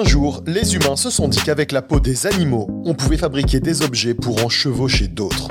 Un 0.00 0.04
jour, 0.04 0.44
les 0.46 0.76
humains 0.76 0.94
se 0.94 1.10
sont 1.10 1.26
dit 1.26 1.40
qu'avec 1.44 1.72
la 1.72 1.82
peau 1.82 1.98
des 1.98 2.28
animaux, 2.28 2.68
on 2.84 2.94
pouvait 2.94 3.16
fabriquer 3.16 3.58
des 3.58 3.82
objets 3.82 4.14
pour 4.14 4.44
en 4.44 4.48
chevaucher 4.48 5.08
d'autres. 5.08 5.48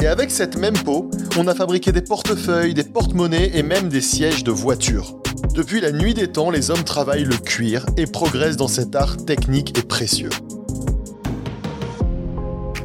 Et 0.00 0.06
avec 0.06 0.30
cette 0.30 0.56
même 0.56 0.78
peau, 0.78 1.10
on 1.36 1.46
a 1.46 1.54
fabriqué 1.54 1.92
des 1.92 2.00
portefeuilles, 2.00 2.72
des 2.72 2.84
porte-monnaies 2.84 3.50
et 3.52 3.62
même 3.62 3.90
des 3.90 4.00
sièges 4.00 4.44
de 4.44 4.50
voitures. 4.50 5.18
Depuis 5.54 5.82
la 5.82 5.92
nuit 5.92 6.14
des 6.14 6.28
temps, 6.28 6.48
les 6.48 6.70
hommes 6.70 6.84
travaillent 6.84 7.24
le 7.24 7.36
cuir 7.36 7.84
et 7.98 8.06
progressent 8.06 8.56
dans 8.56 8.66
cet 8.66 8.96
art 8.96 9.18
technique 9.26 9.78
et 9.78 9.82
précieux. 9.82 10.30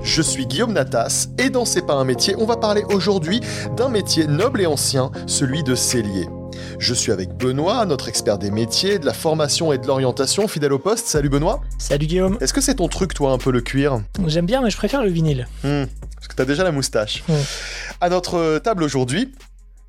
Je 0.03 0.21
suis 0.21 0.45
Guillaume 0.45 0.73
Natas 0.73 1.27
et 1.37 1.49
dans 1.49 1.63
C'est 1.63 1.85
pas 1.85 1.93
un 1.93 2.03
métier, 2.03 2.35
on 2.37 2.45
va 2.45 2.57
parler 2.57 2.83
aujourd'hui 2.89 3.39
d'un 3.77 3.87
métier 3.87 4.27
noble 4.27 4.59
et 4.61 4.65
ancien, 4.65 5.11
celui 5.25 5.63
de 5.63 5.73
cellier. 5.73 6.27
Je 6.79 6.93
suis 6.93 7.11
avec 7.11 7.35
Benoît, 7.35 7.85
notre 7.85 8.07
expert 8.07 8.37
des 8.37 8.51
métiers, 8.51 8.99
de 8.99 9.05
la 9.05 9.13
formation 9.13 9.73
et 9.73 9.77
de 9.77 9.87
l'orientation, 9.87 10.47
fidèle 10.47 10.73
au 10.73 10.79
poste. 10.79 11.07
Salut 11.07 11.29
Benoît. 11.29 11.61
Salut 11.77 12.05
Guillaume. 12.05 12.37
Est-ce 12.41 12.53
que 12.53 12.61
c'est 12.61 12.75
ton 12.75 12.87
truc, 12.87 13.13
toi, 13.13 13.31
un 13.31 13.37
peu 13.37 13.51
le 13.51 13.61
cuir? 13.61 14.01
J'aime 14.27 14.45
bien, 14.45 14.61
mais 14.61 14.69
je 14.69 14.77
préfère 14.77 15.03
le 15.03 15.09
vinyle. 15.09 15.47
Hmm, 15.63 15.85
parce 16.15 16.27
que 16.27 16.35
t'as 16.35 16.45
déjà 16.45 16.63
la 16.63 16.71
moustache. 16.71 17.23
Hmm. 17.27 17.33
À 18.01 18.09
notre 18.09 18.59
table 18.59 18.83
aujourd'hui, 18.83 19.33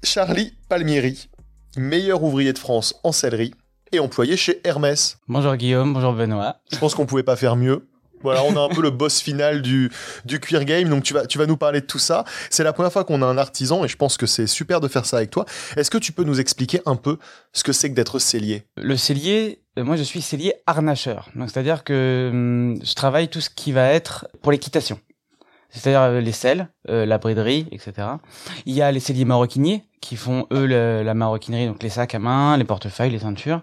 Charlie 0.02 0.54
Palmieri, 0.68 1.28
meilleur 1.76 2.22
ouvrier 2.22 2.52
de 2.52 2.58
France 2.58 2.94
en 3.04 3.12
sellerie 3.12 3.52
et 3.92 3.98
employé 3.98 4.36
chez 4.36 4.60
Hermès. 4.64 5.18
Bonjour 5.28 5.56
Guillaume, 5.56 5.94
bonjour 5.94 6.12
Benoît. 6.12 6.56
Je 6.72 6.78
pense 6.78 6.94
qu'on 6.94 7.06
pouvait 7.06 7.22
pas 7.22 7.36
faire 7.36 7.56
mieux. 7.56 7.88
Voilà, 8.22 8.42
on 8.44 8.56
a 8.56 8.60
un 8.60 8.68
peu 8.68 8.82
le 8.82 8.90
boss 8.90 9.20
final 9.20 9.62
du, 9.62 9.90
du 10.24 10.40
queer 10.40 10.64
game, 10.64 10.88
donc 10.88 11.04
tu 11.04 11.14
vas, 11.14 11.26
tu 11.26 11.38
vas 11.38 11.46
nous 11.46 11.56
parler 11.56 11.80
de 11.80 11.86
tout 11.86 11.98
ça. 11.98 12.24
C'est 12.50 12.64
la 12.64 12.72
première 12.72 12.92
fois 12.92 13.04
qu'on 13.04 13.22
a 13.22 13.26
un 13.26 13.38
artisan 13.38 13.84
et 13.84 13.88
je 13.88 13.96
pense 13.96 14.16
que 14.16 14.26
c'est 14.26 14.46
super 14.46 14.80
de 14.80 14.88
faire 14.88 15.06
ça 15.06 15.18
avec 15.18 15.30
toi. 15.30 15.44
Est-ce 15.76 15.90
que 15.90 15.98
tu 15.98 16.12
peux 16.12 16.24
nous 16.24 16.40
expliquer 16.40 16.80
un 16.86 16.96
peu 16.96 17.18
ce 17.52 17.62
que 17.62 17.72
c'est 17.72 17.90
que 17.90 17.94
d'être 17.94 18.18
cellier? 18.18 18.64
Le 18.76 18.96
cellier, 18.96 19.60
euh, 19.78 19.84
moi 19.84 19.96
je 19.96 20.02
suis 20.02 20.22
cellier 20.22 20.54
harnacheur. 20.66 21.28
C'est-à-dire 21.38 21.84
que 21.84 22.30
hum, 22.32 22.80
je 22.82 22.94
travaille 22.94 23.28
tout 23.28 23.40
ce 23.40 23.50
qui 23.50 23.72
va 23.72 23.88
être 23.88 24.28
pour 24.42 24.52
l'équitation. 24.52 24.98
C'est-à-dire 25.70 26.00
euh, 26.00 26.20
les 26.20 26.32
selles, 26.32 26.68
euh, 26.88 27.04
la 27.04 27.18
briderie, 27.18 27.66
etc. 27.72 28.08
Il 28.64 28.74
y 28.74 28.80
a 28.82 28.90
les 28.90 29.00
celliers 29.00 29.24
maroquiniers 29.26 29.84
qui 30.00 30.16
font 30.16 30.46
eux 30.52 30.64
le- 30.66 31.02
la 31.02 31.12
maroquinerie, 31.14 31.66
donc 31.66 31.82
les 31.82 31.88
sacs 31.90 32.14
à 32.14 32.18
main, 32.18 32.56
les 32.56 32.64
portefeuilles, 32.64 33.10
les 33.10 33.18
ceintures. 33.18 33.62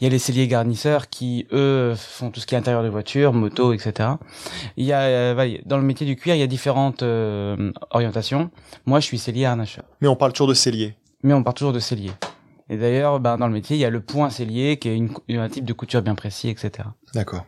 Il 0.00 0.04
y 0.04 0.06
a 0.06 0.10
les 0.10 0.18
celliers 0.18 0.48
garnisseurs 0.48 1.08
qui 1.08 1.46
eux 1.52 1.94
font 1.96 2.30
tout 2.30 2.40
ce 2.40 2.46
qui 2.46 2.54
est 2.54 2.58
intérieur 2.58 2.82
de 2.82 2.88
voiture, 2.88 3.32
moto, 3.32 3.72
etc. 3.72 4.08
Il 4.76 4.86
y 4.86 4.92
a 4.92 5.00
euh, 5.02 5.58
dans 5.66 5.76
le 5.76 5.84
métier 5.84 6.06
du 6.06 6.16
cuir, 6.16 6.34
il 6.34 6.38
y 6.38 6.42
a 6.42 6.46
différentes 6.48 7.02
euh, 7.02 7.70
orientations. 7.90 8.50
Moi, 8.86 8.98
je 9.00 9.04
suis 9.06 9.18
cellier 9.18 9.44
harnacheur. 9.44 9.84
Mais 10.00 10.08
on 10.08 10.16
parle 10.16 10.32
toujours 10.32 10.48
de 10.48 10.54
cellier. 10.54 10.94
mais 11.22 11.32
on 11.34 11.42
part 11.44 11.54
toujours 11.54 11.72
de 11.72 11.80
cellier. 11.80 12.10
Et 12.68 12.76
d'ailleurs, 12.76 13.20
ben, 13.20 13.36
dans 13.36 13.46
le 13.46 13.52
métier, 13.52 13.76
il 13.76 13.80
y 13.80 13.84
a 13.84 13.90
le 13.90 14.00
point 14.00 14.28
cellier, 14.30 14.78
qui 14.78 14.88
est 14.88 14.96
une, 14.96 15.10
un 15.28 15.48
type 15.48 15.64
de 15.64 15.72
couture 15.72 16.02
bien 16.02 16.16
précis, 16.16 16.48
etc. 16.48 16.88
D'accord. 17.14 17.44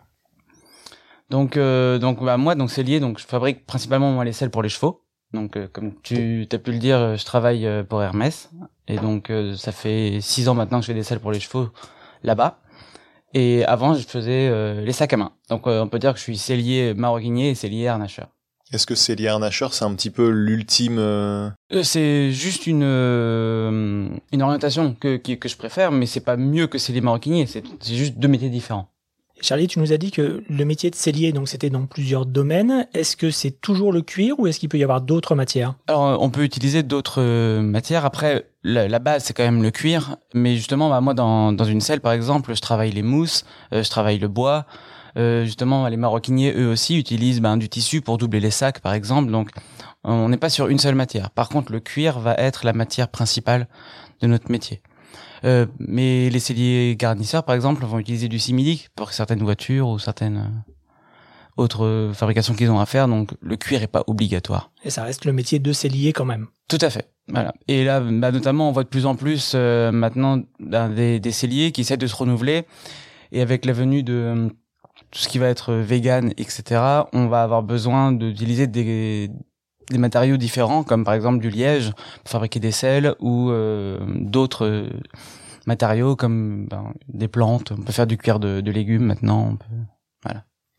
Donc, 1.31 1.57
euh, 1.57 1.99
donc 1.99 2.23
bah, 2.25 2.37
moi, 2.37 2.55
donc 2.55 2.71
cellier, 2.71 3.01
donc 3.01 3.19
je 3.19 3.27
fabrique 3.27 3.67
principalement 3.67 4.13
moi 4.13 4.25
les 4.25 4.33
selles 4.33 4.51
pour 4.51 4.63
les 4.63 4.69
chevaux. 4.69 5.05
Donc, 5.35 5.57
euh, 5.59 5.69
comme 5.71 5.93
tu 6.03 6.47
as 6.51 6.59
pu 6.59 6.73
le 6.73 6.79
dire, 6.79 6.97
euh, 6.99 7.17
je 7.17 7.25
travaille 7.27 7.67
euh, 7.67 7.83
pour 7.85 8.03
Hermès, 8.03 8.49
et 8.87 8.97
donc 8.97 9.29
euh, 9.29 9.55
ça 9.57 9.73
fait 9.73 10.21
six 10.23 10.49
ans 10.49 10.55
maintenant 10.55 10.79
que 10.79 10.87
je 10.87 10.93
fais 10.93 10.95
des 10.95 11.03
selles 11.03 11.21
pour 11.21 11.33
les 11.33 11.41
chevaux 11.41 11.69
là-bas. 12.23 12.61
Et 13.35 13.63
avant, 13.67 13.93
je 13.93 14.07
faisais 14.07 14.49
euh, 14.49 14.81
les 14.83 14.93
sacs 14.93 15.13
à 15.13 15.19
main. 15.19 15.33
Donc, 15.51 15.67
euh, 15.67 15.83
on 15.83 15.89
peut 15.89 15.99
dire 15.99 16.13
que 16.15 16.19
je 16.19 16.23
suis 16.25 16.39
cellier 16.39 16.95
maroquinier 16.95 17.51
et 17.51 17.55
cellier 17.55 17.87
harnacheur. 17.89 18.29
Est-ce 18.73 18.87
que 18.87 18.95
cellier 18.95 19.29
harnacheur, 19.29 19.75
c'est 19.75 19.85
un 19.85 19.95
petit 19.95 20.11
peu 20.11 20.29
l'ultime 20.31 20.99
c'est 21.83 22.31
juste 22.33 22.67
une 22.67 22.83
euh, 22.85 24.09
une 24.33 24.43
orientation 24.43 24.95
que 24.95 25.17
qui- 25.17 25.39
que 25.39 25.49
je 25.49 25.57
préfère, 25.59 25.93
mais 25.93 26.07
c'est 26.07 26.21
pas 26.25 26.37
mieux 26.39 26.67
que 26.69 26.79
cellier 26.79 27.01
maroquinier. 27.03 27.47
C'est 27.47 27.63
c'est 27.81 27.95
juste 27.97 28.19
deux 28.19 28.29
métiers 28.29 28.51
différents. 28.51 28.89
Charlie, 29.41 29.69
tu 29.69 29.79
nous 29.79 29.93
as 29.93 29.99
dit 29.99 30.11
que 30.11 30.43
le 30.49 30.65
métier 30.65 30.91
de 30.91 30.95
cellier, 30.95 31.33
donc 31.33 31.49
c'était 31.49 31.71
dans 31.71 31.87
plusieurs 31.87 32.27
domaines. 32.27 32.87
Est-ce 32.95 33.17
que 33.17 33.31
c'est 33.31 33.61
toujours 33.61 33.93
le 33.93 34.03
cuir 34.03 34.39
ou 34.39 34.47
est-ce 34.47 34.59
qu'il 34.59 34.69
peut 34.69 34.79
y 34.79 34.83
avoir 34.83 35.01
d'autres 35.01 35.35
matières? 35.35 35.75
Alors, 35.87 36.07
euh, 36.07 36.17
on 36.21 36.31
peut 36.31 36.43
utiliser 36.43 36.83
d'autres 36.83 37.21
euh, 37.23 37.61
matières. 37.61 38.05
Après, 38.05 38.47
la, 38.65 38.99
base, 38.99 39.25
c'est 39.25 39.35
quand 39.35 39.45
même 39.45 39.63
le 39.63 39.71
cuir. 39.71 40.17
Mais 40.35 40.57
justement, 40.57 40.91
bah, 40.91 41.01
moi, 41.01 41.15
dans, 41.15 41.53
dans 41.53 41.65
une 41.65 41.81
selle, 41.81 42.01
par 42.01 42.13
exemple, 42.13 42.55
je 42.55 42.61
travaille 42.61 42.91
les 42.91 43.03
mousses, 43.03 43.45
euh, 43.73 43.83
je 43.83 43.91
travaille 43.91 44.19
le 44.19 44.29
bois. 44.29 44.67
Euh, 45.17 45.45
justement, 45.45 45.89
les 45.89 45.97
maroquiniers, 45.97 46.55
eux 46.57 46.69
aussi, 46.69 46.99
utilisent 46.99 47.41
ben, 47.41 47.57
du 47.57 47.69
tissu 47.69 48.01
pour 48.01 48.19
doubler 48.19 48.41
les 48.41 48.51
sacs, 48.51 48.81
par 48.81 48.93
exemple. 48.93 49.31
Donc, 49.31 49.51
on 50.05 50.29
n'est 50.29 50.37
pas 50.37 50.51
sur 50.51 50.69
une 50.69 50.79
seule 50.79 50.95
matière. 50.95 51.31
Par 51.31 51.49
contre, 51.49 51.73
le 51.73 51.81
cuir 51.81 52.21
va 52.21 52.35
être 52.35 52.65
la 52.65 52.73
matière 52.73 53.09
principale 53.09 53.69
de 54.21 54.27
notre 54.27 54.51
métier. 54.51 54.83
Euh, 55.45 55.67
mais 55.79 56.31
les 56.31 56.41
celliers 56.41 56.97
garnisseurs, 56.97 57.45
par 57.45 57.55
exemple, 57.55 57.85
vont 57.85 57.99
utiliser 57.99 58.29
du 58.29 58.39
simili 58.39 58.87
pour 58.95 59.13
certaines 59.13 59.43
voitures 59.43 59.89
ou 59.89 59.99
certaines 59.99 60.39
euh, 60.39 60.73
autres 61.57 61.85
euh, 61.85 62.13
fabrications 62.13 62.55
qu'ils 62.55 62.71
ont 62.71 62.81
à 62.81 62.87
faire. 62.87 63.09
Donc, 63.09 63.31
le 63.41 63.57
cuir 63.57 63.83
est 63.83 63.89
pas 63.89 64.05
obligatoire. 64.07 64.71
Et 64.85 64.91
ça 64.91 65.03
reste 65.05 65.25
le 65.25 65.33
métier 65.33 65.59
de 65.59 65.73
cellier 65.73 66.13
quand 66.13 66.25
même. 66.25 66.47
Tout 66.69 66.79
à 66.81 66.91
fait. 66.91 67.11
Voilà. 67.29 67.53
Et 67.67 67.85
là, 67.85 68.01
bah, 68.01 68.33
notamment, 68.33 68.69
on 68.69 68.73
voit 68.73 68.85
de 68.85 68.89
plus 68.89 69.07
en 69.07 69.15
plus 69.15 69.53
euh, 69.55 69.93
maintenant 69.93 70.41
ben, 70.61 70.89
des, 70.89 71.21
des 71.21 71.33
celliers 71.33 71.73
qui 71.73 71.83
essaient 71.83 71.97
de 71.97 72.07
se 72.07 72.17
renouveler. 72.17 72.65
Et 73.33 73.43
avec 73.43 73.67
la 73.67 73.75
venue 73.75 74.03
de 74.03 74.49
tout 75.11 75.19
ce 75.19 75.29
qui 75.29 75.39
va 75.39 75.49
être 75.49 75.75
vegan, 75.75 76.33
etc., 76.37 76.81
on 77.13 77.27
va 77.27 77.43
avoir 77.43 77.63
besoin 77.63 78.13
d'utiliser 78.13 78.67
des, 78.67 79.31
des 79.91 79.99
matériaux 79.99 80.37
différents, 80.37 80.83
comme 80.83 81.05
par 81.05 81.15
exemple 81.15 81.39
du 81.39 81.51
liège 81.51 81.93
pour 82.23 82.31
fabriquer 82.31 82.61
des 82.61 82.73
selles 82.73 83.15
ou 83.21 83.51
euh, 83.51 83.99
d'autres 84.21 84.67
euh, 84.67 84.89
matériaux 85.67 86.17
comme 86.17 86.67
ben, 86.69 86.93
des 87.09 87.29
plantes. 87.29 87.73
On 87.73 87.83
peut 87.83 87.93
faire 87.93 88.07
du 88.07 88.17
cuir 88.19 88.39
de, 88.41 88.61
de 88.61 88.71
légumes 88.71 89.05
maintenant. 89.05 89.51
On 89.53 89.57
peut... 89.57 89.65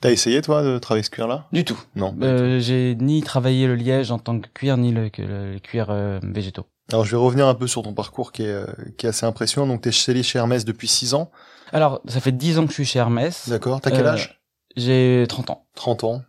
T'as 0.02 0.12
essayé, 0.12 0.42
toi, 0.42 0.64
de 0.64 0.78
travailler 0.80 1.04
ce 1.04 1.10
cuir-là? 1.10 1.48
Du 1.52 1.66
tout. 1.66 1.78
Non. 1.98 2.16
Euh, 2.22 2.62
J'ai 2.62 2.96
ni 3.02 3.22
travaillé 3.22 3.68
le 3.68 3.76
liège 3.76 4.12
en 4.12 4.18
tant 4.18 4.40
que 4.40 4.48
cuir, 4.48 4.78
ni 4.78 4.94
le, 4.94 5.10
le, 5.18 5.52
le 5.56 5.60
cuir 5.60 5.88
euh, 5.90 6.22
végétaux. 6.24 6.68
Alors, 6.90 7.04
je 7.04 7.12
vais 7.12 7.18
revenir 7.22 7.48
un 7.48 7.54
peu 7.54 7.68
sur 7.68 7.82
ton 7.84 7.94
parcours 7.94 8.32
qui 8.32 8.44
est, 8.44 8.48
euh, 8.48 8.66
qui 8.98 9.06
est 9.06 9.10
assez 9.10 9.26
impressionnant. 9.26 9.68
Donc, 9.68 9.82
t'es 9.82 9.92
cellier 9.92 10.24
chez 10.24 10.40
Hermès 10.40 10.64
depuis 10.64 10.88
6 10.88 11.16
ans? 11.16 11.30
Alors, 11.74 12.00
ça 12.08 12.22
fait 12.22 12.32
10 12.32 12.60
ans 12.60 12.64
que 12.64 12.70
je 12.70 12.76
suis 12.76 12.86
chez 12.86 13.00
Hermès. 13.00 13.50
D'accord. 13.50 13.82
T'as 13.82 13.92
quel 13.92 14.06
Euh, 14.06 14.12
âge? 14.14 14.42
J'ai 14.78 15.26
30 15.28 15.50
ans. 15.50 15.66
30 15.76 16.06
ans. 16.06 16.22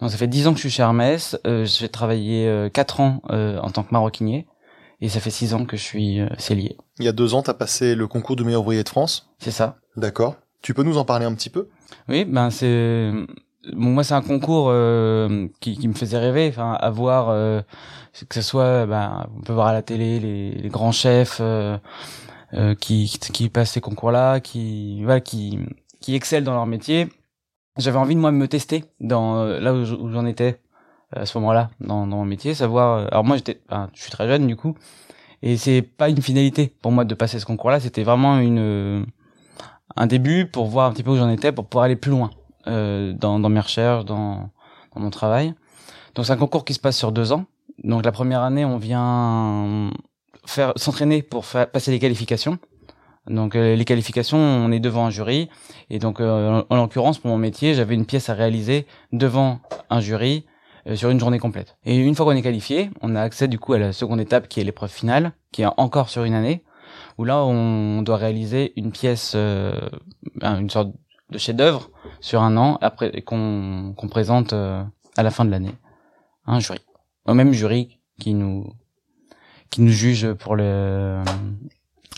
Donc 0.00 0.10
ça 0.10 0.16
fait 0.16 0.26
10 0.26 0.46
ans 0.48 0.50
que 0.50 0.56
je 0.56 0.62
suis 0.62 0.70
chez 0.70 0.82
Hermès. 0.82 1.38
Euh, 1.46 1.64
j'ai 1.64 1.88
travaillé 1.88 2.46
euh, 2.46 2.68
4 2.68 3.00
ans 3.00 3.22
euh, 3.30 3.58
en 3.60 3.70
tant 3.70 3.82
que 3.82 3.92
maroquinier. 3.92 4.46
Et 5.00 5.08
ça 5.08 5.20
fait 5.20 5.30
6 5.30 5.54
ans 5.54 5.64
que 5.64 5.76
je 5.76 5.82
suis 5.82 6.20
euh, 6.20 6.28
cellier. 6.38 6.76
Il 6.98 7.04
y 7.04 7.08
a 7.08 7.12
deux 7.12 7.34
ans, 7.34 7.42
t'as 7.42 7.54
passé 7.54 7.94
le 7.94 8.06
concours 8.06 8.36
du 8.36 8.44
meilleur 8.44 8.62
ouvrier 8.62 8.82
de 8.82 8.88
France. 8.88 9.30
C'est 9.38 9.50
ça. 9.50 9.76
D'accord. 9.96 10.36
Tu 10.62 10.74
peux 10.74 10.82
nous 10.82 10.96
en 10.98 11.04
parler 11.04 11.26
un 11.26 11.34
petit 11.34 11.50
peu? 11.50 11.68
Oui, 12.08 12.24
ben 12.24 12.50
c'est... 12.50 13.12
Bon, 13.72 13.90
moi, 13.90 14.04
c'est 14.04 14.14
un 14.14 14.22
concours 14.22 14.68
euh, 14.70 15.48
qui, 15.60 15.76
qui 15.76 15.88
me 15.88 15.92
faisait 15.94 16.18
rêver. 16.18 16.48
Enfin, 16.48 16.72
avoir... 16.72 17.28
euh, 17.30 17.60
que 18.28 18.34
ce 18.34 18.42
soit... 18.42 18.86
Ben, 18.86 19.26
on 19.36 19.42
peut 19.42 19.52
voir 19.52 19.66
à 19.68 19.72
la 19.72 19.82
télé 19.82 20.18
les, 20.20 20.50
les 20.52 20.68
grands 20.68 20.92
chefs 20.92 21.38
euh, 21.40 21.76
euh, 22.54 22.74
qui, 22.74 23.06
qui, 23.20 23.32
qui 23.32 23.48
passent 23.48 23.72
ces 23.72 23.80
concours-là, 23.80 24.40
qui, 24.40 25.02
voilà, 25.04 25.20
qui, 25.20 25.58
qui 26.00 26.14
excellent 26.14 26.44
dans 26.44 26.54
leur 26.54 26.66
métier. 26.66 27.08
J'avais 27.78 27.98
envie 27.98 28.14
de 28.14 28.20
moi 28.20 28.32
me 28.32 28.48
tester 28.48 28.84
dans 29.00 29.36
euh, 29.38 29.60
là 29.60 29.74
où 29.74 29.84
je- 29.84 29.94
où 29.94 30.10
j'en 30.10 30.26
étais 30.26 30.60
euh, 31.14 31.22
à 31.22 31.26
ce 31.26 31.36
moment-là 31.38 31.70
dans, 31.80 32.06
dans 32.06 32.16
mon 32.16 32.24
métier, 32.24 32.54
savoir. 32.54 32.98
euh, 32.98 33.06
Alors 33.10 33.24
moi 33.24 33.36
j'étais, 33.36 33.60
enfin, 33.68 33.90
je 33.94 34.02
suis 34.02 34.10
très 34.10 34.26
jeune 34.28 34.46
du 34.46 34.56
coup, 34.56 34.74
et 35.42 35.56
c'est 35.56 35.82
pas 35.82 36.08
une 36.08 36.22
finalité 36.22 36.74
pour 36.82 36.92
moi 36.92 37.04
de 37.04 37.14
passer 37.14 37.38
ce 37.38 37.46
concours-là. 37.46 37.80
C'était 37.80 38.02
vraiment 38.02 38.38
une 38.38 39.06
un 39.96 40.06
début 40.06 40.46
pour 40.46 40.66
voir 40.66 40.88
un 40.88 40.92
petit 40.92 41.02
peu 41.02 41.10
où 41.10 41.16
j'en 41.16 41.28
étais, 41.30 41.52
pour 41.52 41.66
pouvoir 41.66 41.84
aller 41.84 41.96
plus 41.96 42.10
loin 42.10 42.30
euh, 42.66 43.12
dans, 43.14 43.38
dans 43.38 43.48
mes 43.48 43.60
recherches, 43.60 44.04
dans, 44.04 44.50
dans 44.94 45.00
mon 45.00 45.10
travail. 45.10 45.54
Donc 46.14 46.26
c'est 46.26 46.32
un 46.32 46.36
concours 46.36 46.64
qui 46.64 46.74
se 46.74 46.80
passe 46.80 46.96
sur 46.96 47.12
deux 47.12 47.32
ans. 47.32 47.44
Donc 47.84 48.04
la 48.04 48.12
première 48.12 48.42
année, 48.42 48.64
on 48.64 48.78
vient 48.78 49.90
faire 50.46 50.72
s'entraîner 50.76 51.22
pour 51.22 51.44
faire 51.46 51.70
passer 51.70 51.90
les 51.90 51.98
qualifications. 51.98 52.58
Donc 53.28 53.56
euh, 53.56 53.74
les 53.74 53.84
qualifications, 53.84 54.38
on 54.38 54.70
est 54.72 54.80
devant 54.80 55.06
un 55.06 55.10
jury 55.10 55.48
et 55.90 55.98
donc 55.98 56.20
euh, 56.20 56.62
en, 56.70 56.74
en 56.74 56.76
l'occurrence 56.76 57.18
pour 57.18 57.30
mon 57.30 57.38
métier, 57.38 57.74
j'avais 57.74 57.94
une 57.94 58.06
pièce 58.06 58.28
à 58.28 58.34
réaliser 58.34 58.86
devant 59.12 59.60
un 59.90 60.00
jury 60.00 60.46
euh, 60.86 60.94
sur 60.96 61.10
une 61.10 61.18
journée 61.18 61.38
complète. 61.40 61.76
Et 61.84 61.96
une 61.96 62.14
fois 62.14 62.24
qu'on 62.26 62.32
est 62.36 62.42
qualifié, 62.42 62.90
on 63.02 63.16
a 63.16 63.22
accès 63.22 63.48
du 63.48 63.58
coup 63.58 63.72
à 63.72 63.78
la 63.78 63.92
seconde 63.92 64.20
étape 64.20 64.48
qui 64.48 64.60
est 64.60 64.64
l'épreuve 64.64 64.90
finale, 64.90 65.32
qui 65.52 65.62
est 65.62 65.68
encore 65.76 66.08
sur 66.08 66.22
une 66.24 66.34
année, 66.34 66.62
où 67.18 67.24
là 67.24 67.44
on 67.44 68.02
doit 68.02 68.16
réaliser 68.16 68.72
une 68.76 68.92
pièce, 68.92 69.32
euh, 69.34 69.74
un- 70.42 70.60
une 70.60 70.70
sorte 70.70 70.92
de 71.30 71.38
chef-d'œuvre 71.38 71.90
sur 72.20 72.42
un 72.42 72.56
an 72.56 72.78
après 72.80 73.22
qu'on 73.22 73.94
présente 74.08 74.52
euh, 74.52 74.84
à 75.16 75.22
la 75.24 75.30
fin 75.32 75.44
de 75.44 75.50
l'année 75.50 75.74
un 76.46 76.60
jury, 76.60 76.78
au 77.24 77.34
même 77.34 77.52
jury 77.52 77.98
qui 78.20 78.34
nous 78.34 78.72
qui 79.70 79.80
nous 79.82 79.90
juge 79.90 80.32
pour 80.34 80.54
le, 80.54 81.20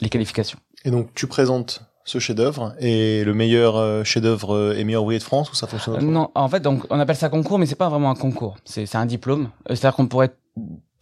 les 0.02 0.10
qualifications. 0.10 0.58
Et 0.84 0.90
donc, 0.90 1.12
tu 1.14 1.26
présentes 1.26 1.82
ce 2.04 2.19
chef-d'œuvre 2.19 2.75
et 2.80 3.22
le 3.25 3.34
meilleur 3.34 3.76
euh, 3.76 4.02
chef-d'œuvre 4.02 4.54
euh, 4.54 4.78
est 4.78 4.84
meilleur 4.84 5.02
ouvrier 5.02 5.19
de 5.19 5.25
France 5.25 5.52
ou 5.52 5.54
ça 5.54 5.66
fonctionne 5.66 5.94
autrement? 5.94 6.10
Non, 6.10 6.30
en 6.34 6.48
fait, 6.48 6.60
donc 6.60 6.84
on 6.88 6.98
appelle 6.98 7.16
ça 7.16 7.28
concours, 7.28 7.58
mais 7.58 7.66
c'est 7.66 7.75
pas 7.75 7.90
vraiment 7.90 8.10
un 8.10 8.14
concours. 8.14 8.56
C'est 8.64 8.86
c'est 8.86 8.96
un 8.96 9.04
diplôme. 9.04 9.50
Euh, 9.69 9.75
C'est-à-dire 9.75 9.94
qu'on 9.94 10.06
pourrait 10.06 10.30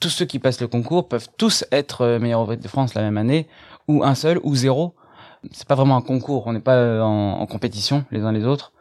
tous 0.00 0.08
ceux 0.10 0.24
qui 0.24 0.38
passent 0.40 0.60
le 0.60 0.66
concours 0.66 1.08
peuvent 1.08 1.28
tous 1.38 1.64
être 1.70 2.18
meilleurs 2.18 2.42
ouvriers 2.42 2.60
de 2.60 2.68
France 2.68 2.94
la 2.94 3.02
même 3.02 3.16
année, 3.18 3.46
ou 3.88 4.02
un 4.02 4.14
seul, 4.14 4.40
ou 4.42 4.54
zéro. 4.56 4.94
c'est 5.52 5.66
pas 5.68 5.74
vraiment 5.76 5.96
un 5.96 6.02
concours. 6.02 6.46
On 6.46 6.52
n'est 6.52 6.60
pas 6.60 7.00
en, 7.02 7.40
en, 7.40 7.46
compétition 7.46 8.04
les 8.10 8.22
uns 8.22 8.32
les 8.32 8.44
autres. 8.44 8.72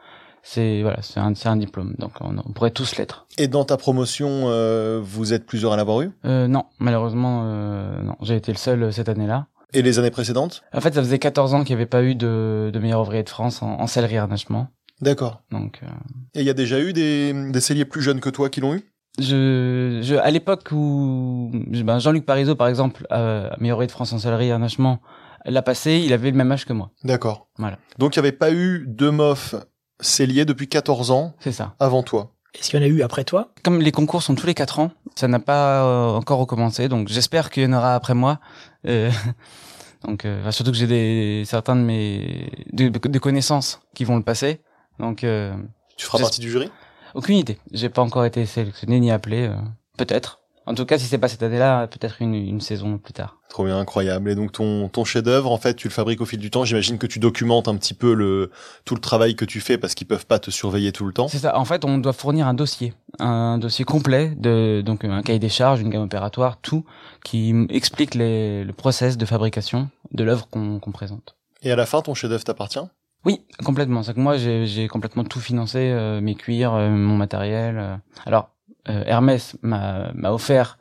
C'est 0.42 0.82
voilà, 0.82 1.02
c'est 1.02 1.20
un, 1.20 1.34
un 1.46 1.56
diplôme. 1.58 1.96
Donc 2.00 2.12
on, 2.22 2.36
on 2.38 2.52
pourrait 2.54 2.72
tous 2.72 2.98
l'être. 2.98 3.28
Et 3.38 3.48
dans 3.48 3.66
ta 3.66 3.78
promotion, 3.78 4.46
euh, 4.46 5.00
vous 5.04 5.32
êtes 5.34 5.46
plusieurs 5.46 5.74
à 5.74 5.78
l'avoir 5.78 6.02
eu? 6.02 6.12
Euh, 6.26 6.48
Non, 6.48 6.66
malheureusement, 6.80 7.44
euh, 7.46 8.02
non. 8.02 8.16
J'ai 8.22 8.36
été 8.36 8.52
le 8.52 8.58
seul 8.58 8.92
cette 8.92 9.10
année-là. 9.10 9.48
Et 9.76 9.82
les 9.82 10.00
années 10.00 10.10
précédentes? 10.12 10.64
En 10.74 10.82
fait, 10.82 10.94
ça 10.94 11.02
faisait 11.02 11.20
14 11.20 11.54
ans 11.54 11.64
qu'il 11.64 11.76
n'y 11.76 11.82
avait 11.82 11.90
pas 11.90 12.02
eu 12.04 12.16
de, 12.16 12.72
de 12.74 12.80
meilleur 12.80 13.02
ouvrier 13.02 13.24
de 13.24 13.30
France 13.30 13.62
en, 13.62 13.80
en 13.80 13.88
sellerie 13.88 14.18
harnachement. 14.18 14.68
D'accord. 15.02 15.42
Donc. 15.52 15.82
Euh... 15.84 15.88
Et 16.34 16.40
il 16.40 16.46
y 16.46 16.50
a 16.50 16.54
déjà 16.54 16.80
eu 16.80 16.94
des, 16.94 17.34
des 17.52 17.60
celliers 17.60 17.86
plus 17.86 18.02
jeunes 18.02 18.20
que 18.22 18.30
toi 18.30 18.50
qui 18.50 18.62
l'ont 18.62 18.74
eu? 18.74 18.84
je, 19.20 20.00
je, 20.04 20.16
à 20.16 20.30
l'époque 20.32 20.70
où 20.74 21.50
ben 21.54 22.00
Jean-Luc 22.00 22.26
Parizeau, 22.26 22.56
par 22.56 22.68
exemple, 22.68 23.06
euh, 23.12 23.50
meilleur 23.60 23.78
ouvrier 23.78 23.88
de 23.88 23.92
France 23.92 24.12
en 24.14 24.20
sellerie 24.20 24.52
harnachement, 24.52 25.00
l'a 25.46 25.62
passé, 25.62 26.02
il 26.04 26.12
avait 26.14 26.32
le 26.32 26.38
même 26.38 26.52
âge 26.52 26.66
que 26.66 26.74
moi. 26.74 26.92
D'accord. 27.04 27.48
Voilà. 27.58 27.78
Donc 28.00 28.16
il 28.16 28.20
n'y 28.20 28.28
avait 28.28 28.36
pas 28.38 28.52
eu 28.52 28.84
de 28.88 29.10
MOF 29.10 29.56
cellier 30.02 30.44
depuis 30.46 30.68
14 30.68 31.12
ans 31.12 31.34
C'est 31.40 31.54
ça. 31.54 31.76
avant 31.80 32.04
toi? 32.04 32.35
Est-ce 32.60 32.70
qu'il 32.70 32.80
y 32.80 32.84
en 32.84 32.86
a 32.86 32.90
eu 32.90 33.02
après 33.02 33.24
toi? 33.24 33.50
Comme 33.64 33.82
les 33.82 33.92
concours 33.92 34.24
sont 34.24 34.36
tous 34.36 34.48
les 34.48 34.54
4 34.54 34.80
ans, 34.80 34.92
ça 35.16 35.28
n'a 35.28 35.40
pas 35.40 35.84
euh, 35.86 36.08
encore 36.18 36.40
recommencé, 36.40 36.88
donc 36.88 37.08
j'espère 37.10 37.50
qu'il 37.50 37.64
y 37.64 37.66
en 37.66 37.74
aura 37.74 37.96
après 37.96 38.14
moi. 38.14 38.40
Euh, 38.88 39.12
donc 40.08 40.26
euh, 40.26 40.52
surtout 40.52 40.72
que 40.72 40.78
j'ai 40.78 40.88
des 40.88 41.44
certains 41.46 41.76
de 41.76 41.82
mes 41.82 42.50
des, 42.72 42.90
des 42.90 43.20
connaissances 43.20 43.82
qui 43.94 44.04
vont 44.06 44.16
le 44.18 44.24
passer. 44.24 44.62
Donc 45.00 45.24
euh, 45.24 45.54
Tu 45.98 46.06
feras 46.06 46.20
partie 46.20 46.42
du 46.42 46.50
jury? 46.50 46.70
Aucune 47.14 47.36
idée. 47.38 47.58
J'ai 47.72 47.90
pas 47.90 48.02
encore 48.02 48.26
été 48.26 48.46
sélectionné 48.46 49.00
ni 49.00 49.12
appelé. 49.12 49.48
euh, 49.48 49.56
peut-être. 49.98 50.40
En 50.68 50.74
tout 50.74 50.86
cas, 50.86 50.98
si 50.98 51.06
c'est 51.06 51.18
pas 51.18 51.28
cette 51.28 51.44
année-là, 51.44 51.88
peut-être 51.88 52.22
une, 52.22 52.34
une 52.34 52.60
saison 52.62 52.98
plus 52.98 53.14
tard. 53.14 53.38
Trop 53.50 53.66
bien, 53.66 53.78
incroyable. 53.78 54.30
Et 54.32 54.36
donc 54.36 54.52
ton, 54.52 54.90
ton 54.90 55.06
chef-d'œuvre, 55.06 55.52
en 55.52 55.58
fait, 55.58 55.76
tu 55.76 55.88
le 55.88 55.94
fabriques 55.94 56.22
au 56.22 56.26
fil 56.26 56.40
du 56.40 56.50
temps. 56.50 56.66
J'imagine 56.66 56.98
que 56.98 57.06
tu 57.08 57.20
documentes 57.20 57.68
un 57.68 57.76
petit 57.78 57.94
peu 57.94 58.14
le 58.14 58.50
tout 58.84 58.96
le 58.96 59.02
travail 59.02 59.36
que 59.36 59.46
tu 59.46 59.62
fais 59.62 59.78
parce 59.78 59.94
qu'ils 59.94 60.08
peuvent 60.08 60.26
pas 60.26 60.40
te 60.40 60.50
surveiller 60.52 60.92
tout 60.92 61.06
le 61.06 61.14
temps. 61.14 61.28
C'est 61.28 61.38
ça. 61.40 61.58
En 61.58 61.66
fait, 61.66 61.86
on 61.86 61.98
doit 62.00 62.14
fournir 62.14 62.48
un 62.48 62.54
dossier, 62.54 62.94
un 63.20 63.58
dossier 63.60 63.86
complet 63.86 64.34
de 64.38 64.82
donc 64.86 65.06
un 65.06 65.22
cahier 65.22 65.40
des 65.40 65.50
charges, 65.50 65.82
une 65.82 65.90
gamme 65.90 66.02
opératoire, 66.04 66.58
tout 66.62 66.84
qui 67.24 67.54
explique 67.70 68.16
les, 68.16 68.64
le 68.64 68.74
process 68.74 69.18
de 69.18 69.26
fabrication 69.26 69.90
de 70.12 70.24
l'œuvre 70.24 70.48
qu'on 70.50 70.80
qu'on 70.80 70.92
présente. 70.92 71.36
Et 71.62 71.72
à 71.72 71.76
la 71.76 71.86
fin, 71.86 72.02
ton 72.02 72.14
chef-d'œuvre 72.14 72.44
t'appartient? 72.44 72.80
Oui, 73.24 73.42
complètement. 73.64 74.04
C'est 74.04 74.14
que 74.14 74.20
moi, 74.20 74.38
j'ai 74.38 74.68
j'ai 74.68 74.88
complètement 74.88 75.24
tout 75.24 75.40
financé, 75.40 75.80
euh, 75.92 76.22
mes 76.22 76.36
cuirs, 76.36 76.74
euh, 76.74 76.90
mon 76.90 77.16
matériel. 77.18 77.78
euh. 77.78 77.96
Alors, 78.26 78.50
euh, 78.90 79.04
Hermès 79.06 79.56
m'a 79.62 80.12
m'a 80.14 80.32
offert 80.32 80.78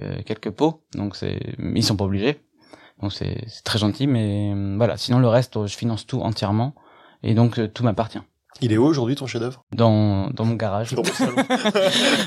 euh, 0.00 0.18
quelques 0.24 0.50
pots, 0.50 0.82
donc 0.94 1.16
c'est 1.16 1.38
ils 1.58 1.84
sont 1.84 1.96
pas 1.96 2.04
obligés. 2.04 2.40
Donc 3.02 3.12
c'est 3.12 3.44
c'est 3.46 3.62
très 3.64 3.78
gentil, 3.78 4.06
mais 4.06 4.52
euh, 4.54 4.74
voilà. 4.76 4.96
Sinon, 4.96 5.18
le 5.20 5.28
reste, 5.28 5.56
euh, 5.56 5.66
je 5.66 5.76
finance 5.76 6.06
tout 6.06 6.20
entièrement, 6.20 6.74
et 7.22 7.34
donc 7.34 7.58
euh, 7.58 7.68
tout 7.68 7.84
m'appartient. 7.84 8.20
Il 8.60 8.72
est 8.72 8.76
où 8.76 8.84
aujourd'hui 8.84 9.14
ton 9.14 9.28
chef-d'œuvre? 9.28 9.64
Dans 9.72 10.30
dans 10.30 10.44
mon 10.44 10.54
garage. 10.56 10.92
Dans 10.92 11.02
mon 11.04 11.12
salon. 11.12 11.36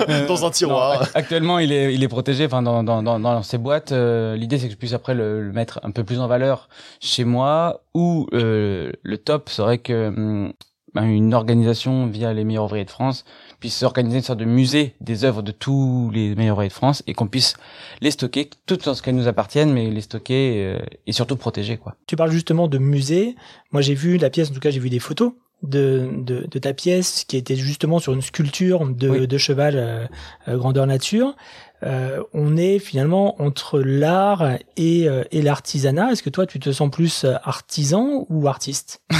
Euh, 0.07 0.27
Dans 0.27 0.45
un 0.45 0.49
tiroir. 0.51 0.93
non, 0.93 1.01
ac- 1.05 1.11
actuellement, 1.13 1.59
il 1.59 1.73
est, 1.73 1.93
il 1.93 2.03
est 2.03 2.07
protégé. 2.07 2.45
Enfin, 2.45 2.61
dans, 2.61 2.83
dans, 2.83 3.03
dans, 3.03 3.19
dans 3.19 3.43
ces 3.43 3.57
boîtes. 3.57 3.91
euh, 3.91 4.37
L'idée, 4.37 4.57
c'est 4.57 4.67
que 4.67 4.73
je 4.73 4.77
puisse 4.77 4.93
après 4.93 5.13
le, 5.13 5.41
le 5.43 5.51
mettre 5.51 5.81
un 5.83 5.91
peu 5.91 6.05
plus 6.05 6.19
en 6.21 6.27
valeur 6.27 6.69
chez 7.01 7.25
moi. 7.25 7.81
Ou 7.93 8.27
euh, 8.33 8.93
le 9.03 9.17
top 9.17 9.49
serait 9.49 9.79
que 9.79 10.07
hum, 10.07 10.53
une 10.95 11.33
organisation 11.33 12.07
via 12.07 12.33
les 12.33 12.43
meilleurs 12.43 12.65
ouvriers 12.65 12.85
de 12.85 12.89
France 12.91 13.23
puisse 13.59 13.81
organiser 13.83 14.17
une 14.17 14.23
sorte 14.23 14.39
de 14.39 14.45
musée 14.45 14.95
des 14.99 15.23
œuvres 15.23 15.41
de 15.41 15.51
tous 15.51 16.09
les 16.13 16.35
meilleurs 16.35 16.55
ouvriers 16.57 16.69
de 16.69 16.73
France 16.73 17.01
et 17.07 17.13
qu'on 17.13 17.27
puisse 17.27 17.55
les 18.01 18.11
stocker, 18.11 18.49
toutes 18.65 18.87
en 18.87 18.93
ce 18.93 19.01
qu'elles 19.01 19.15
nous 19.15 19.27
appartiennent, 19.27 19.71
mais 19.71 19.89
les 19.89 20.01
stocker 20.01 20.55
euh, 20.65 20.79
et 21.07 21.11
surtout 21.13 21.35
protéger, 21.37 21.77
quoi. 21.77 21.95
Tu 22.07 22.15
parles 22.15 22.31
justement 22.31 22.67
de 22.67 22.77
musée. 22.77 23.35
Moi, 23.71 23.81
j'ai 23.81 23.93
vu 23.93 24.17
la 24.17 24.29
pièce, 24.29 24.51
en 24.51 24.53
tout 24.53 24.59
cas, 24.59 24.69
j'ai 24.71 24.79
vu 24.79 24.89
des 24.89 24.99
photos 24.99 25.33
de, 25.63 26.09
de, 26.17 26.47
de 26.49 26.59
ta 26.59 26.73
pièce 26.73 27.23
qui 27.25 27.37
était 27.37 27.55
justement 27.55 27.99
sur 27.99 28.13
une 28.13 28.21
sculpture 28.23 28.85
de, 28.87 29.09
Oui. 29.09 29.27
de 29.27 29.37
cheval 29.37 29.75
euh, 29.77 30.07
euh, 30.47 30.57
grandeur 30.57 30.87
nature. 30.87 31.35
Euh, 31.83 32.21
on 32.33 32.57
est 32.57 32.77
finalement 32.79 33.41
entre 33.41 33.79
l'art 33.79 34.53
et, 34.77 35.07
euh, 35.07 35.23
et 35.31 35.41
l'artisanat. 35.41 36.11
Est-ce 36.11 36.21
que 36.23 36.29
toi, 36.29 36.45
tu 36.45 36.59
te 36.59 36.71
sens 36.71 36.89
plus 36.91 37.23
euh, 37.23 37.35
artisan 37.43 38.25
ou 38.29 38.47
artiste? 38.47 39.01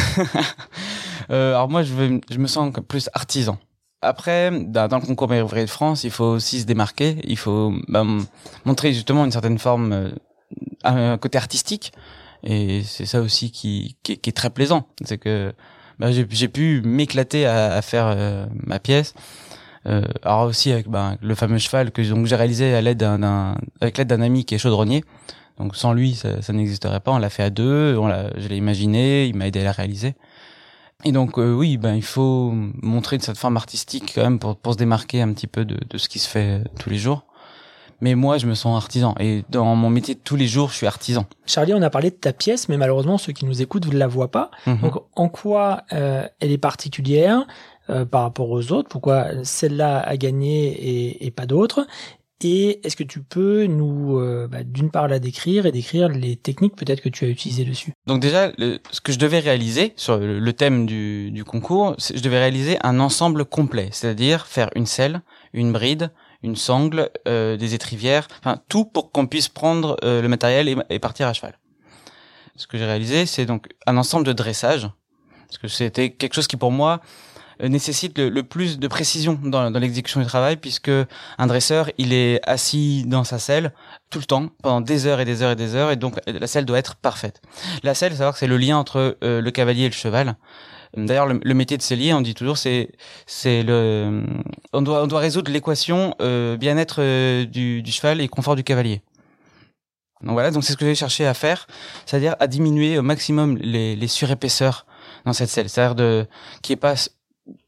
alors 1.32 1.70
moi, 1.70 1.84
je, 1.84 1.94
veux, 1.94 2.22
je 2.30 2.38
me 2.38 2.48
sens 2.48 2.74
plus 2.88 3.10
artisan. 3.14 3.58
Après, 4.04 4.50
dans, 4.52 4.88
le 4.92 5.06
concours 5.06 5.30
meilleur 5.30 5.46
ouvrier 5.46 5.66
de 5.66 5.70
France, 5.70 6.04
il 6.04 6.10
faut 6.10 6.26
aussi 6.26 6.62
se 6.62 6.66
démarquer. 6.66 7.18
Il 7.24 7.38
faut 7.38 7.72
bah, 7.88 8.04
montrer 8.66 8.94
justement 8.94 9.26
une 9.26 9.32
certaine 9.32 9.60
forme, 9.60 9.94
euh, 9.94 10.10
un 10.84 11.18
côté 11.20 11.38
artistique. 11.38 11.94
Et 12.44 12.82
c'est 12.84 13.06
ça 13.06 13.22
aussi 13.22 13.52
qui, 13.52 13.98
qui, 14.02 14.18
qui 14.18 14.30
est 14.32 14.34
très 14.34 14.50
plaisant. 14.50 14.88
C'est 15.06 15.20
que 15.20 15.54
bah, 16.00 16.08
j'ai 16.12 16.48
pu 16.48 16.82
m'éclater 16.84 17.46
à, 17.46 17.74
à 17.74 17.82
faire 17.84 18.08
euh, 18.08 18.48
ma 18.54 18.80
pièce. 18.80 19.14
Euh, 19.86 20.04
alors 20.24 20.44
aussi 20.44 20.72
avec 20.72 20.88
bah, 20.90 21.16
le 21.22 21.36
fameux 21.36 21.58
cheval 21.60 21.92
que 21.92 22.02
j'ai 22.04 22.36
réalisé 22.36 22.74
à 22.74 22.82
l'aide 22.82 23.00
d'un 23.00 23.56
avec 23.82 23.98
l'aide 23.98 24.08
d'un 24.08 24.22
ami 24.22 24.46
qui 24.46 24.56
est 24.56 24.58
chaudronnier. 24.58 25.04
Donc 25.60 25.76
sans 25.76 25.94
lui, 25.94 26.16
ça, 26.16 26.42
ça 26.42 26.54
n'existerait 26.54 27.02
pas. 27.02 27.12
On 27.12 27.20
l'a 27.20 27.30
fait 27.30 27.44
à 27.44 27.52
deux. 27.52 27.96
On 28.00 28.08
l'a, 28.08 28.32
je 28.36 28.48
l'ai 28.48 28.58
imaginé. 28.58 29.28
Il 29.28 29.36
m'a 29.36 29.46
aidé 29.48 29.60
à 29.60 29.64
la 29.66 29.72
réaliser. 29.72 30.16
Et 31.04 31.12
donc 31.12 31.38
euh, 31.38 31.54
oui, 31.54 31.78
ben 31.78 31.96
il 31.96 32.04
faut 32.04 32.52
montrer 32.82 33.18
cette 33.20 33.38
forme 33.38 33.58
artistique 33.58 34.14
quand 34.16 34.24
même 34.24 34.40
pour, 34.40 34.56
pour 34.56 34.74
se 34.74 34.78
démarquer 34.78 35.22
un 35.22 35.34
petit 35.34 35.48
peu 35.48 35.66
de, 35.66 35.78
de 35.90 35.98
ce 35.98 36.08
qui 36.10 36.20
se 36.20 36.28
fait 36.28 36.60
euh, 36.60 36.64
tous 36.80 36.90
les 36.90 36.98
jours. 36.98 37.26
Mais 38.02 38.16
moi, 38.16 38.40
je 38.40 38.48
me 38.48 38.56
sens 38.56 38.76
artisan 38.76 39.14
et 39.20 39.44
dans 39.50 39.76
mon 39.76 39.92
métier 39.92 40.16
de 40.16 40.20
tous 40.20 40.36
les 40.36 40.48
jours, 40.48 40.70
je 40.70 40.76
suis 40.76 40.88
artisan. 40.88 41.26
Charlie, 41.46 41.76
on 41.76 41.82
a 41.84 41.92
parlé 41.92 42.10
de 42.10 42.16
ta 42.16 42.34
pièce, 42.34 42.68
mais 42.68 42.78
malheureusement, 42.78 43.20
ceux 43.20 43.32
qui 43.32 43.46
nous 43.46 43.62
écoutent 43.62 43.86
ne 43.86 43.98
la 43.98 44.08
voient 44.08 44.32
pas. 44.32 44.50
Mhm. 44.66 44.80
Donc, 44.82 44.96
en 45.16 45.30
quoi 45.30 45.84
euh, 45.94 46.28
elle 46.40 46.52
est 46.52 46.58
particulière 46.58 47.46
euh, 47.92 48.04
par 48.06 48.24
rapport 48.24 48.50
aux 48.50 48.72
autres? 48.72 48.90
Pourquoi 48.90 49.44
celle-là 49.44 50.00
a 50.00 50.18
gagné 50.18 50.72
et, 50.72 51.28
et 51.28 51.32
pas 51.32 51.46
d'autres? 51.46 51.86
Et 52.44 52.86
est-ce 52.86 52.96
que 52.96 53.04
tu 53.04 53.22
peux 53.22 53.66
nous, 53.66 54.18
euh, 54.20 54.48
bah, 54.48 54.64
d'une 54.64 54.90
part, 54.90 55.08
la 55.08 55.20
décrire 55.20 55.66
et 55.66 55.72
décrire 55.72 56.10
les 56.10 56.36
techniques 56.36 56.76
peut-être 56.76 57.02
que 57.02 57.10
tu 57.10 57.26
as 57.26 57.28
utilisées 57.28 57.66
dessus? 57.66 57.94
Donc 58.08 58.20
déjà, 58.20 58.52
ce 58.58 59.02
que 59.02 59.12
je 59.12 59.20
devais 59.20 59.40
réaliser 59.40 59.94
sur 59.96 60.18
le, 60.18 60.54
thème 60.54 60.86
du, 60.86 61.32
du 61.32 61.44
concours, 61.44 61.96
je 62.00 62.20
devais 62.20 62.40
réaliser 62.40 62.78
un 62.84 63.00
ensemble 63.00 63.46
complet, 63.46 63.90
c'est-à-dire 63.92 64.48
faire 64.48 64.70
une 64.76 64.88
selle, 64.88 65.22
une 65.54 65.72
bride, 65.72 66.12
une 66.42 66.56
sangle, 66.56 67.12
euh, 67.28 67.58
des 67.58 67.76
étrivières, 67.76 68.28
enfin 68.40 68.60
tout 68.68 68.86
pour 68.86 69.12
qu'on 69.12 69.28
puisse 69.28 69.48
prendre 69.48 69.98
euh, 70.04 70.22
le 70.22 70.28
matériel 70.28 70.68
et, 70.68 70.76
et 70.90 70.98
partir 70.98 71.28
à 71.28 71.34
cheval. 71.34 71.60
Ce 72.56 72.66
que 72.66 72.78
j'ai 72.78 72.86
réalisé, 72.86 73.28
c'est 73.28 73.46
donc 73.46 73.68
un 73.86 73.98
ensemble 73.98 74.26
de 74.26 74.34
dressage, 74.34 74.90
parce 75.48 75.60
que 75.60 75.68
c'était 75.68 76.10
quelque 76.10 76.34
chose 76.34 76.48
qui 76.48 76.58
pour 76.58 76.72
moi 76.72 77.02
nécessite 77.68 78.18
le, 78.18 78.30
le 78.30 78.44
plus 78.44 78.80
de 78.80 78.88
précision 78.88 79.40
dans, 79.42 79.72
dans 79.72 79.80
l'exécution 79.80 80.20
du 80.20 80.26
travail, 80.26 80.58
puisque 80.58 80.92
un 81.38 81.48
dresseur, 81.48 81.90
il 81.98 82.14
est 82.14 82.40
assis 82.48 83.04
dans 83.06 83.24
sa 83.24 83.40
selle 83.40 83.74
tout 84.10 84.20
le 84.20 84.26
temps, 84.26 84.50
pendant 84.64 84.82
des 84.82 85.06
heures 85.06 85.20
et 85.20 85.26
des 85.26 85.42
heures 85.42 85.52
et 85.52 85.56
des 85.56 85.76
heures, 85.76 85.92
et 85.92 85.96
donc 85.96 86.20
la 86.28 86.48
selle 86.48 86.66
doit 86.66 86.80
être 86.80 86.96
parfaite. 86.96 87.42
La 87.84 87.94
selle, 87.94 88.12
savoir 88.14 88.34
que 88.34 88.40
c'est 88.40 88.48
le 88.48 88.58
lien 88.58 88.78
entre 88.78 89.18
euh, 89.24 89.42
le 89.42 89.52
cavalier 89.52 89.84
et 89.84 89.90
le 89.90 89.94
cheval. 89.94 90.36
D'ailleurs, 90.98 91.26
le, 91.28 91.40
le 91.42 91.54
métier 91.54 91.78
de 91.78 91.82
sellier, 91.82 92.14
on 92.14 92.20
dit 92.20 92.34
toujours, 92.34 92.58
c'est 92.58 92.92
c'est 93.26 93.64
le, 93.64 94.24
on 94.74 94.82
doit 94.82 95.04
on 95.04 95.08
doit 95.08 95.22
résoudre 95.22 95.50
l'équation 95.50 96.14
euh, 96.22 96.58
bien-être 96.58 96.98
euh, 97.00 97.46
du, 97.46 97.82
du 97.82 97.92
cheval 97.92 98.20
et 98.20 98.28
confort 98.28 98.58
du 98.58 98.64
cavalier. 98.64 99.02
Donc 100.22 100.34
voilà, 100.34 100.52
donc 100.52 100.64
c'est 100.64 100.74
ce 100.74 100.78
que 100.78 100.86
j'ai 100.86 100.94
cherché 100.94 101.26
à 101.26 101.34
faire, 101.34 101.66
c'est-à-dire 102.06 102.36
à 102.40 102.48
diminuer 102.48 102.98
au 102.98 103.02
maximum 103.02 103.58
les, 103.58 103.96
les 103.96 104.08
surépaisseurs 104.08 104.86
dans 105.26 105.34
cette 105.34 105.50
selle, 105.50 105.70
c'est-à-dire 105.70 105.96
de 105.96 106.28
n'y 106.68 106.74
ait 106.74 106.76
pas 106.76 106.96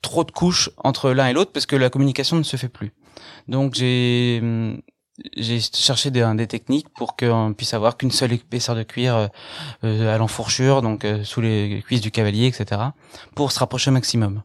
trop 0.01 0.23
de 0.23 0.31
couches 0.31 0.69
entre 0.77 1.11
l'un 1.11 1.27
et 1.27 1.33
l'autre 1.33 1.51
parce 1.51 1.65
que 1.65 1.75
la 1.75 1.89
communication 1.89 2.37
ne 2.37 2.43
se 2.43 2.57
fait 2.57 2.69
plus. 2.69 2.93
Donc 3.47 3.73
j'ai 3.73 4.39
hum, 4.41 4.81
j'ai 5.37 5.59
cherché 5.59 6.11
des, 6.11 6.29
des 6.35 6.47
techniques 6.47 6.89
pour 6.89 7.15
qu'on 7.15 7.53
puisse 7.55 7.73
avoir 7.73 7.97
qu'une 7.97 8.11
seule 8.11 8.33
épaisseur 8.33 8.75
de 8.75 8.83
cuir 8.83 9.15
euh, 9.15 9.27
euh, 9.83 10.13
à 10.13 10.17
l'enfourchure, 10.17 10.81
donc 10.81 11.05
euh, 11.05 11.23
sous 11.23 11.41
les 11.41 11.83
cuisses 11.85 12.01
du 12.01 12.11
cavalier, 12.11 12.47
etc., 12.47 12.81
pour 13.35 13.51
se 13.51 13.59
rapprocher 13.59 13.91
au 13.91 13.93
maximum. 13.93 14.41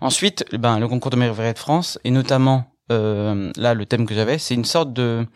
Ensuite, 0.00 0.44
ben, 0.52 0.78
le 0.78 0.86
concours 0.86 1.10
de 1.10 1.16
ouvrier 1.16 1.52
de 1.52 1.58
France, 1.58 1.98
et 2.04 2.10
notamment 2.10 2.64
euh, 2.92 3.50
là 3.56 3.74
le 3.74 3.86
thème 3.86 4.06
que 4.06 4.14
j'avais, 4.14 4.38
c'est 4.38 4.54
une 4.54 4.64
sorte 4.64 4.92
de 4.92 5.26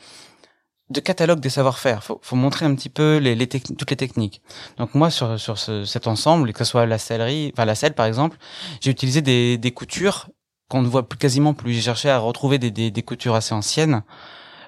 de 0.91 1.01
catalogue 1.01 1.41
des 1.41 1.51
savoir-faire. 1.51 2.03
Faut, 2.03 2.19
faut 2.23 2.37
montrer 2.37 2.65
un 2.65 2.75
petit 2.75 2.89
peu 2.89 3.19
les, 3.19 3.35
les 3.35 3.47
toutes 3.49 3.91
les 3.91 3.97
techniques. 3.97 4.41
Donc 4.79 4.95
moi 4.95 5.11
sur 5.11 5.39
sur 5.39 5.59
ce- 5.59 5.85
cet 5.85 6.07
ensemble, 6.07 6.53
que 6.53 6.61
ce 6.65 6.71
soit 6.71 6.87
la 6.87 6.99
sellerie, 6.99 7.53
enfin 7.55 7.65
la 7.67 7.75
selle 7.75 7.95
par 7.95 8.07
exemple, 8.07 8.39
j'ai 8.81 8.91
utilisé 8.91 9.21
des, 9.23 9.59
des 9.59 9.71
coutures 9.73 10.29
qu'on 10.69 10.83
ne 10.83 10.89
voit 10.89 11.09
plus 11.09 11.19
quasiment 11.19 11.55
plus. 11.55 11.73
J'ai 11.75 11.81
cherché 11.83 12.11
à 12.11 12.19
retrouver 12.19 12.59
des, 12.59 12.71
des, 12.71 12.91
des 12.91 13.03
coutures 13.03 13.35
assez 13.35 13.55
anciennes 13.55 14.03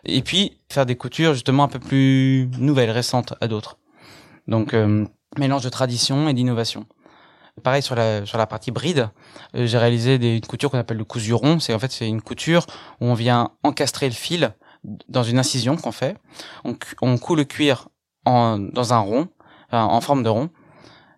et 0.04 0.22
puis 0.22 0.58
faire 0.70 0.86
des 0.86 0.96
coutures 0.96 1.34
justement 1.34 1.64
un 1.64 1.68
peu 1.68 1.78
plus 1.78 2.50
nouvelles, 2.58 2.90
récentes 2.90 3.34
à 3.40 3.48
d'autres. 3.48 3.78
Donc 4.46 4.74
euh, 4.74 5.06
mélange 5.38 5.62
de 5.62 5.68
tradition 5.68 6.28
et 6.28 6.34
d'innovation. 6.34 6.86
Pareil 7.62 7.82
sur 7.82 7.94
la 7.94 8.24
sur 8.24 8.38
la 8.38 8.46
partie 8.46 8.70
bride, 8.70 9.10
euh, 9.54 9.66
j'ai 9.66 9.76
réalisé 9.78 10.18
des 10.18 10.36
une 10.36 10.40
couture 10.46 10.70
qu'on 10.70 10.78
appelle 10.78 10.96
le 10.96 11.04
cousuron. 11.04 11.60
C'est 11.60 11.74
en 11.74 11.78
fait 11.78 11.92
c'est 11.92 12.08
une 12.08 12.22
couture 12.22 12.66
où 13.00 13.06
on 13.06 13.14
vient 13.14 13.50
encastrer 13.62 14.06
le 14.08 14.14
fil 14.14 14.54
dans 15.08 15.22
une 15.22 15.38
incision 15.38 15.76
qu'on 15.76 15.92
fait. 15.92 16.16
On, 16.64 16.76
on 17.02 17.18
coud 17.18 17.38
le 17.38 17.44
cuir 17.44 17.88
en 18.24 18.58
dans 18.58 18.92
un 18.92 18.98
rond, 18.98 19.28
enfin, 19.68 19.84
en 19.84 20.00
forme 20.00 20.22
de 20.22 20.28
rond. 20.28 20.50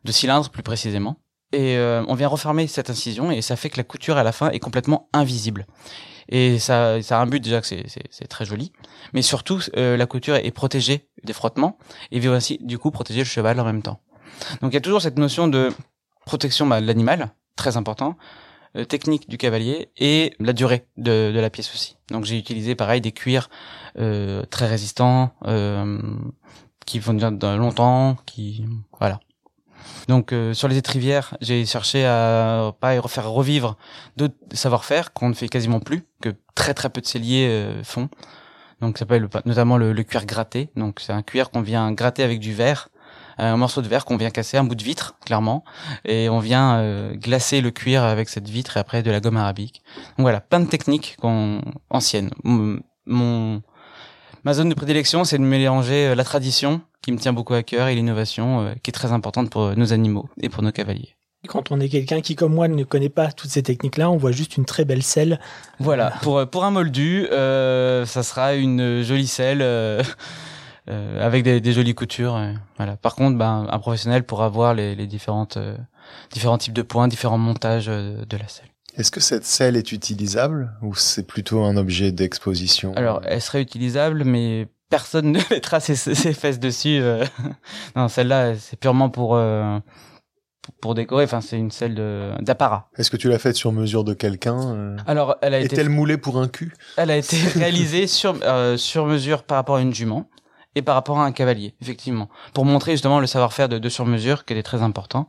de 0.04 0.12
cylindre 0.12 0.48
plus 0.50 0.62
précisément. 0.62 1.16
Et 1.52 1.76
euh, 1.76 2.04
on 2.08 2.14
vient 2.14 2.28
refermer 2.28 2.66
cette 2.66 2.90
incision 2.90 3.30
et 3.30 3.42
ça 3.42 3.56
fait 3.56 3.70
que 3.70 3.76
la 3.76 3.84
couture 3.84 4.16
à 4.16 4.22
la 4.22 4.32
fin 4.32 4.50
est 4.50 4.58
complètement 4.58 5.08
invisible. 5.12 5.66
Et 6.28 6.58
ça, 6.58 7.02
ça 7.02 7.18
a 7.18 7.22
un 7.22 7.26
but 7.26 7.42
déjà 7.42 7.60
que 7.60 7.66
c'est 7.66 8.28
très 8.28 8.44
joli, 8.44 8.72
mais 9.12 9.22
surtout 9.22 9.60
la 9.74 10.06
couture 10.06 10.36
est 10.36 10.50
protégée 10.50 11.08
des 11.24 11.32
frottements 11.32 11.76
et 12.10 12.20
vient 12.20 12.36
aussi 12.36 12.58
du 12.62 12.78
coup 12.78 12.90
protéger 12.90 13.20
le 13.20 13.26
cheval 13.26 13.60
en 13.60 13.64
même 13.64 13.82
temps. 13.82 14.00
Donc 14.60 14.72
il 14.72 14.74
y 14.74 14.78
a 14.78 14.80
toujours 14.80 15.02
cette 15.02 15.18
notion 15.18 15.46
de 15.46 15.72
protection 16.24 16.66
bah, 16.66 16.80
de 16.80 16.86
l'animal, 16.86 17.30
très 17.56 17.76
important, 17.76 18.10
euh, 18.10 18.41
technique 18.88 19.28
du 19.28 19.36
cavalier 19.38 19.90
et 19.98 20.34
la 20.40 20.52
durée 20.52 20.86
de, 20.96 21.30
de 21.32 21.40
la 21.40 21.50
pièce 21.50 21.72
aussi. 21.74 21.96
Donc 22.10 22.24
j'ai 22.24 22.38
utilisé 22.38 22.74
pareil 22.74 23.00
des 23.00 23.12
cuirs 23.12 23.50
euh, 23.98 24.44
très 24.44 24.66
résistants, 24.66 25.32
euh, 25.46 26.00
qui 26.86 26.98
vont 26.98 27.14
durer 27.14 27.56
longtemps, 27.56 28.16
qui 28.26 28.64
voilà. 28.98 29.20
Donc 30.08 30.32
euh, 30.32 30.54
sur 30.54 30.68
les 30.68 30.76
étrivières, 30.76 31.36
j'ai 31.40 31.64
cherché 31.66 32.04
à 32.04 32.72
pas 32.80 32.98
refaire 33.00 33.28
revivre 33.30 33.76
d'autres 34.16 34.34
savoir-faire 34.52 35.12
qu'on 35.12 35.28
ne 35.28 35.34
fait 35.34 35.48
quasiment 35.48 35.80
plus, 35.80 36.04
que 36.20 36.30
très 36.54 36.74
très 36.74 36.90
peu 36.90 37.00
de 37.00 37.06
celliers 37.06 37.48
euh, 37.48 37.82
font. 37.84 38.08
Donc 38.80 38.98
ça 38.98 39.00
s'appelle 39.00 39.28
notamment 39.44 39.76
le, 39.76 39.92
le, 39.92 40.02
cuir 40.02 40.26
gratté. 40.26 40.70
Donc 40.76 41.00
c'est 41.00 41.12
un 41.12 41.22
cuir 41.22 41.50
qu'on 41.50 41.62
vient 41.62 41.90
gratter 41.92 42.22
avec 42.22 42.40
du 42.40 42.52
verre 42.52 42.88
un 43.38 43.56
morceau 43.56 43.82
de 43.82 43.88
verre 43.88 44.04
qu'on 44.04 44.16
vient 44.16 44.30
casser, 44.30 44.56
un 44.56 44.64
bout 44.64 44.74
de 44.74 44.82
vitre, 44.82 45.16
clairement, 45.24 45.64
et 46.04 46.28
on 46.28 46.38
vient 46.38 46.78
euh, 46.78 47.14
glacer 47.14 47.60
le 47.60 47.70
cuir 47.70 48.04
avec 48.04 48.28
cette 48.28 48.48
vitre 48.48 48.76
et 48.76 48.80
après 48.80 49.02
de 49.02 49.10
la 49.10 49.20
gomme 49.20 49.36
arabique. 49.36 49.82
Donc 50.16 50.24
voilà, 50.24 50.40
plein 50.40 50.60
de 50.60 50.66
techniques 50.68 51.16
qu'on 51.20 51.60
anciennes. 51.90 52.30
Mon 52.44 53.62
ma 54.44 54.54
zone 54.54 54.68
de 54.68 54.74
prédilection, 54.74 55.24
c'est 55.24 55.38
de 55.38 55.42
mélanger 55.42 56.08
euh, 56.08 56.14
la 56.14 56.24
tradition 56.24 56.80
qui 57.00 57.12
me 57.12 57.18
tient 57.18 57.32
beaucoup 57.32 57.54
à 57.54 57.62
cœur 57.62 57.88
et 57.88 57.94
l'innovation 57.94 58.60
euh, 58.60 58.72
qui 58.82 58.90
est 58.90 58.92
très 58.92 59.12
importante 59.12 59.50
pour 59.50 59.76
nos 59.76 59.92
animaux 59.92 60.28
et 60.40 60.48
pour 60.48 60.62
nos 60.62 60.72
cavaliers. 60.72 61.14
Quand 61.48 61.72
on 61.72 61.80
est 61.80 61.88
quelqu'un 61.88 62.20
qui, 62.20 62.36
comme 62.36 62.54
moi, 62.54 62.68
ne 62.68 62.84
connaît 62.84 63.08
pas 63.08 63.32
toutes 63.32 63.50
ces 63.50 63.64
techniques-là, 63.64 64.08
on 64.08 64.16
voit 64.16 64.30
juste 64.30 64.56
une 64.56 64.64
très 64.64 64.84
belle 64.84 65.02
selle. 65.02 65.40
Voilà, 65.80 66.12
pour, 66.22 66.46
pour 66.48 66.64
un 66.64 66.70
moldu, 66.70 67.26
euh, 67.32 68.06
ça 68.06 68.22
sera 68.22 68.54
une 68.54 69.02
jolie 69.02 69.26
selle 69.26 69.60
euh, 70.90 71.24
avec 71.24 71.44
des, 71.44 71.60
des, 71.60 71.72
jolies 71.72 71.94
coutures. 71.94 72.40
voilà. 72.76 72.96
Par 72.96 73.14
contre, 73.14 73.38
ben, 73.38 73.68
un 73.70 73.78
professionnel 73.78 74.24
pourra 74.24 74.48
voir 74.48 74.74
les, 74.74 74.96
les 74.96 75.06
différentes 75.06 75.56
euh, 75.56 75.76
différents 76.32 76.58
types 76.58 76.72
de 76.72 76.82
points, 76.82 77.06
différents 77.06 77.38
montages 77.38 77.88
euh, 77.88 78.24
de 78.24 78.36
la 78.36 78.48
selle. 78.48 78.66
Est-ce 78.96 79.12
que 79.12 79.20
cette 79.20 79.44
selle 79.44 79.76
est 79.76 79.92
utilisable 79.92 80.72
ou 80.82 80.96
c'est 80.96 81.24
plutôt 81.24 81.62
un 81.62 81.76
objet 81.76 82.10
d'exposition? 82.10 82.94
Alors, 82.96 83.20
elle 83.24 83.40
serait 83.40 83.62
utilisable, 83.62 84.24
mais 84.24 84.66
personne 84.90 85.30
ne 85.32 85.40
mettra 85.50 85.78
ses, 85.78 85.94
ses 85.94 86.32
fesses 86.32 86.58
dessus. 86.58 87.00
non, 87.96 88.08
celle-là, 88.08 88.56
c'est 88.56 88.76
purement 88.76 89.08
pour 89.08 89.40
pour 90.80 90.94
décorer. 90.96 91.24
Enfin, 91.24 91.40
c'est 91.40 91.58
une 91.58 91.70
selle 91.70 91.94
d'apparat. 92.40 92.90
Est-ce 92.96 93.10
que 93.10 93.16
tu 93.16 93.28
l'as 93.28 93.38
faite 93.38 93.54
sur 93.54 93.70
mesure 93.70 94.02
de 94.02 94.14
quelqu'un 94.14 94.96
Alors, 95.06 95.36
elle 95.42 95.54
a 95.54 95.60
été. 95.60 95.76
Est-elle 95.76 95.88
moulée 95.88 96.18
pour 96.18 96.38
un 96.38 96.48
cul? 96.48 96.74
Elle 96.96 97.12
a 97.12 97.16
été 97.16 97.36
réalisée 97.54 98.08
sur 98.08 98.36
sur 98.76 99.06
mesure 99.06 99.44
par 99.44 99.58
rapport 99.58 99.76
à 99.76 99.80
une 99.80 99.94
jument 99.94 100.28
et 100.74 100.82
par 100.82 100.94
rapport 100.94 101.18
à 101.18 101.24
un 101.24 101.32
cavalier, 101.32 101.74
effectivement, 101.82 102.28
pour 102.54 102.64
montrer 102.64 102.92
justement 102.92 103.20
le 103.20 103.26
savoir-faire 103.26 103.68
de, 103.68 103.78
de 103.78 103.88
sur-mesure 103.88 104.44
qui 104.44 104.54
est 104.54 104.62
très 104.62 104.82
important. 104.82 105.28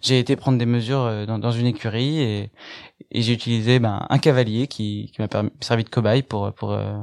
J'ai 0.00 0.18
été 0.18 0.34
prendre 0.36 0.58
des 0.58 0.66
mesures 0.66 1.02
euh, 1.02 1.26
dans, 1.26 1.38
dans 1.38 1.52
une 1.52 1.66
écurie 1.66 2.20
et, 2.20 2.50
et 3.12 3.22
j'ai 3.22 3.32
utilisé 3.32 3.78
ben, 3.78 4.06
un 4.08 4.18
cavalier 4.18 4.66
qui, 4.66 5.12
qui 5.14 5.20
m'a 5.20 5.28
servi 5.60 5.84
de 5.84 5.88
cobaye 5.90 6.22
pour, 6.22 6.52
pour 6.54 6.72
euh, 6.72 6.98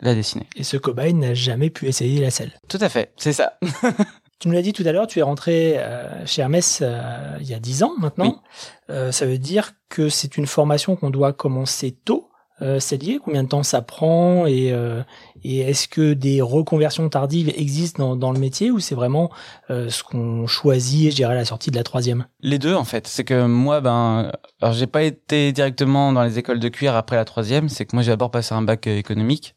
la 0.00 0.14
dessiner. 0.14 0.46
Et 0.56 0.64
ce 0.64 0.76
cobaye 0.76 1.14
n'a 1.14 1.34
jamais 1.34 1.70
pu 1.70 1.86
essayer 1.86 2.20
la 2.20 2.30
selle. 2.30 2.52
Tout 2.68 2.78
à 2.80 2.88
fait, 2.88 3.12
c'est 3.16 3.32
ça. 3.32 3.58
tu 4.40 4.48
nous 4.48 4.54
l'as 4.54 4.62
dit 4.62 4.72
tout 4.72 4.84
à 4.86 4.92
l'heure, 4.92 5.06
tu 5.06 5.18
es 5.18 5.22
rentré 5.22 5.74
euh, 5.78 6.26
chez 6.26 6.42
Hermès 6.42 6.82
il 7.40 7.46
y 7.46 7.54
a 7.54 7.60
dix 7.60 7.82
ans 7.82 7.92
maintenant. 7.98 8.42
ça 8.88 9.26
veut 9.26 9.38
dire 9.38 9.72
que 9.88 10.08
c'est 10.08 10.36
une 10.36 10.46
formation 10.46 10.96
qu'on 10.96 11.10
doit 11.10 11.32
commencer 11.32 11.92
tôt 11.92 12.27
euh, 12.60 12.80
c'est 12.80 13.02
lié 13.02 13.20
Combien 13.22 13.44
de 13.44 13.48
temps 13.48 13.62
ça 13.62 13.82
prend 13.82 14.46
Et, 14.46 14.72
euh, 14.72 15.02
et 15.44 15.60
est-ce 15.60 15.88
que 15.88 16.12
des 16.12 16.40
reconversions 16.40 17.08
tardives 17.08 17.52
existent 17.56 18.04
dans, 18.04 18.16
dans 18.16 18.32
le 18.32 18.38
métier 18.38 18.70
ou 18.70 18.80
c'est 18.80 18.94
vraiment 18.94 19.30
euh, 19.70 19.88
ce 19.90 20.02
qu'on 20.02 20.46
choisit, 20.46 21.10
je 21.10 21.16
dirais, 21.16 21.34
à 21.34 21.36
la 21.36 21.44
sortie 21.44 21.70
de 21.70 21.76
la 21.76 21.84
troisième? 21.84 22.26
Les 22.40 22.58
deux, 22.58 22.74
en 22.74 22.84
fait. 22.84 23.06
C'est 23.06 23.24
que 23.24 23.46
moi, 23.46 23.80
ben, 23.80 24.32
alors 24.60 24.74
j'ai 24.74 24.86
pas 24.86 25.02
été 25.02 25.52
directement 25.52 26.12
dans 26.12 26.22
les 26.24 26.38
écoles 26.38 26.60
de 26.60 26.68
cuir 26.68 26.96
après 26.96 27.16
la 27.16 27.24
troisième. 27.24 27.68
C'est 27.68 27.84
que 27.84 27.94
moi, 27.94 28.02
j'ai 28.02 28.10
d'abord 28.10 28.30
passé 28.30 28.54
un 28.54 28.62
bac 28.62 28.86
économique. 28.86 29.54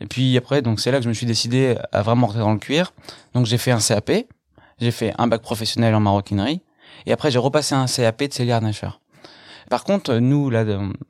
Et 0.00 0.06
puis 0.06 0.36
après, 0.36 0.62
donc 0.62 0.80
c'est 0.80 0.90
là 0.90 0.98
que 0.98 1.04
je 1.04 1.08
me 1.08 1.14
suis 1.14 1.26
décidé 1.26 1.76
à 1.92 2.02
vraiment 2.02 2.26
rentrer 2.26 2.40
dans 2.40 2.52
le 2.52 2.58
cuir. 2.58 2.92
Donc 3.32 3.46
j'ai 3.46 3.58
fait 3.58 3.70
un 3.70 3.78
CAP, 3.78 4.10
j'ai 4.80 4.90
fait 4.90 5.14
un 5.18 5.28
bac 5.28 5.40
professionnel 5.40 5.94
en 5.94 6.00
maroquinerie, 6.00 6.62
et 7.06 7.12
après 7.12 7.30
j'ai 7.30 7.38
repassé 7.38 7.74
un 7.74 7.86
CAP 7.86 8.24
de 8.24 8.32
cellier 8.32 8.52
harnacheur. 8.52 9.00
Par 9.70 9.84
contre, 9.84 10.14
nous, 10.14 10.50
là, 10.50 10.64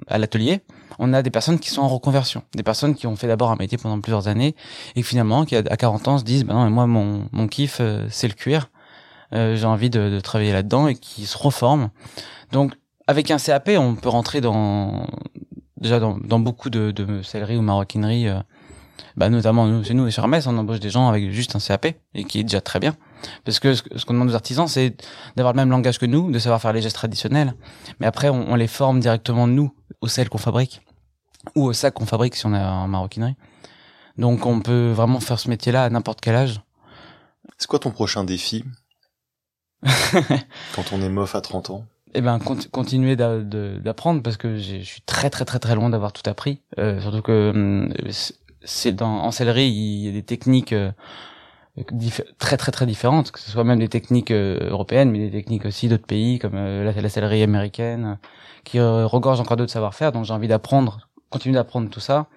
à 0.08 0.18
l'atelier, 0.18 0.60
on 0.98 1.12
a 1.12 1.22
des 1.22 1.30
personnes 1.30 1.58
qui 1.58 1.70
sont 1.70 1.82
en 1.82 1.88
reconversion, 1.88 2.42
des 2.54 2.62
personnes 2.62 2.94
qui 2.94 3.06
ont 3.06 3.16
fait 3.16 3.26
d'abord 3.26 3.50
un 3.50 3.56
métier 3.56 3.78
pendant 3.78 4.00
plusieurs 4.00 4.28
années 4.28 4.54
et 4.96 5.02
finalement, 5.02 5.44
qui 5.44 5.56
à 5.56 5.62
40 5.62 6.08
ans 6.08 6.18
se 6.18 6.24
disent, 6.24 6.44
bah 6.44 6.54
non, 6.54 6.64
mais 6.64 6.70
moi, 6.70 6.86
mon, 6.86 7.28
mon 7.32 7.48
kiff, 7.48 7.78
euh, 7.80 8.06
c'est 8.10 8.28
le 8.28 8.34
cuir. 8.34 8.70
Euh, 9.32 9.56
j'ai 9.56 9.66
envie 9.66 9.90
de, 9.90 10.10
de 10.10 10.20
travailler 10.20 10.52
là-dedans 10.52 10.86
et 10.86 10.94
qui 10.94 11.26
se 11.26 11.36
reforment. 11.36 11.90
Donc, 12.52 12.74
avec 13.06 13.30
un 13.30 13.38
CAP, 13.38 13.70
on 13.76 13.94
peut 13.94 14.08
rentrer 14.08 14.40
dans 14.40 15.06
déjà 15.76 16.00
dans, 16.00 16.16
dans 16.18 16.38
beaucoup 16.38 16.70
de, 16.70 16.90
de 16.90 17.22
sellerie 17.22 17.56
ou 17.56 17.62
maroquinerie. 17.62 18.28
Euh, 18.28 18.40
bah 19.16 19.28
notamment 19.28 19.66
nous, 19.66 19.84
chez 19.84 19.94
nous 19.94 20.06
et 20.06 20.10
sur 20.10 20.22
Hermès, 20.22 20.46
on 20.46 20.56
embauche 20.56 20.80
des 20.80 20.90
gens 20.90 21.08
avec 21.08 21.30
juste 21.30 21.56
un 21.56 21.58
CAP 21.58 21.86
et 22.14 22.24
qui 22.24 22.40
est 22.40 22.44
déjà 22.44 22.60
très 22.60 22.80
bien. 22.80 22.96
Parce 23.44 23.58
que 23.58 23.74
ce, 23.74 23.82
qu'on 24.04 24.14
demande 24.14 24.30
aux 24.30 24.34
artisans, 24.34 24.68
c'est 24.68 24.96
d'avoir 25.36 25.54
le 25.54 25.58
même 25.58 25.70
langage 25.70 25.98
que 25.98 26.06
nous, 26.06 26.30
de 26.30 26.38
savoir 26.38 26.60
faire 26.60 26.72
les 26.72 26.82
gestes 26.82 26.96
traditionnels. 26.96 27.54
Mais 28.00 28.06
après, 28.06 28.28
on, 28.28 28.50
on 28.50 28.54
les 28.54 28.66
forme 28.66 29.00
directement 29.00 29.46
nous 29.46 29.72
au 30.00 30.08
sel 30.08 30.28
qu'on 30.28 30.38
fabrique 30.38 30.82
ou 31.54 31.64
au 31.64 31.72
sac 31.72 31.94
qu'on 31.94 32.06
fabrique 32.06 32.36
si 32.36 32.46
on 32.46 32.54
est 32.54 32.58
en 32.58 32.88
maroquinerie. 32.88 33.36
Donc 34.18 34.46
on 34.46 34.60
peut 34.60 34.92
vraiment 34.92 35.20
faire 35.20 35.38
ce 35.38 35.48
métier-là 35.48 35.84
à 35.84 35.90
n'importe 35.90 36.20
quel 36.20 36.36
âge. 36.36 36.60
C'est 37.58 37.68
quoi 37.68 37.78
ton 37.78 37.90
prochain 37.90 38.24
défi 38.24 38.64
quand 40.74 40.92
on 40.92 41.02
est 41.02 41.08
mof 41.08 41.34
à 41.34 41.40
30 41.40 41.70
ans? 41.70 41.84
Eh 42.14 42.20
ben 42.20 42.38
continuer 42.38 43.16
d'apprendre 43.16 44.22
parce 44.22 44.36
que 44.36 44.56
je 44.56 44.82
suis 44.82 45.00
très 45.02 45.30
très 45.30 45.44
très 45.44 45.58
très 45.58 45.74
loin 45.74 45.90
d'avoir 45.90 46.12
tout 46.12 46.28
appris. 46.30 46.60
Euh, 46.78 47.00
surtout 47.00 47.22
que 47.22 47.50
hum, 47.52 47.92
c'est 48.64 48.92
dans 48.92 49.22
en 49.22 49.30
sellerie 49.30 49.68
il 49.68 50.06
y 50.06 50.08
a 50.08 50.12
des 50.12 50.22
techniques 50.22 50.72
euh, 50.72 50.90
très 52.38 52.56
très 52.56 52.72
très 52.72 52.86
différentes, 52.86 53.30
que 53.30 53.40
ce 53.40 53.50
soit 53.50 53.64
même 53.64 53.78
des 53.78 53.88
techniques 53.88 54.30
euh, 54.30 54.70
européennes, 54.70 55.10
mais 55.10 55.18
des 55.18 55.30
techniques 55.30 55.64
aussi 55.66 55.88
d'autres 55.88 56.06
pays 56.06 56.38
comme 56.38 56.54
la, 56.54 56.92
la 56.92 57.08
sellerie 57.08 57.42
américaine, 57.42 58.18
qui 58.64 58.80
regorge 58.80 59.40
encore 59.40 59.56
d'autres 59.56 59.72
savoir-faire. 59.72 60.12
Donc 60.12 60.24
j'ai 60.24 60.32
envie 60.32 60.48
d'apprendre 60.48 61.08
continuer 61.34 61.56
d'apprendre 61.56 61.90
tout 61.90 62.00
ça, 62.00 62.28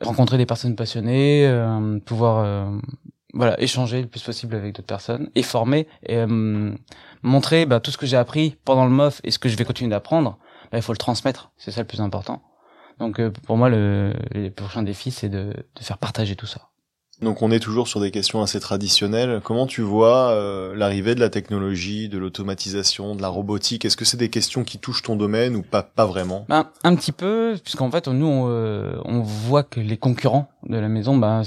rencontrer 0.00 0.38
des 0.38 0.46
personnes 0.46 0.76
passionnées, 0.76 1.46
euh, 1.46 1.98
pouvoir 2.00 2.38
euh, 2.38 2.78
voilà 3.34 3.60
échanger 3.60 4.00
le 4.00 4.08
plus 4.08 4.22
possible 4.22 4.56
avec 4.56 4.74
d'autres 4.74 4.86
personnes 4.86 5.30
et 5.34 5.42
former 5.42 5.86
et 6.02 6.16
euh, 6.16 6.74
montrer 7.22 7.66
bah, 7.66 7.80
tout 7.80 7.90
ce 7.90 7.98
que 7.98 8.06
j'ai 8.06 8.16
appris 8.16 8.56
pendant 8.64 8.86
le 8.86 8.90
MOF 8.90 9.20
et 9.24 9.30
ce 9.30 9.38
que 9.38 9.50
je 9.50 9.56
vais 9.56 9.64
continuer 9.64 9.90
d'apprendre. 9.90 10.38
Bah, 10.72 10.78
il 10.78 10.82
faut 10.82 10.92
le 10.92 10.98
transmettre, 10.98 11.52
c'est 11.58 11.70
ça 11.70 11.82
le 11.82 11.86
plus 11.86 12.00
important. 12.00 12.42
Donc 12.98 13.20
pour 13.28 13.56
moi, 13.56 13.68
le, 13.68 14.12
le 14.32 14.50
prochain 14.50 14.82
défi, 14.82 15.10
c'est 15.10 15.28
de, 15.28 15.52
de 15.52 15.82
faire 15.82 15.98
partager 15.98 16.36
tout 16.36 16.46
ça. 16.46 16.68
Donc 17.20 17.42
on 17.42 17.50
est 17.50 17.58
toujours 17.58 17.88
sur 17.88 17.98
des 18.00 18.12
questions 18.12 18.42
assez 18.42 18.60
traditionnelles. 18.60 19.40
Comment 19.42 19.66
tu 19.66 19.82
vois 19.82 20.30
euh, 20.30 20.74
l'arrivée 20.76 21.16
de 21.16 21.20
la 21.20 21.30
technologie, 21.30 22.08
de 22.08 22.16
l'automatisation, 22.16 23.16
de 23.16 23.22
la 23.22 23.28
robotique? 23.28 23.84
Est-ce 23.84 23.96
que 23.96 24.04
c'est 24.04 24.16
des 24.16 24.28
questions 24.28 24.62
qui 24.62 24.78
touchent 24.78 25.02
ton 25.02 25.16
domaine 25.16 25.56
ou 25.56 25.62
pas 25.62 25.82
pas 25.82 26.06
vraiment? 26.06 26.46
Ben, 26.48 26.66
Un 26.84 26.94
petit 26.94 27.10
peu, 27.10 27.56
puisqu'en 27.62 27.90
fait 27.90 28.06
nous 28.06 28.26
on, 28.26 28.48
euh, 28.48 29.00
on, 29.04 29.20
voit 29.20 29.64
que 29.64 29.80
les 29.80 29.96
concurrents 29.96 30.48
de 30.62 30.76
la 30.76 30.88
maison 30.88 31.16
ben, 31.16 31.42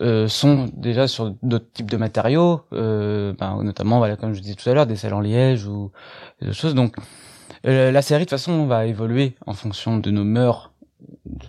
euh, 0.00 0.28
sont 0.28 0.70
déjà 0.74 1.08
sur 1.08 1.34
d'autres 1.42 1.72
types 1.72 1.90
de 1.90 1.96
matériaux, 1.96 2.60
ben, 2.70 3.60
notamment 3.64 3.98
voilà 3.98 4.14
comme 4.14 4.34
je 4.34 4.40
disais 4.40 4.54
tout 4.54 4.68
à 4.68 4.74
l'heure 4.74 4.86
des 4.86 4.96
selles 4.96 5.14
en 5.14 5.20
liège 5.20 5.66
ou 5.66 5.90
des 6.40 6.52
choses. 6.52 6.76
Donc 6.76 6.94
la 7.64 8.00
série 8.02 8.20
de 8.20 8.24
toute 8.26 8.38
façon 8.38 8.66
va 8.66 8.86
évoluer 8.86 9.34
en 9.44 9.54
fonction 9.54 9.98
de 9.98 10.10
nos 10.12 10.24
mœurs 10.24 10.69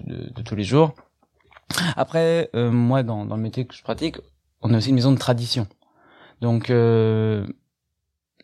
de, 0.05 0.31
de 0.33 0.41
tous 0.41 0.55
les 0.55 0.63
jours. 0.63 0.93
Après, 1.95 2.49
euh, 2.55 2.71
moi, 2.71 3.03
dans, 3.03 3.25
dans 3.25 3.35
le 3.35 3.41
métier 3.41 3.65
que 3.65 3.75
je 3.75 3.83
pratique, 3.83 4.17
on 4.61 4.73
a 4.73 4.77
aussi 4.77 4.89
une 4.89 4.95
maison 4.95 5.11
de 5.11 5.17
tradition. 5.17 5.67
Donc, 6.41 6.69
euh, 6.69 7.45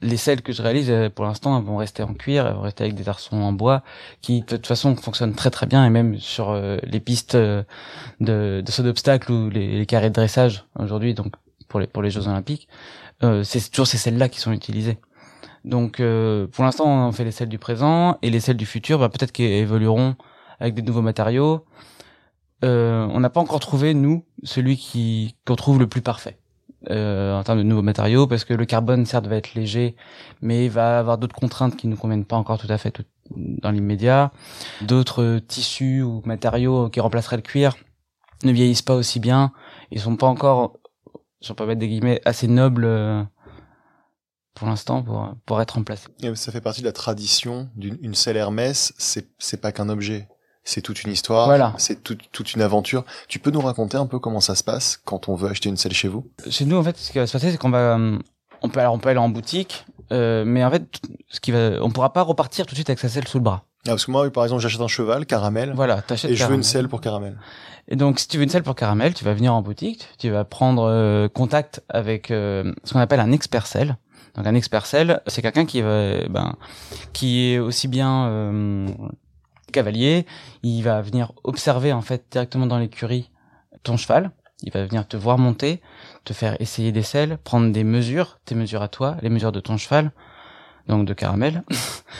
les 0.01 0.17
selles 0.17 0.41
que 0.41 0.53
je 0.53 0.61
réalise, 0.61 0.89
euh, 0.89 1.09
pour 1.09 1.25
l'instant, 1.25 1.57
elles 1.57 1.65
vont 1.65 1.77
rester 1.77 2.03
en 2.03 2.13
cuir, 2.13 2.45
elles 2.47 2.53
vont 2.53 2.61
rester 2.61 2.83
avec 2.83 2.95
des 2.95 3.09
arçons 3.09 3.37
en 3.37 3.51
bois, 3.51 3.83
qui 4.21 4.41
de 4.41 4.45
toute 4.45 4.67
façon 4.67 4.95
fonctionnent 4.95 5.35
très 5.35 5.49
très 5.49 5.65
bien, 5.65 5.85
et 5.85 5.89
même 5.89 6.19
sur 6.19 6.53
les 6.55 6.99
pistes 6.99 7.35
de, 7.35 7.65
de 8.19 8.63
saut 8.71 8.83
d'obstacles 8.83 9.31
ou 9.31 9.49
les, 9.49 9.85
carrés 9.85 10.09
de 10.09 10.15
dressage 10.15 10.65
aujourd'hui, 10.77 11.13
donc 11.13 11.33
pour 11.67 11.79
les 11.79 11.87
pour 11.87 12.01
les 12.01 12.09
Jeux 12.09 12.27
Olympiques, 12.27 12.67
c'est 13.43 13.69
toujours 13.71 13.87
ces 13.87 13.97
selles-là 13.97 14.29
qui 14.29 14.39
sont 14.39 14.51
utilisées. 14.51 14.99
Donc, 15.65 15.97
pour 15.97 16.63
l'instant, 16.63 17.07
on 17.07 17.11
fait 17.11 17.23
les 17.23 17.31
selles 17.31 17.49
du 17.49 17.57
présent 17.57 18.19
et 18.21 18.29
les 18.29 18.39
selles 18.39 18.57
du 18.57 18.67
futur, 18.67 18.99
bah, 18.99 19.09
peut-être 19.09 19.31
qu'elles 19.31 19.63
évolueront 19.63 20.15
avec 20.59 20.73
des 20.75 20.81
nouveaux 20.81 21.01
matériaux 21.01 21.65
euh, 22.63 23.07
on 23.11 23.19
n'a 23.19 23.29
pas 23.29 23.39
encore 23.39 23.59
trouvé 23.59 23.93
nous 23.93 24.25
celui 24.43 24.77
qui 24.77 25.35
qu'on 25.45 25.55
trouve 25.55 25.79
le 25.79 25.87
plus 25.87 26.01
parfait. 26.01 26.39
euh, 26.89 27.37
en 27.37 27.43
termes 27.43 27.57
de 27.59 27.63
nouveaux 27.63 27.81
matériaux, 27.81 28.27
parce 28.27 28.45
que 28.45 28.53
le 28.53 28.65
carbone 28.65 29.05
certes 29.05 29.27
va 29.27 29.35
être 29.35 29.55
léger, 29.55 29.95
mais 30.41 30.65
il 30.65 30.71
va 30.71 30.99
avoir 30.99 31.17
d'autres 31.17 31.35
contraintes 31.35 31.75
qui 31.75 31.87
ne 31.87 31.95
conviennent 31.95 32.25
pas 32.25 32.35
encore 32.37 32.59
tout 32.59 32.67
à 32.69 32.77
fait 32.77 32.93
dans 33.35 33.71
l'immédiat. 33.71 34.31
D'autres 34.81 35.39
tissus 35.39 36.01
ou 36.01 36.21
matériaux 36.25 36.89
qui 36.89 36.99
remplaceraient 36.99 37.37
le 37.37 37.41
cuir 37.41 37.75
ne 38.43 38.51
vieillissent 38.51 38.83
pas 38.83 38.95
aussi 38.95 39.19
bien. 39.19 39.51
Ils 39.91 39.99
sont 39.99 40.15
pas 40.15 40.27
encore, 40.27 40.77
si 41.41 41.51
on 41.51 41.55
peut 41.55 41.65
mettre 41.65 41.79
des 41.79 41.87
guillemets, 41.89 42.21
assez 42.25 42.47
nobles 42.47 42.85
euh, 42.85 43.23
pour 44.53 44.67
l'instant 44.67 45.03
pour 45.03 45.35
pour 45.45 45.61
être 45.61 45.71
remplacés. 45.71 46.07
Ça 46.35 46.51
fait 46.51 46.61
partie 46.61 46.81
de 46.81 46.87
la 46.87 46.93
tradition 46.93 47.69
d'une 47.75 47.97
une 48.01 48.15
selle 48.15 48.37
Hermès. 48.37 48.93
C'est 48.97 49.29
c'est 49.39 49.61
pas 49.61 49.71
qu'un 49.71 49.89
objet. 49.89 50.27
C'est 50.69 50.81
toute 50.81 51.03
une 51.03 51.13
histoire. 51.13 51.45
Voilà. 51.45 51.73
C'est 51.77 52.03
toute 52.03 52.29
toute 52.33 52.53
une 52.53 52.61
aventure. 52.61 53.05
Tu 53.29 53.39
peux 53.39 53.51
nous 53.51 53.61
raconter 53.61 53.95
un 53.95 54.05
peu 54.05 54.19
comment 54.19 54.41
ça 54.41 54.53
se 54.53 54.65
passe 54.65 54.99
quand 55.05 55.29
on 55.29 55.35
veut 55.35 55.49
acheter 55.49 55.69
une 55.69 55.77
selle 55.77 55.93
chez 55.93 56.09
vous? 56.09 56.29
Chez 56.49 56.65
nous, 56.65 56.75
en 56.75 56.83
fait, 56.83 56.97
ce 56.97 57.09
qui 57.09 57.19
va 57.19 57.25
se 57.25 57.31
passer, 57.31 57.51
c'est 57.51 57.57
qu'on 57.57 57.69
va, 57.69 57.97
euh, 57.97 58.19
on 58.61 58.67
peut 58.67 58.81
alors 58.81 58.93
on 58.93 58.99
peut 58.99 59.07
aller 59.07 59.17
en 59.17 59.29
boutique, 59.29 59.85
euh, 60.11 60.43
mais 60.45 60.65
en 60.65 60.69
fait, 60.69 60.83
ce 61.29 61.39
qui 61.39 61.51
va, 61.51 61.81
on 61.81 61.89
pourra 61.89 62.11
pas 62.11 62.21
repartir 62.21 62.65
tout 62.65 62.71
de 62.71 62.75
suite 62.75 62.89
avec 62.89 62.99
sa 62.99 63.07
selle 63.07 63.25
sous 63.29 63.37
le 63.37 63.45
bras. 63.45 63.63
Ah, 63.85 63.91
parce 63.91 64.05
que 64.05 64.11
moi, 64.11 64.29
par 64.29 64.43
exemple, 64.43 64.61
j'achète 64.61 64.81
un 64.81 64.89
cheval, 64.89 65.25
caramel, 65.25 65.71
Voilà, 65.73 66.01
t'achètes. 66.01 66.31
et 66.31 66.35
je 66.35 66.43
veux 66.45 66.55
une 66.55 66.63
selle 66.63 66.89
pour 66.89 66.99
caramel. 66.99 67.37
Et 67.87 67.95
donc, 67.95 68.19
si 68.19 68.27
tu 68.27 68.35
veux 68.35 68.43
une 68.43 68.49
selle 68.49 68.63
pour 68.63 68.75
caramel, 68.75 69.13
tu 69.13 69.23
vas 69.23 69.33
venir 69.33 69.53
en 69.53 69.61
boutique, 69.61 70.09
tu 70.19 70.29
vas 70.29 70.43
prendre 70.43 70.83
euh, 70.83 71.29
contact 71.29 71.81
avec 71.87 72.29
euh, 72.29 72.73
ce 72.83 72.91
qu'on 72.91 72.99
appelle 72.99 73.21
un 73.21 73.31
expert 73.31 73.65
selle. 73.67 73.95
Donc, 74.35 74.45
un 74.45 74.55
expert 74.55 74.85
selle, 74.85 75.21
c'est 75.27 75.41
quelqu'un 75.41 75.65
qui 75.65 75.81
va, 75.81 76.27
ben, 76.27 76.55
qui 77.13 77.53
est 77.53 77.59
aussi 77.59 77.87
bien 77.87 78.25
euh, 78.27 78.87
cavalier. 79.77 80.25
Il 80.63 80.81
va 80.83 81.01
venir 81.01 81.31
observer 81.43 81.93
en 81.93 82.01
fait 82.01 82.25
directement 82.31 82.67
dans 82.67 82.79
l'écurie 82.79 83.29
ton 83.83 83.97
cheval. 83.97 84.31
Il 84.63 84.71
va 84.71 84.85
venir 84.85 85.07
te 85.07 85.17
voir 85.17 85.37
monter, 85.37 85.81
te 86.25 86.33
faire 86.33 86.59
essayer 86.59 86.91
des 86.91 87.03
selles, 87.03 87.37
prendre 87.37 87.71
des 87.71 87.83
mesures, 87.83 88.39
tes 88.45 88.55
mesures 88.55 88.81
à 88.81 88.87
toi, 88.87 89.17
les 89.21 89.29
mesures 89.29 89.51
de 89.51 89.59
ton 89.59 89.77
cheval, 89.77 90.11
donc 90.87 91.05
de 91.05 91.13
caramel. 91.13 91.63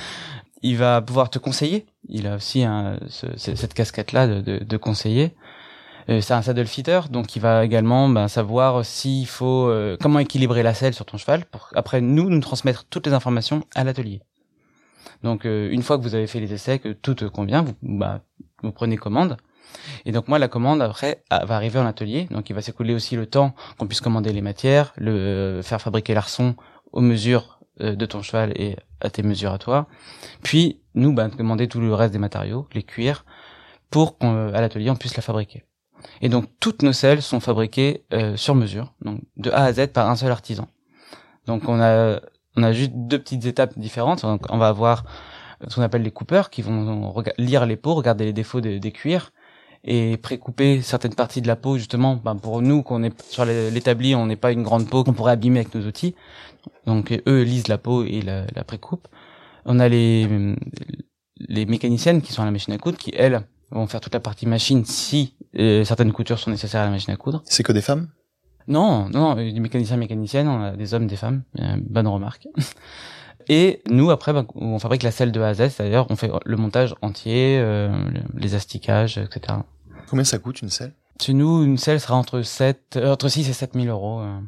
il 0.62 0.78
va 0.78 1.02
pouvoir 1.02 1.30
te 1.30 1.40
conseiller. 1.40 1.88
Il 2.08 2.28
a 2.28 2.36
aussi 2.36 2.64
ce- 3.10 3.36
cette 3.56 3.74
casquette-là 3.74 4.28
de 4.28 4.78
conseiller. 4.78 5.36
Euh, 6.10 6.22
c'est 6.22 6.34
un 6.34 6.42
saddle 6.42 6.68
fitter, 6.68 7.02
donc 7.10 7.36
il 7.36 7.42
va 7.42 7.66
également 7.66 8.08
ben, 8.08 8.28
savoir 8.28 8.86
s'il 8.86 9.28
faut 9.28 9.68
euh, 9.68 9.98
comment 10.00 10.20
équilibrer 10.20 10.64
la 10.64 10.74
selle 10.74 10.94
sur 10.94 11.06
ton 11.06 11.18
cheval 11.18 11.46
pour 11.46 11.70
après 11.76 12.00
nous 12.02 12.30
nous 12.30 12.40
transmettre 12.40 12.86
toutes 12.90 13.08
les 13.08 13.14
informations 13.14 13.64
à 13.76 13.84
l'atelier. 13.84 14.22
Donc 15.24 15.46
euh, 15.46 15.70
une 15.72 15.84
fois 15.84 15.98
que 15.98 16.04
vous 16.04 16.16
avez 16.16 16.28
fait 16.28 16.40
les 16.40 16.54
essais, 16.54 16.80
que 16.80 16.90
tout 16.90 17.16
te 17.16 17.26
convient, 17.26 17.62
vous, 17.62 17.76
bah, 17.82 18.22
vous 18.64 18.72
prenez 18.72 18.98
commande. 18.98 19.38
Et 20.06 20.12
donc 20.12 20.28
moi 20.28 20.40
la 20.40 20.48
commande 20.48 20.82
après 20.82 21.24
ah, 21.30 21.46
va 21.46 21.56
arriver 21.56 21.80
en 21.80 21.86
atelier, 21.86 22.28
donc 22.32 22.50
il 22.50 22.54
va 22.54 22.62
s'écouler 22.62 22.94
aussi 22.94 23.16
le 23.16 23.26
temps 23.26 23.54
qu'on 23.78 23.88
puisse 23.88 24.02
commander 24.02 24.32
les 24.32 24.42
matières, 24.42 24.94
le 24.98 25.12
euh, 25.12 25.62
faire 25.62 25.82
fabriquer 25.82 26.14
l'arçon 26.14 26.56
aux 26.92 27.02
mesures 27.02 27.60
euh, 27.82 27.96
de 27.96 28.06
ton 28.06 28.22
cheval 28.22 28.54
et 28.56 28.78
à 29.02 29.10
tes 29.10 29.24
mesures 29.24 29.52
à 29.52 29.58
toi. 29.58 29.88
Puis 30.44 30.82
nous 30.96 31.14
bah, 31.14 31.30
commander 31.30 31.68
tout 31.68 31.80
le 31.80 31.94
reste 31.94 32.14
des 32.14 32.20
matériaux, 32.20 32.68
les 32.74 32.84
cuirs, 32.84 33.26
pour 33.90 34.18
qu'à 34.18 34.62
l'atelier 34.62 34.90
on 34.90 34.96
puisse 34.96 35.16
la 35.16 35.24
fabriquer. 35.24 35.64
Et 36.22 36.30
donc 36.30 36.46
toutes 36.60 36.84
nos 36.84 36.94
selles 36.94 37.22
sont 37.22 37.40
fabriquées 37.40 38.06
euh, 38.14 38.38
sur 38.38 38.56
mesure, 38.56 38.94
donc 39.02 39.22
de 39.36 39.52
A 39.52 39.64
à 39.64 39.74
Z 39.74 39.88
par 39.88 40.10
un 40.10 40.16
seul 40.16 40.32
artisan. 40.32 40.68
Donc 41.46 41.68
on 41.68 41.80
a 41.82 42.20
on 42.58 42.64
a 42.64 42.74
juste 42.74 42.92
deux 42.94 43.20
petites 43.20 43.46
étapes 43.46 43.78
différentes. 43.80 44.24
Donc, 44.24 44.42
on 44.50 44.58
va 44.58 44.68
avoir 44.68 45.06
ce 45.68 45.76
qu'on 45.76 45.82
appelle 45.84 46.04
les 46.04 46.12
coupeurs 46.12 46.50
qui 46.50 46.62
vont 46.62 47.14
lire 47.38 47.66
les 47.66 47.78
peaux, 47.78 47.94
regarder 47.96 48.26
les 48.26 48.34
défauts 48.34 48.62
des, 48.62 48.80
des 48.80 48.92
cuirs 48.92 49.32
et 49.84 50.18
précouper 50.18 50.82
certaines 50.82 51.16
parties 51.16 51.42
de 51.42 51.48
la 51.48 51.56
peau 51.56 51.78
justement. 51.78 52.16
Ben, 52.16 52.36
pour 52.36 52.62
nous 52.62 52.84
qu'on 52.84 53.04
est 53.04 53.22
sur 53.32 53.46
l'é- 53.46 53.72
l'établi 53.72 54.16
on 54.16 54.26
n'est 54.26 54.36
pas 54.36 54.52
une 54.52 54.64
grande 54.64 54.90
peau 54.90 55.04
qu'on 55.04 55.14
pourrait 55.14 55.34
abîmer 55.34 55.60
avec 55.62 55.74
nos 55.74 55.86
outils. 55.88 56.16
Donc 56.86 57.12
eux 57.28 57.44
lisent 57.44 57.68
la 57.70 57.78
peau 57.78 58.04
et 58.04 58.22
la, 58.22 58.46
la 58.56 58.64
précoupent. 58.64 59.08
On 59.66 59.80
a 59.80 59.88
les 59.88 60.28
les 61.40 61.66
mécaniciennes 61.66 62.22
qui 62.22 62.34
sont 62.34 62.42
à 62.42 62.46
la 62.46 62.52
machine 62.52 62.74
à 62.74 62.78
coudre 62.80 62.98
qui 62.98 63.12
elles 63.16 63.42
vont 63.72 63.86
faire 63.88 64.02
toute 64.02 64.14
la 64.14 64.20
partie 64.20 64.48
machine 64.48 64.84
si 64.86 65.36
euh, 65.60 65.84
certaines 65.86 66.12
coutures 66.12 66.40
sont 66.40 66.52
nécessaires 66.52 66.82
à 66.82 66.86
la 66.86 66.92
machine 66.92 67.14
à 67.14 67.18
coudre. 67.18 67.44
C'est 67.46 67.64
que 67.64 67.74
des 67.74 67.82
femmes? 67.82 68.10
Non, 68.68 69.10
non, 69.10 69.36
non, 69.36 69.36
des 69.36 69.60
mécaniciens, 69.60 69.98
mécaniciennes, 69.98 70.48
on 70.48 70.62
a 70.64 70.72
des 70.72 70.94
hommes, 70.94 71.08
des 71.08 71.16
femmes, 71.16 71.44
euh, 71.60 71.78
bonne 71.82 72.08
remarque. 72.08 72.48
Et 73.50 73.82
nous, 73.90 74.12
après, 74.12 74.34
ben, 74.34 74.46
on 74.56 74.78
fabrique 74.78 75.04
la 75.04 75.12
selle 75.12 75.32
de 75.32 75.40
A 75.40 75.48
à 75.50 75.54
Z, 75.54 75.70
c'est-à-dire 75.70 76.06
on 76.10 76.16
fait 76.18 76.30
le 76.46 76.58
montage 76.58 76.96
entier, 77.02 77.58
euh, 77.62 77.90
les 78.36 78.56
astiquages, 78.56 79.18
etc. 79.18 79.60
Combien 80.10 80.26
ça 80.26 80.38
coûte 80.38 80.62
une 80.62 80.70
selle? 80.70 80.94
Chez 81.22 81.34
nous, 81.34 81.64
une 81.64 81.78
selle 81.78 82.00
sera 82.02 82.16
entre 82.16 82.42
7, 82.42 82.96
euh, 82.98 83.14
entre 83.14 83.30
6 83.30 83.50
et 83.50 83.54
7 83.54 83.74
000 83.74 83.86
euros. 83.88 84.20
euh. 84.20 84.40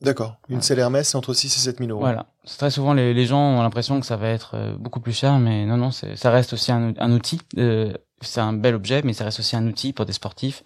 D'accord. 0.00 0.36
Une 0.48 0.60
selle 0.62 0.78
Hermès, 0.78 1.08
c'est 1.08 1.16
entre 1.16 1.34
6 1.34 1.46
et 1.56 1.60
7 1.60 1.78
000 1.78 1.90
euros. 1.90 2.00
Voilà. 2.00 2.26
Très 2.58 2.70
souvent, 2.70 2.94
les, 2.94 3.12
les 3.12 3.26
gens 3.26 3.40
ont 3.58 3.62
l'impression 3.62 3.98
que 3.98 4.06
ça 4.06 4.16
va 4.16 4.28
être 4.28 4.52
euh, 4.54 4.76
beaucoup 4.78 5.00
plus 5.00 5.16
cher, 5.16 5.38
mais 5.38 5.66
non, 5.66 5.76
non, 5.76 5.90
c'est- 5.90 6.14
ça 6.16 6.30
reste 6.30 6.52
aussi 6.52 6.70
un, 6.70 6.92
un 6.98 7.12
outil. 7.12 7.40
euh, 7.58 7.92
c'est 8.20 8.40
un 8.40 8.52
bel 8.52 8.74
objet, 8.74 9.02
mais 9.04 9.12
ça 9.14 9.24
reste 9.24 9.40
aussi 9.40 9.56
un 9.56 9.66
outil 9.66 9.92
pour 9.92 10.06
des 10.06 10.12
sportifs. 10.12 10.62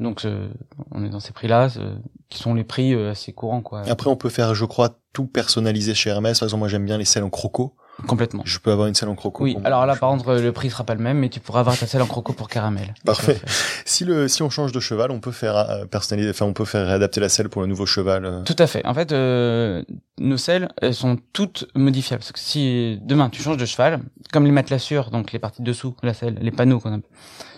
Donc, 0.00 0.24
euh, 0.24 0.48
on 0.90 1.04
est 1.04 1.08
dans 1.08 1.20
ces 1.20 1.32
prix-là, 1.32 1.68
euh, 1.78 1.96
qui 2.28 2.38
sont 2.38 2.54
les 2.54 2.64
prix 2.64 2.94
euh, 2.94 3.10
assez 3.10 3.32
courants, 3.32 3.62
quoi. 3.62 3.82
Après, 3.86 4.10
on 4.10 4.16
peut 4.16 4.28
faire, 4.28 4.54
je 4.54 4.64
crois, 4.64 4.98
tout 5.12 5.26
personnaliser 5.26 5.94
chez 5.94 6.10
Hermès. 6.10 6.38
Par 6.38 6.46
exemple, 6.46 6.60
moi, 6.60 6.68
j'aime 6.68 6.84
bien 6.84 6.98
les 6.98 7.04
selles 7.04 7.24
en 7.24 7.30
croco. 7.30 7.74
Complètement. 8.06 8.42
Je 8.44 8.58
peux 8.58 8.70
avoir 8.70 8.88
une 8.88 8.94
selle 8.94 9.08
en 9.08 9.14
croco. 9.14 9.42
Oui, 9.42 9.56
alors 9.64 9.86
là, 9.86 9.96
par 9.96 10.10
contre, 10.10 10.34
le 10.34 10.52
prix 10.52 10.68
sera 10.70 10.84
pas 10.84 10.94
le 10.94 11.00
même, 11.02 11.18
mais 11.18 11.28
tu 11.30 11.40
pourras 11.40 11.60
avoir 11.60 11.78
ta 11.78 11.86
selle 11.86 12.02
en 12.02 12.06
croco 12.06 12.32
pour 12.34 12.48
caramel. 12.48 12.94
Parfait. 13.04 13.40
Si 13.86 14.04
le, 14.04 14.28
si 14.28 14.42
on 14.42 14.50
change 14.50 14.72
de 14.72 14.80
cheval, 14.80 15.10
on 15.10 15.20
peut 15.20 15.32
faire 15.32 15.56
euh, 15.56 15.86
personnaliser, 15.86 16.30
enfin, 16.30 16.44
on 16.44 16.52
peut 16.52 16.66
faire 16.66 16.86
réadapter 16.86 17.20
la 17.20 17.28
selle 17.30 17.48
pour 17.48 17.62
le 17.62 17.68
nouveau 17.68 17.86
cheval. 17.86 18.24
euh. 18.26 18.42
Tout 18.42 18.56
à 18.58 18.66
fait. 18.66 18.84
En 18.86 18.92
fait, 18.92 19.12
euh, 19.12 19.82
nos 20.18 20.36
selles, 20.36 20.68
elles 20.82 20.94
sont 20.94 21.18
toutes 21.32 21.66
modifiables. 21.74 22.20
Parce 22.20 22.32
que 22.32 22.38
si 22.38 22.98
demain 23.02 23.30
tu 23.30 23.42
changes 23.42 23.56
de 23.56 23.64
cheval, 23.66 24.00
comme 24.32 24.44
les 24.44 24.52
matelassures, 24.52 25.10
donc 25.10 25.32
les 25.32 25.38
parties 25.38 25.62
dessous 25.62 25.96
de 26.02 26.06
la 26.06 26.14
selle, 26.14 26.36
les 26.40 26.50
panneaux 26.50 26.80
qu'on 26.80 26.94
a, 26.94 26.98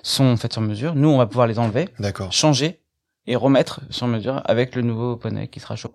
sont 0.03 0.37
faites 0.37 0.53
sur 0.53 0.62
mesure, 0.62 0.94
nous 0.94 1.09
on 1.09 1.18
va 1.18 1.27
pouvoir 1.27 1.46
les 1.48 1.59
enlever, 1.59 1.88
D'accord. 1.98 2.33
changer 2.33 2.81
et 3.27 3.35
remettre 3.37 3.81
sur 3.90 4.07
mesure 4.07 4.40
avec 4.44 4.74
le 4.77 4.83
nouveau 4.83 5.16
poney 5.16 5.48
qui 5.48 5.59
sera 5.61 5.74
chaud. 5.77 5.92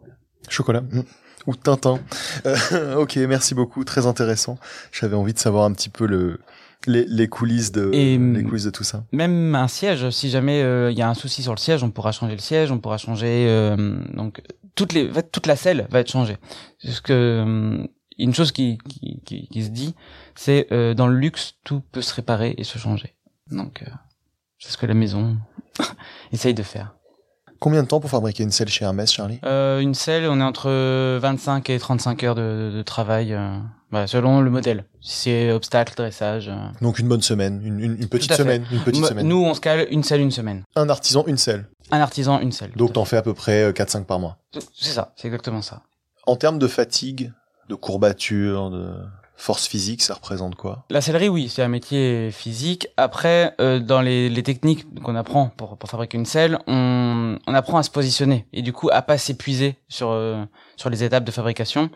Chocolat. 0.49 0.81
Mm. 0.81 1.01
Ou 1.47 1.55
Tintin. 1.55 1.99
Euh, 2.45 2.95
ok, 2.97 3.15
merci 3.27 3.55
beaucoup. 3.55 3.83
Très 3.83 4.05
intéressant. 4.05 4.57
J'avais 4.91 5.15
envie 5.15 5.33
de 5.33 5.39
savoir 5.39 5.65
un 5.65 5.73
petit 5.73 5.89
peu 5.89 6.05
le, 6.05 6.39
les, 6.87 7.05
les 7.05 7.27
coulisses 7.27 7.71
de, 7.71 7.89
Et, 7.93 8.17
les 8.17 8.43
coulisses 8.43 8.65
de 8.65 8.69
tout 8.69 8.83
ça. 8.83 9.03
Même 9.11 9.55
un 9.55 9.67
siège, 9.67 10.09
si 10.09 10.29
jamais 10.29 10.61
euh, 10.61 10.91
il 10.91 10.97
y 10.97 11.01
a 11.01 11.09
un 11.09 11.13
souci 11.13 11.43
sur 11.43 11.53
le 11.53 11.59
siège, 11.59 11.83
on 11.83 11.91
pourra 11.91 12.11
changer 12.11 12.33
le 12.33 12.41
siège, 12.41 12.71
on 12.71 12.79
pourra 12.79 12.97
changer 12.97 13.45
euh, 13.47 13.97
donc 14.13 14.41
toutes 14.75 14.93
les 14.93 15.09
toute 15.31 15.45
la 15.45 15.55
selle 15.55 15.87
va 15.89 15.99
être 15.99 16.11
changée. 16.11 16.37
Parce 16.83 17.01
que 17.01 17.13
euh, 17.13 17.87
une 18.17 18.33
chose 18.33 18.51
qui 18.51 18.77
qui, 18.77 19.21
qui, 19.25 19.47
qui 19.47 19.63
se 19.63 19.69
dit, 19.69 19.95
c'est 20.35 20.67
euh, 20.71 20.93
dans 20.93 21.07
le 21.07 21.17
luxe 21.17 21.55
tout 21.63 21.81
peut 21.91 22.01
se 22.01 22.13
réparer 22.13 22.55
et 22.57 22.63
se 22.63 22.77
changer. 22.77 23.15
Donc 23.51 23.83
euh, 23.83 23.91
c'est 24.59 24.71
ce 24.71 24.77
que 24.77 24.85
la 24.85 24.93
maison 24.93 25.37
essaye 26.31 26.53
de 26.53 26.63
faire. 26.63 26.95
Combien 27.63 27.81
de 27.81 27.87
temps 27.87 28.01
pour 28.01 28.09
fabriquer 28.09 28.43
une 28.43 28.51
selle 28.51 28.67
chez 28.67 28.83
Hermès, 28.83 29.09
Charlie 29.09 29.39
Euh, 29.45 29.79
une 29.79 29.93
selle, 29.93 30.27
on 30.29 30.41
est 30.41 30.43
entre 30.43 30.69
25 31.19 31.69
et 31.69 31.79
35 31.79 32.21
heures 32.25 32.35
de, 32.35 32.41
de, 32.71 32.77
de 32.77 32.81
travail, 32.81 33.33
euh, 33.33 33.57
voilà, 33.89 34.05
selon 34.05 34.41
le 34.41 34.49
modèle. 34.49 34.83
Si 34.99 35.17
c'est 35.19 35.51
obstacle, 35.53 35.93
dressage. 35.95 36.49
euh. 36.49 36.55
Donc 36.81 36.99
une 36.99 37.07
bonne 37.07 37.21
semaine, 37.21 37.61
une, 37.63 37.79
une, 37.79 37.95
une 38.01 38.09
petite 38.09 38.33
semaine, 38.33 38.65
une 38.69 38.81
petite 38.81 39.05
semaine. 39.05 39.25
Nous, 39.25 39.41
on 39.41 39.53
se 39.53 39.61
cale 39.61 39.87
une 39.91 40.03
selle, 40.03 40.19
une 40.19 40.31
semaine. 40.31 40.63
Un 40.75 40.89
artisan, 40.89 41.23
une 41.25 41.37
selle. 41.37 41.65
Un 41.89 42.01
artisan, 42.01 42.41
une 42.41 42.51
selle. 42.51 42.71
Donc 42.75 42.91
t'en 42.91 43.05
fais 43.05 43.15
à 43.15 43.21
peu 43.21 43.33
près 43.33 43.63
euh, 43.63 43.71
4-5 43.71 44.03
par 44.03 44.19
mois. 44.19 44.39
C'est 44.73 44.91
ça, 44.91 45.13
c'est 45.15 45.29
exactement 45.29 45.61
ça. 45.61 45.83
En 46.27 46.35
termes 46.35 46.59
de 46.59 46.67
fatigue, 46.67 47.31
de 47.69 47.75
courbature, 47.75 48.71
de 48.71 48.93
force 49.43 49.67
physique, 49.67 50.01
ça 50.01 50.13
représente 50.13 50.55
quoi? 50.55 50.85
La 50.89 51.01
sellerie, 51.01 51.27
oui, 51.27 51.49
c'est 51.49 51.61
un 51.61 51.67
métier 51.67 52.31
physique. 52.31 52.87
Après, 52.95 53.53
euh, 53.59 53.79
dans 53.79 53.99
les, 53.99 54.29
les 54.29 54.41
techniques 54.41 54.85
qu'on 55.03 55.17
apprend 55.17 55.49
pour, 55.57 55.77
pour 55.77 55.89
fabriquer 55.89 56.17
une 56.17 56.25
selle, 56.25 56.59
on, 56.65 57.37
on 57.45 57.53
apprend 57.53 57.77
à 57.77 57.83
se 57.83 57.89
positionner 57.89 58.47
et 58.53 58.61
du 58.61 58.71
coup 58.71 58.89
à 58.93 59.01
pas 59.01 59.17
s'épuiser 59.17 59.75
sur 59.89 60.11
euh, 60.11 60.45
sur 60.77 60.89
les 60.89 61.03
étapes 61.03 61.25
de 61.25 61.31
fabrication. 61.31 61.89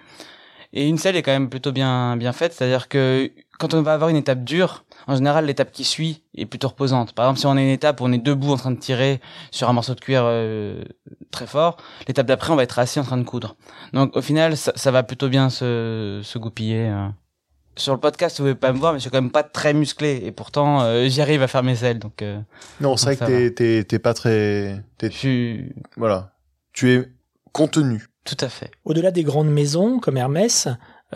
Et 0.74 0.86
une 0.90 0.98
selle 0.98 1.16
est 1.16 1.24
quand 1.24 1.32
même 1.32 1.50
plutôt 1.50 1.72
bien 1.72 2.18
bien 2.18 2.34
faite, 2.34 2.52
c'est-à-dire 2.52 2.90
que 2.90 3.32
quand 3.60 3.74
on 3.74 3.82
va 3.82 3.94
avoir 3.94 4.10
une 4.10 4.18
étape 4.18 4.44
dure, 4.44 4.84
en 5.08 5.16
général 5.16 5.46
l'étape 5.46 5.72
qui 5.72 5.86
suit 5.86 6.24
est 6.36 6.46
plutôt 6.46 6.68
reposante. 6.68 7.14
Par 7.14 7.26
exemple, 7.26 7.40
si 7.40 7.46
on 7.46 7.56
a 7.56 7.62
une 7.62 7.70
étape 7.70 8.02
où 8.02 8.04
on 8.04 8.12
est 8.12 8.18
debout 8.18 8.52
en 8.52 8.58
train 8.58 8.72
de 8.72 8.80
tirer 8.80 9.22
sur 9.52 9.70
un 9.70 9.74
morceau 9.74 9.96
de 9.96 10.02
cuir 10.02 10.24
euh, 10.26 10.84
très 11.32 11.48
fort, 11.48 11.78
l'étape 12.10 12.28
d'après 12.28 12.52
on 12.52 12.58
va 12.58 12.64
être 12.64 12.78
assis 12.78 13.00
en 13.00 13.04
train 13.04 13.18
de 13.18 13.24
coudre. 13.24 13.56
Donc 13.94 14.18
au 14.18 14.22
final, 14.22 14.58
ça, 14.58 14.74
ça 14.76 14.92
va 14.92 15.04
plutôt 15.04 15.30
bien 15.30 15.50
se, 15.50 16.20
se 16.24 16.38
goupiller. 16.38 16.90
euh. 16.90 17.08
Sur 17.78 17.94
le 17.94 18.00
podcast, 18.00 18.38
vous 18.38 18.44
pouvez 18.44 18.56
pas 18.56 18.74
me 18.74 18.80
voir, 18.80 18.92
mais 18.94 19.00
je 19.00 19.04
suis 19.04 19.12
quand 19.12 19.22
même 19.22 19.32
pas 19.32 19.44
très 19.44 19.74
musclé 19.74 20.22
et 20.26 20.32
pourtant 20.32 20.82
euh, 20.82 21.08
j'y 21.08 21.22
arrive 21.22 21.42
à 21.44 21.48
faire 21.48 21.64
mes 21.64 21.76
selles. 21.76 22.00
Donc 22.00 22.22
euh, 22.22 22.40
Non, 22.82 22.98
c'est 22.98 23.16
vrai 23.16 23.18
que 23.18 23.26
t'es- 23.26 23.52
t'es 23.54 23.84
t'es 23.84 24.00
pas 24.00 24.14
très... 24.14 24.84
t'es- 24.98 25.12
suis 25.12 25.74
Voilà. 25.96 26.34
Tu 26.74 26.92
es 26.92 27.08
contenu. 27.54 28.06
tout 28.26 28.38
à 28.42 28.50
fait. 28.50 28.72
Au-delà 28.84 29.12
des 29.12 29.24
grandes 29.24 29.50
maisons 29.50 30.00
comme 30.00 30.18
Hermès, 30.18 30.68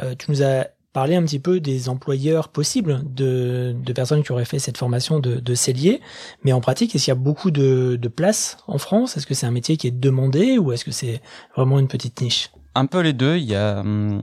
euh, 0.02 0.16
tu 0.18 0.32
nous 0.32 0.44
as 0.44 0.68
parler 0.94 1.16
un 1.16 1.24
petit 1.24 1.40
peu 1.40 1.60
des 1.62 1.88
employeurs 1.88 2.50
possibles 2.50 3.02
de, 3.06 3.74
de 3.82 3.94
personnes 3.94 4.24
qui 4.24 4.32
auraient 4.34 4.44
fait 4.46 4.60
cette 4.60 4.78
formation 4.78 5.20
de, 5.20 5.36
de 5.40 5.56
cellier. 5.56 6.02
Mais 6.44 6.52
en 6.52 6.60
pratique, 6.62 6.94
est-ce 6.94 7.06
qu'il 7.06 7.12
y 7.12 7.18
a 7.18 7.20
beaucoup 7.20 7.50
de, 7.50 7.96
de 8.00 8.08
places 8.10 8.58
en 8.68 8.78
France? 8.78 9.16
Est-ce 9.16 9.26
que 9.26 9.34
c'est 9.34 9.46
un 9.46 9.52
métier 9.52 9.78
qui 9.78 9.88
est 9.88 9.92
demandé 9.98 10.58
ou 10.58 10.74
est-ce 10.74 10.84
que 10.84 10.92
c'est 10.92 11.22
vraiment 11.56 11.80
une 11.80 11.88
petite 11.88 12.20
niche? 12.22 12.52
Un 12.76 12.88
peu 12.88 13.00
les 13.00 13.14
deux. 13.14 13.38
Il 13.38 13.46
y 13.46 13.56
a, 13.56 13.80
hum, 13.80 14.22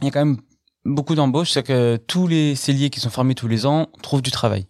il 0.00 0.04
y 0.04 0.08
a 0.08 0.10
quand 0.12 0.24
même 0.24 0.38
beaucoup 0.86 1.14
d'embauches. 1.14 1.52
C'est 1.52 1.62
que 1.62 1.96
tous 1.96 2.26
les 2.26 2.54
celliers 2.54 2.90
qui 2.90 3.00
sont 3.00 3.10
formés 3.10 3.34
tous 3.34 3.48
les 3.48 3.66
ans 3.66 3.88
trouvent 4.02 4.22
du 4.22 4.30
travail. 4.30 4.66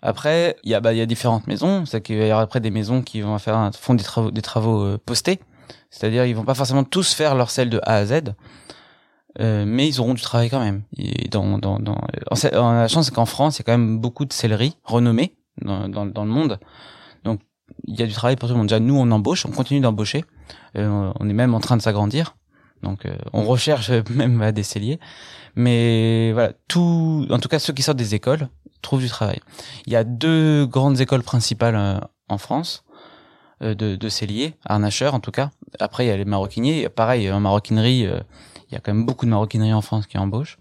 Après, 0.00 0.56
il 0.62 0.70
y 0.70 0.74
a, 0.74 0.80
bah, 0.80 0.92
il 0.92 0.98
y 0.98 1.00
a 1.02 1.06
différentes 1.06 1.46
maisons. 1.46 1.84
C'est 1.84 2.00
qu'il 2.00 2.24
y 2.24 2.32
aura 2.32 2.42
après 2.42 2.60
des 2.60 2.70
maisons 2.70 3.02
qui 3.02 3.20
vont 3.20 3.38
faire, 3.38 3.70
font 3.74 3.94
des 3.94 4.04
travaux, 4.04 4.30
des 4.30 4.42
travaux 4.42 4.82
euh, 4.82 4.98
postés. 5.04 5.40
C'est-à-dire, 5.90 6.24
ils 6.24 6.34
vont 6.34 6.44
pas 6.44 6.54
forcément 6.54 6.84
tous 6.84 7.12
faire 7.12 7.34
leur 7.34 7.50
selle 7.50 7.70
de 7.70 7.80
A 7.82 7.96
à 7.96 8.06
Z. 8.06 8.34
Euh, 9.40 9.64
mais 9.66 9.86
ils 9.86 10.00
auront 10.00 10.14
du 10.14 10.22
travail 10.22 10.50
quand 10.50 10.60
même. 10.60 10.82
Et 10.96 11.28
dans, 11.28 11.58
dans, 11.58 11.78
dans... 11.78 11.98
La 12.52 12.88
chance, 12.88 13.10
qu'en 13.10 13.26
France, 13.26 13.56
il 13.56 13.60
y 13.60 13.62
a 13.62 13.64
quand 13.64 13.78
même 13.78 13.98
beaucoup 13.98 14.24
de 14.24 14.32
selleries 14.32 14.76
renommées 14.84 15.36
dans, 15.62 15.88
dans, 15.88 16.06
dans, 16.06 16.24
le 16.24 16.30
monde. 16.30 16.58
Donc, 17.24 17.40
il 17.86 17.98
y 17.98 18.02
a 18.02 18.06
du 18.06 18.12
travail 18.12 18.36
pour 18.36 18.48
tout 18.48 18.54
le 18.54 18.58
monde. 18.58 18.68
Déjà, 18.68 18.80
nous, 18.80 18.96
on 18.96 19.10
embauche, 19.10 19.46
on 19.46 19.50
continue 19.50 19.80
d'embaucher. 19.80 20.24
Euh, 20.76 21.12
on 21.18 21.28
est 21.28 21.34
même 21.34 21.54
en 21.54 21.60
train 21.60 21.76
de 21.76 21.82
s'agrandir. 21.82 22.36
Donc, 22.82 23.06
euh, 23.06 23.16
on 23.32 23.44
recherche 23.44 23.90
même 24.10 24.52
des 24.52 24.62
celliers. 24.62 24.98
Mais 25.56 26.32
voilà, 26.32 26.52
tout, 26.68 27.26
en 27.30 27.38
tout 27.38 27.48
cas, 27.48 27.58
ceux 27.58 27.72
qui 27.72 27.82
sortent 27.82 27.98
des 27.98 28.14
écoles 28.14 28.48
trouvent 28.82 29.00
du 29.00 29.08
travail. 29.08 29.40
Il 29.86 29.92
y 29.92 29.96
a 29.96 30.04
deux 30.04 30.66
grandes 30.66 31.00
écoles 31.00 31.22
principales 31.22 31.76
euh, 31.76 31.98
en 32.28 32.38
France 32.38 32.84
de, 33.60 33.96
de 33.96 34.08
celliers, 34.08 34.54
en 34.68 35.18
tout 35.18 35.32
cas. 35.32 35.50
Après, 35.80 36.04
il 36.04 36.08
y 36.08 36.12
a 36.12 36.16
les 36.16 36.24
maroquiniers. 36.24 36.88
Pareil, 36.88 37.28
en 37.32 37.40
maroquinerie, 37.40 38.02
il 38.02 38.72
y 38.72 38.76
a 38.76 38.78
quand 38.78 38.94
même 38.94 39.04
beaucoup 39.04 39.26
de 39.26 39.30
maroquinerie 39.30 39.72
en 39.72 39.80
France 39.80 40.06
qui 40.06 40.16
embauchent. 40.16 40.58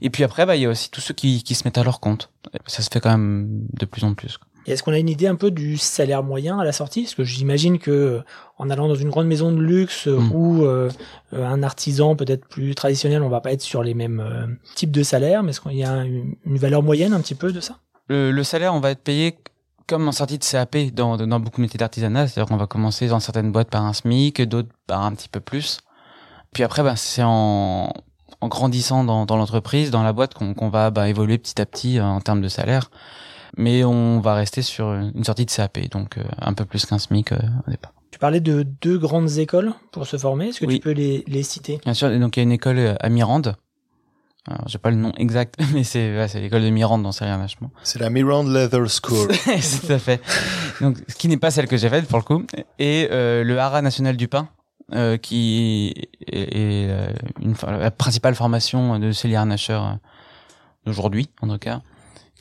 Et 0.00 0.08
puis 0.08 0.24
après, 0.24 0.46
bah, 0.46 0.56
il 0.56 0.62
y 0.62 0.66
a 0.66 0.70
aussi 0.70 0.90
tous 0.90 1.02
ceux 1.02 1.12
qui, 1.12 1.42
qui 1.42 1.54
se 1.54 1.64
mettent 1.64 1.76
à 1.76 1.84
leur 1.84 2.00
compte. 2.00 2.30
Ça 2.66 2.82
se 2.82 2.88
fait 2.90 3.00
quand 3.00 3.10
même 3.10 3.66
de 3.72 3.84
plus 3.84 4.04
en 4.04 4.14
plus. 4.14 4.38
Est-ce 4.66 4.82
qu'on 4.82 4.92
a 4.92 4.98
une 4.98 5.08
idée 5.08 5.26
un 5.26 5.34
peu 5.34 5.50
du 5.50 5.76
salaire 5.76 6.22
moyen 6.22 6.58
à 6.58 6.64
la 6.64 6.72
sortie? 6.72 7.02
Parce 7.02 7.14
que 7.14 7.24
j'imagine 7.24 7.78
que 7.78 8.20
en 8.58 8.70
allant 8.70 8.88
dans 8.88 8.94
une 8.94 9.10
grande 9.10 9.26
maison 9.26 9.50
de 9.50 9.60
luxe 9.60 10.06
mm. 10.06 10.32
ou 10.32 10.64
euh, 10.64 10.90
un 11.32 11.62
artisan 11.62 12.14
peut-être 12.14 12.46
plus 12.46 12.74
traditionnel, 12.74 13.22
on 13.22 13.28
va 13.28 13.40
pas 13.40 13.52
être 13.52 13.62
sur 13.62 13.82
les 13.82 13.94
mêmes 13.94 14.20
euh, 14.20 14.46
types 14.76 14.92
de 14.92 15.02
salaires, 15.02 15.42
mais 15.42 15.50
est-ce 15.50 15.60
qu'il 15.60 15.72
y 15.72 15.84
a 15.84 16.04
une, 16.04 16.36
valeur 16.46 16.82
moyenne 16.82 17.12
un 17.12 17.20
petit 17.20 17.34
peu 17.34 17.52
de 17.52 17.60
ça? 17.60 17.78
Le, 18.08 18.30
le, 18.30 18.44
salaire, 18.44 18.74
on 18.74 18.80
va 18.80 18.90
être 18.90 19.02
payé 19.02 19.36
comme 19.86 20.06
en 20.06 20.12
sortie 20.12 20.38
de 20.38 20.44
CAP 20.44 20.76
dans, 20.94 21.16
dans 21.16 21.40
beaucoup 21.40 21.56
de 21.58 21.62
métiers 21.62 21.78
d'artisanat, 21.78 22.28
c'est-à-dire 22.28 22.48
qu'on 22.48 22.56
va 22.56 22.66
commencer 22.66 23.08
dans 23.08 23.20
certaines 23.20 23.52
boîtes 23.52 23.70
par 23.70 23.84
un 23.84 23.92
SMIC, 23.92 24.42
d'autres 24.42 24.68
par 24.86 25.02
un 25.02 25.12
petit 25.12 25.28
peu 25.28 25.40
plus. 25.40 25.80
Puis 26.52 26.62
après, 26.62 26.82
ben, 26.82 26.96
c'est 26.96 27.22
en, 27.24 27.92
en 28.40 28.48
grandissant 28.48 29.04
dans, 29.04 29.24
dans 29.24 29.36
l'entreprise, 29.36 29.90
dans 29.90 30.02
la 30.02 30.12
boîte, 30.12 30.34
qu'on 30.34 30.68
va 30.68 30.90
bah, 30.90 31.08
évoluer 31.08 31.38
petit 31.38 31.60
à 31.60 31.66
petit 31.66 31.98
euh, 31.98 32.04
en 32.04 32.20
termes 32.20 32.42
de 32.42 32.48
salaire. 32.48 32.90
Mais 33.56 33.84
on 33.84 34.20
va 34.20 34.34
rester 34.34 34.62
sur 34.62 34.92
une 34.92 35.24
sortie 35.24 35.44
de 35.44 35.50
CAP, 35.50 35.90
donc 35.90 36.16
euh, 36.16 36.22
un 36.38 36.54
peu 36.54 36.64
plus 36.64 36.86
qu'un 36.86 36.98
SMIC 36.98 37.32
euh, 37.32 37.38
au 37.66 37.70
départ. 37.70 37.92
Tu 38.10 38.18
parlais 38.18 38.40
de 38.40 38.62
deux 38.80 38.98
grandes 38.98 39.38
écoles 39.38 39.72
pour 39.90 40.06
se 40.06 40.16
former. 40.16 40.48
Est-ce 40.48 40.60
que 40.60 40.66
tu 40.66 40.78
peux 40.78 40.92
les, 40.92 41.24
les 41.26 41.42
citer? 41.42 41.80
Bien 41.84 41.94
sûr. 41.94 42.18
Donc 42.18 42.36
il 42.36 42.40
y 42.40 42.42
a 42.42 42.44
une 42.44 42.52
école 42.52 42.96
à 42.98 43.08
Mirande. 43.08 43.56
Alors, 44.48 44.66
j'ai 44.66 44.78
pas 44.78 44.90
le 44.90 44.96
nom 44.96 45.12
exact, 45.18 45.54
mais 45.72 45.84
c'est 45.84 46.16
ouais, 46.16 46.26
c'est 46.28 46.40
l'école 46.40 46.62
de 46.62 46.70
Mirande 46.70 47.02
dans 47.02 47.10
rien 47.10 47.38
vachement. 47.38 47.70
C'est 47.84 48.00
la 48.00 48.10
Mirande 48.10 48.48
Leather 48.48 48.86
School. 48.88 49.32
c'est 49.60 49.86
tout 49.86 49.92
à 49.92 49.98
fait. 49.98 50.20
Donc, 50.80 50.98
ce 51.06 51.14
qui 51.14 51.28
n'est 51.28 51.36
pas 51.36 51.50
celle 51.50 51.68
que 51.68 51.76
j'ai 51.76 51.88
faite 51.88 52.06
pour 52.06 52.18
le 52.18 52.24
coup. 52.24 52.44
Et 52.78 53.08
euh, 53.12 53.44
le 53.44 53.58
Haras 53.58 53.82
national 53.82 54.16
du 54.16 54.26
pain, 54.26 54.48
euh, 54.94 55.16
qui 55.16 56.10
est, 56.26 56.90
euh, 56.90 57.06
une, 57.40 57.54
la 57.66 57.90
principale 57.90 58.34
formation 58.34 58.98
de 58.98 59.12
cellier 59.12 59.36
harnacheur 59.36 59.86
euh, 59.86 59.92
d'aujourd'hui, 60.84 61.30
en 61.40 61.48
tout 61.48 61.58
cas, 61.58 61.80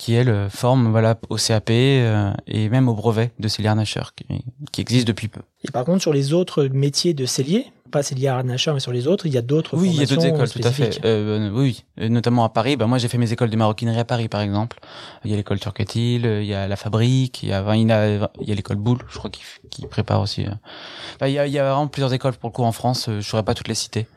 qui 0.02 0.16
elle 0.16 0.50
forme 0.50 0.90
voilà 0.90 1.16
au 1.30 1.36
CAP 1.36 1.70
et 1.70 2.70
même 2.70 2.90
au 2.90 2.96
brevet 2.96 3.32
de 3.38 3.48
cellier 3.48 3.68
harnacheur 3.68 4.16
qui, 4.16 4.26
qui 4.72 4.82
existe 4.82 5.08
depuis 5.08 5.28
peu. 5.28 5.42
Et 5.64 5.70
par 5.70 5.86
contre, 5.86 6.02
sur 6.02 6.12
les 6.12 6.34
autres 6.34 6.64
métiers 6.66 7.14
de 7.14 7.28
cellier, 7.28 7.68
pas 7.92 8.02
c'est 8.02 8.16
lié 8.16 8.28
à 8.28 8.38
Arnacheur, 8.38 8.74
mais 8.74 8.80
sur 8.80 8.92
les 8.92 9.06
autres, 9.06 9.28
il 9.28 9.34
y 9.34 9.38
a 9.38 9.44
d'autres 9.44 9.78
Oui, 9.78 9.90
il 9.90 10.00
y 10.00 10.02
a 10.02 10.08
d'autres 10.08 10.26
écoles, 10.26 10.50
tout 10.50 10.62
à 10.64 10.72
fait. 10.72 11.00
Euh, 11.06 11.52
oui, 11.54 11.84
notamment 11.98 12.44
à 12.44 12.50
Paris. 12.50 12.78
Bah, 12.78 12.88
moi, 12.88 12.98
j'ai 12.98 13.10
fait 13.10 13.20
mes 13.20 13.32
écoles 13.32 13.52
de 13.52 13.58
maroquinerie 13.58 14.00
à 14.00 14.06
Paris, 14.06 14.28
par 14.28 14.42
exemple. 14.42 14.80
Il 15.24 15.30
y 15.30 15.34
a 15.36 15.38
l'école 15.38 15.60
Turquetil, 15.60 16.26
il 16.26 16.46
y 16.46 16.54
a 16.56 16.68
la 16.68 16.76
fabrique, 16.76 17.44
il 17.44 17.50
y 17.50 17.54
a, 17.54 17.76
il 17.76 17.88
y 17.88 18.52
a, 18.52 18.56
l'école 18.56 18.78
Boule, 18.78 19.00
je 19.10 19.18
crois, 19.18 19.30
qui, 19.30 19.42
qui 19.70 19.86
prépare 19.86 20.22
aussi. 20.22 20.46
Bah, 21.20 21.30
il, 21.30 21.34
y 21.34 21.40
a, 21.40 21.46
il 21.46 21.54
y 21.54 21.60
a 21.60 21.64
vraiment 21.64 21.88
plusieurs 21.88 22.14
écoles 22.14 22.34
pour 22.34 22.50
le 22.50 22.54
coup 22.54 22.64
en 22.64 22.72
France. 22.72 23.08
Je 23.08 23.22
saurais 23.22 23.44
pas 23.44 23.54
toutes 23.54 23.68
les 23.68 23.76
citer. 23.76 24.08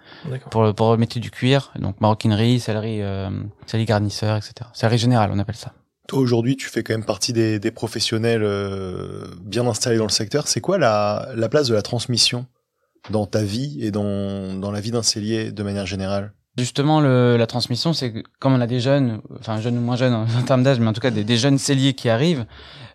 Pour, 0.50 0.74
pour 0.74 0.92
le 0.92 0.98
métier 0.98 1.20
du 1.20 1.30
cuir, 1.30 1.72
donc 1.78 2.00
maroquinerie, 2.00 2.60
sellerie, 2.60 3.02
euh, 3.02 3.30
sellerie 3.66 3.86
garnisseur, 3.86 4.36
etc. 4.36 4.54
Sellerie 4.72 4.98
générale, 4.98 5.30
on 5.32 5.38
appelle 5.38 5.56
ça. 5.56 5.72
Toi 6.08 6.18
aujourd'hui, 6.18 6.56
tu 6.56 6.68
fais 6.68 6.82
quand 6.82 6.92
même 6.94 7.04
partie 7.04 7.32
des, 7.32 7.58
des 7.58 7.70
professionnels 7.70 8.42
euh, 8.42 9.26
bien 9.40 9.66
installés 9.66 9.96
dans 9.96 10.04
le 10.04 10.10
secteur. 10.10 10.48
C'est 10.48 10.60
quoi 10.60 10.78
la, 10.78 11.28
la 11.34 11.48
place 11.48 11.68
de 11.68 11.74
la 11.74 11.82
transmission 11.82 12.46
dans 13.10 13.26
ta 13.26 13.42
vie 13.42 13.78
et 13.80 13.90
dans, 13.90 14.54
dans 14.58 14.70
la 14.70 14.80
vie 14.80 14.90
d'un 14.90 15.02
cellier 15.02 15.50
de 15.50 15.62
manière 15.62 15.86
générale? 15.86 16.32
Justement, 16.56 17.00
le, 17.00 17.36
la 17.36 17.46
transmission, 17.48 17.92
c'est 17.92 18.12
que 18.12 18.22
comme 18.38 18.54
on 18.54 18.60
a 18.60 18.68
des 18.68 18.78
jeunes, 18.78 19.20
enfin 19.40 19.60
jeunes 19.60 19.76
ou 19.76 19.80
moins 19.80 19.96
jeunes 19.96 20.14
en, 20.38 20.42
termes 20.42 20.62
d'âge, 20.62 20.78
mais 20.78 20.86
en 20.86 20.92
tout 20.92 21.00
cas 21.00 21.10
des, 21.10 21.24
des 21.24 21.36
jeunes 21.36 21.58
celliers 21.58 21.94
qui 21.94 22.08
arrivent, 22.08 22.46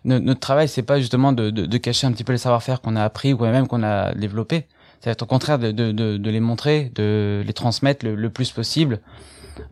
notre 0.04 0.40
travail, 0.40 0.66
c'est 0.66 0.82
pas 0.82 0.98
justement 0.98 1.32
de, 1.32 1.50
de, 1.50 1.66
de, 1.66 1.76
cacher 1.76 2.06
un 2.06 2.12
petit 2.12 2.24
peu 2.24 2.32
les 2.32 2.38
savoir-faire 2.38 2.80
qu'on 2.80 2.96
a 2.96 3.04
appris 3.04 3.34
ou 3.34 3.38
même 3.40 3.66
qu'on 3.66 3.82
a 3.82 4.14
développé. 4.14 4.66
C'est 5.00 5.22
au 5.22 5.26
contraire 5.26 5.58
de, 5.58 5.72
de, 5.72 5.92
de, 5.92 6.30
les 6.30 6.40
montrer, 6.40 6.92
de 6.94 7.42
les 7.46 7.52
transmettre 7.52 8.04
le, 8.04 8.14
le 8.14 8.30
plus 8.30 8.50
possible 8.50 9.00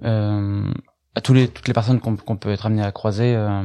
euh, 0.05 0.63
à 1.15 1.21
tous 1.21 1.35
les, 1.35 1.49
toutes 1.49 1.69
les 1.69 1.75
personnes 1.75 2.01
qu'on 2.01 2.37
peut 2.37 2.51
être 2.51 2.67
amené 2.67 2.83
à 2.83 2.93
croiser 2.93 3.35
euh, 3.35 3.63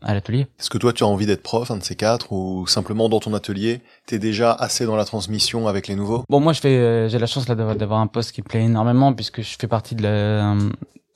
à 0.00 0.14
l'atelier. 0.14 0.46
Est-ce 0.60 0.70
que 0.70 0.78
toi 0.78 0.92
tu 0.92 1.02
as 1.02 1.06
envie 1.06 1.26
d'être 1.26 1.42
prof, 1.42 1.70
un 1.70 1.78
de 1.78 1.82
ces 1.82 1.96
quatre, 1.96 2.32
ou 2.32 2.66
simplement 2.68 3.08
dans 3.08 3.18
ton 3.18 3.34
atelier, 3.34 3.80
t'es 4.06 4.18
déjà 4.18 4.52
assez 4.52 4.86
dans 4.86 4.96
la 4.96 5.04
transmission 5.04 5.66
avec 5.66 5.88
les 5.88 5.96
nouveaux? 5.96 6.24
Bon, 6.28 6.38
moi 6.38 6.52
je 6.52 6.60
fais, 6.60 6.76
euh, 6.76 7.08
j'ai 7.08 7.18
la 7.18 7.26
chance 7.26 7.48
là 7.48 7.54
d'avoir 7.54 8.00
un 8.00 8.06
poste 8.06 8.32
qui 8.32 8.42
me 8.42 8.46
plaît 8.46 8.62
énormément 8.62 9.12
puisque 9.12 9.42
je 9.42 9.56
fais 9.58 9.66
partie 9.66 9.96
de 9.96 10.04
la, 10.04 10.54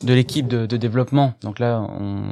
de 0.03 0.15
l'équipe 0.15 0.49
de, 0.49 0.67
de, 0.67 0.77
développement. 0.77 1.35
Donc 1.43 1.59
là, 1.59 1.81
on, 1.81 2.23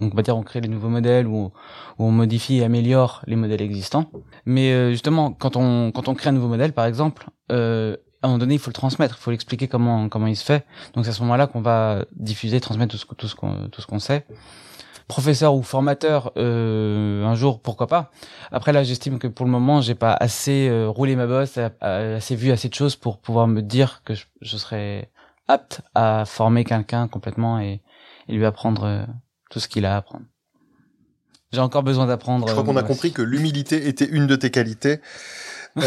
on, 0.00 0.08
va 0.08 0.22
dire 0.22 0.36
on 0.36 0.42
crée 0.42 0.60
les 0.60 0.68
nouveaux 0.68 0.88
modèles 0.88 1.26
ou, 1.26 1.52
on 1.98 2.10
modifie 2.10 2.58
et 2.58 2.64
améliore 2.64 3.22
les 3.26 3.36
modèles 3.36 3.62
existants. 3.62 4.10
Mais 4.46 4.72
euh, 4.72 4.90
justement, 4.90 5.32
quand 5.32 5.56
on 5.56 5.92
quand 5.92 6.08
on 6.08 6.14
crée 6.14 6.30
un 6.30 6.32
nouveau 6.32 6.48
modèle, 6.48 6.72
par 6.72 6.86
exemple, 6.86 7.28
euh, 7.50 7.96
à 8.22 8.26
un 8.26 8.30
moment 8.30 8.38
donné, 8.38 8.54
il 8.54 8.60
faut 8.60 8.70
le 8.70 8.74
transmettre, 8.74 9.16
il 9.18 9.22
faut 9.22 9.30
l'expliquer 9.30 9.68
comment 9.68 10.08
comment 10.08 10.26
il 10.26 10.36
se 10.36 10.44
fait. 10.44 10.64
Donc 10.94 11.04
c'est 11.04 11.10
à 11.10 11.14
ce 11.14 11.22
moment-là 11.22 11.46
qu'on 11.46 11.60
va 11.60 12.04
diffuser, 12.16 12.60
transmettre 12.60 12.92
tout 12.92 12.98
ce 12.98 13.06
tout 13.14 13.28
ce 13.28 13.34
qu'on 13.36 13.68
tout 13.68 13.80
ce 13.80 13.86
qu'on 13.86 13.98
sait 13.98 14.26
professeur 15.08 15.54
ou 15.54 15.62
formateur 15.62 16.32
euh, 16.38 17.24
un 17.24 17.34
jour 17.34 17.60
pourquoi 17.60 17.86
pas 17.86 18.10
après 18.50 18.72
là 18.72 18.82
j'estime 18.82 19.18
que 19.18 19.26
pour 19.26 19.44
le 19.44 19.52
moment 19.52 19.80
j'ai 19.80 19.94
pas 19.94 20.14
assez 20.14 20.68
euh, 20.68 20.88
roulé 20.88 21.16
ma 21.16 21.26
bosse 21.26 21.58
assez 21.80 22.36
vu 22.36 22.50
assez 22.50 22.68
de 22.68 22.74
choses 22.74 22.96
pour 22.96 23.18
pouvoir 23.18 23.46
me 23.46 23.60
dire 23.60 24.02
que 24.04 24.14
je, 24.14 24.56
serais 24.56 25.10
apte 25.48 25.82
à 25.94 26.24
former 26.24 26.64
quelqu'un 26.64 27.08
complètement 27.08 27.60
et, 27.60 27.82
lui 28.28 28.46
apprendre 28.46 28.84
euh, 28.84 29.04
tout 29.50 29.60
ce 29.60 29.68
qu'il 29.68 29.84
a 29.84 29.94
à 29.94 29.96
apprendre. 29.98 30.24
J'ai 31.52 31.60
encore 31.60 31.82
besoin 31.82 32.06
d'apprendre 32.06 32.48
je 32.48 32.52
crois 32.52 32.64
qu'on 32.64 32.76
a 32.76 32.82
compris 32.82 33.12
que 33.12 33.20
l'humilité 33.20 33.88
était 33.88 34.06
une 34.06 34.26
de 34.26 34.36
tes 34.36 34.50
qualités. 34.50 35.00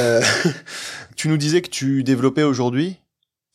Tu 1.16 1.30
nous 1.30 1.38
disais 1.38 1.62
que 1.62 1.70
tu 1.70 2.04
développais 2.04 2.44
aujourd'hui. 2.44 3.00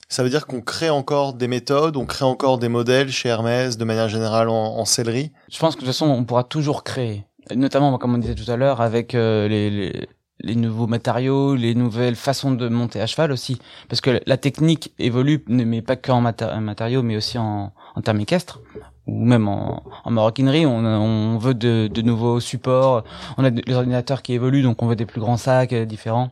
Ça 0.08 0.24
veut 0.24 0.30
dire 0.30 0.46
qu'on 0.46 0.60
crée 0.60 0.90
encore 0.90 1.34
des 1.34 1.46
méthodes, 1.46 1.96
on 1.96 2.04
crée 2.04 2.24
encore 2.24 2.58
des 2.58 2.68
modèles 2.68 3.10
chez 3.10 3.28
Hermès, 3.28 3.76
de 3.76 3.84
manière 3.84 4.08
générale 4.08 4.48
en, 4.48 4.78
en 4.78 4.84
sellerie. 4.84 5.30
Je 5.48 5.58
pense 5.58 5.76
que 5.76 5.82
de 5.82 5.86
toute 5.86 5.94
façon, 5.94 6.06
on 6.06 6.24
pourra 6.24 6.42
toujours 6.42 6.82
créer, 6.82 7.26
notamment 7.54 7.96
comme 7.98 8.14
on 8.14 8.18
disait 8.18 8.34
tout 8.34 8.50
à 8.50 8.56
l'heure, 8.56 8.80
avec 8.80 9.14
euh, 9.14 9.46
les, 9.46 9.70
les, 9.70 10.08
les, 10.40 10.57
nouveaux 10.57 10.87
matériaux, 10.87 11.55
les 11.55 11.74
nouvelles 11.74 12.16
façons 12.16 12.53
de 12.53 12.68
monter 12.68 13.00
à 13.00 13.07
cheval 13.07 13.33
aussi, 13.33 13.59
parce 13.88 14.00
que 14.00 14.20
la 14.26 14.37
technique 14.37 14.92
évolue, 14.98 15.44
mais 15.48 15.83
pas 15.83 15.96
qu'en 15.96 16.20
matériaux, 16.20 17.03
mais 17.03 17.16
aussi 17.16 17.38
en, 17.38 17.72
en 17.94 18.00
termes 18.00 18.20
équestres 18.20 18.61
ou 19.07 19.24
même 19.24 19.48
en, 19.48 19.83
en 20.05 20.11
maroquinerie, 20.11 20.66
on, 20.66 21.38
veut 21.38 21.55
de, 21.55 22.03
nouveaux 22.03 22.40
supports, 22.40 23.05
on 23.38 23.44
a 23.44 23.50
des 23.50 23.74
ordinateurs 23.74 24.22
qui 24.22 24.35
évoluent, 24.35 24.62
donc 24.62 24.83
on 24.83 24.87
veut 24.87 24.96
des 24.96 25.07
plus 25.07 25.20
grands 25.20 25.37
sacs 25.37 25.72
euh, 25.72 25.85
différents. 25.85 26.31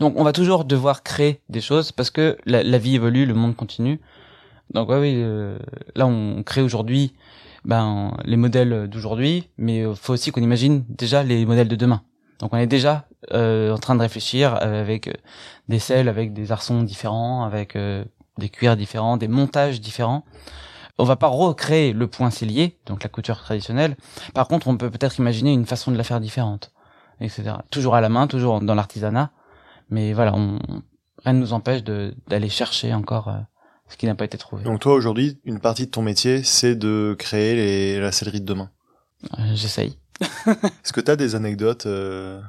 Donc 0.00 0.14
on 0.16 0.24
va 0.24 0.32
toujours 0.32 0.64
devoir 0.64 1.02
créer 1.02 1.40
des 1.50 1.60
choses 1.60 1.92
parce 1.92 2.10
que 2.10 2.38
la, 2.46 2.78
vie 2.78 2.94
évolue, 2.94 3.26
le 3.26 3.34
monde 3.34 3.54
continue. 3.54 4.00
Donc 4.72 4.88
ouais, 4.88 4.98
oui, 4.98 5.12
euh, 5.16 5.58
là 5.94 6.06
on 6.06 6.42
crée 6.42 6.62
aujourd'hui 6.62 7.12
ben 7.66 8.16
les 8.24 8.38
modèles 8.38 8.88
d'aujourd'hui, 8.88 9.50
mais 9.58 9.80
il 9.80 9.94
faut 9.94 10.14
aussi 10.14 10.32
qu'on 10.32 10.40
imagine 10.40 10.84
déjà 10.88 11.22
les 11.22 11.44
modèles 11.44 11.68
de 11.68 11.76
demain. 11.76 12.02
Donc 12.38 12.54
on 12.54 12.56
est 12.56 12.66
déjà 12.66 13.04
euh, 13.09 13.09
en 13.30 13.78
train 13.78 13.94
de 13.94 14.00
réfléchir 14.00 14.54
avec 14.54 15.08
euh, 15.08 15.12
des 15.68 15.78
selles, 15.78 16.08
avec 16.08 16.32
des 16.32 16.52
arçons 16.52 16.82
différents, 16.82 17.44
avec 17.44 17.76
des 17.76 18.48
cuirs 18.48 18.76
différents, 18.76 19.16
des 19.16 19.28
montages 19.28 19.80
différents. 19.80 20.24
On 20.98 21.04
va 21.04 21.16
pas 21.16 21.28
recréer 21.28 21.92
le 21.92 22.06
point 22.06 22.30
cellier, 22.30 22.78
donc 22.86 23.02
la 23.02 23.08
couture 23.08 23.38
traditionnelle. 23.38 23.96
Par 24.34 24.48
contre, 24.48 24.68
on 24.68 24.76
peut 24.76 24.90
peut-être 24.90 25.18
imaginer 25.18 25.52
une 25.52 25.64
façon 25.64 25.90
de 25.90 25.96
la 25.96 26.04
faire 26.04 26.20
différente, 26.20 26.72
etc. 27.20 27.52
Toujours 27.70 27.94
à 27.94 28.00
la 28.00 28.08
main, 28.08 28.26
toujours 28.26 28.60
dans 28.60 28.74
l'artisanat 28.74 29.30
mais 29.90 30.12
voilà, 30.12 30.34
on, 30.34 30.58
rien 31.24 31.34
ne 31.34 31.40
nous 31.40 31.52
empêche 31.52 31.82
d'aller 31.82 32.48
chercher 32.48 32.94
encore 32.94 33.28
euh, 33.28 33.38
ce 33.88 33.96
qui 33.96 34.06
n'a 34.06 34.14
pas 34.14 34.24
été 34.24 34.38
trouvé. 34.38 34.62
Donc 34.64 34.80
toi 34.80 34.94
aujourd'hui, 34.94 35.38
une 35.44 35.60
partie 35.60 35.86
de 35.86 35.90
ton 35.90 36.02
métier, 36.02 36.42
c'est 36.42 36.76
de 36.76 37.14
créer 37.18 37.54
les, 37.54 38.00
la 38.00 38.12
sellerie 38.12 38.40
de 38.40 38.46
demain. 38.46 38.70
Euh, 39.38 39.54
J'essaye. 39.54 39.98
Est-ce 40.46 40.92
que 40.92 41.00
tu 41.00 41.10
as 41.10 41.16
des 41.16 41.34
anecdotes 41.34 41.86
euh, 41.86 42.40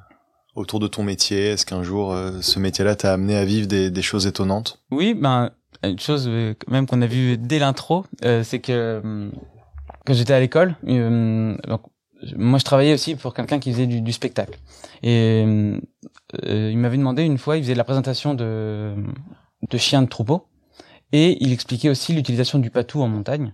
autour 0.56 0.80
de 0.80 0.88
ton 0.88 1.04
métier 1.04 1.48
Est-ce 1.48 1.66
qu'un 1.66 1.84
jour, 1.84 2.12
euh, 2.14 2.42
ce 2.42 2.60
métier-là 2.60 2.96
t'a 2.96 3.14
amené 3.14 3.36
à 3.36 3.46
vivre 3.46 3.68
des, 3.68 3.90
des 3.90 4.02
choses 4.02 4.28
étonnantes? 4.28 4.82
Oui, 4.92 5.14
ben 5.14 5.52
une 5.84 6.00
chose 6.00 6.26
euh, 6.28 6.54
même 6.68 6.86
qu'on 6.86 7.02
a 7.02 7.08
vu 7.08 7.38
dès 7.38 7.58
l'intro, 7.60 8.06
euh, 8.24 8.44
c'est 8.44 8.60
que 8.60 9.30
quand 10.06 10.14
j'étais 10.14 10.34
à 10.34 10.40
l'école, 10.40 10.76
donc 10.84 11.82
moi 12.36 12.60
je 12.60 12.64
travaillais 12.66 12.94
aussi 12.94 13.16
pour 13.16 13.34
quelqu'un 13.34 13.60
qui 13.60 13.72
faisait 13.72 13.88
du, 13.88 14.02
du 14.02 14.12
spectacle. 14.12 14.60
Et 15.02 15.42
il 15.42 16.78
m'avait 16.78 16.98
demandé 16.98 17.24
une 17.24 17.38
fois, 17.38 17.58
il 17.58 17.64
faisait 17.64 17.74
de 17.74 17.78
la 17.78 17.84
présentation 17.84 18.34
de 18.34 18.94
de 19.70 19.78
chiens 19.78 20.02
de 20.02 20.08
troupeau 20.08 20.48
et 21.12 21.44
il 21.44 21.52
expliquait 21.52 21.90
aussi 21.90 22.14
l'utilisation 22.14 22.60
du 22.60 22.70
patou 22.70 23.02
en 23.02 23.08
montagne. 23.08 23.54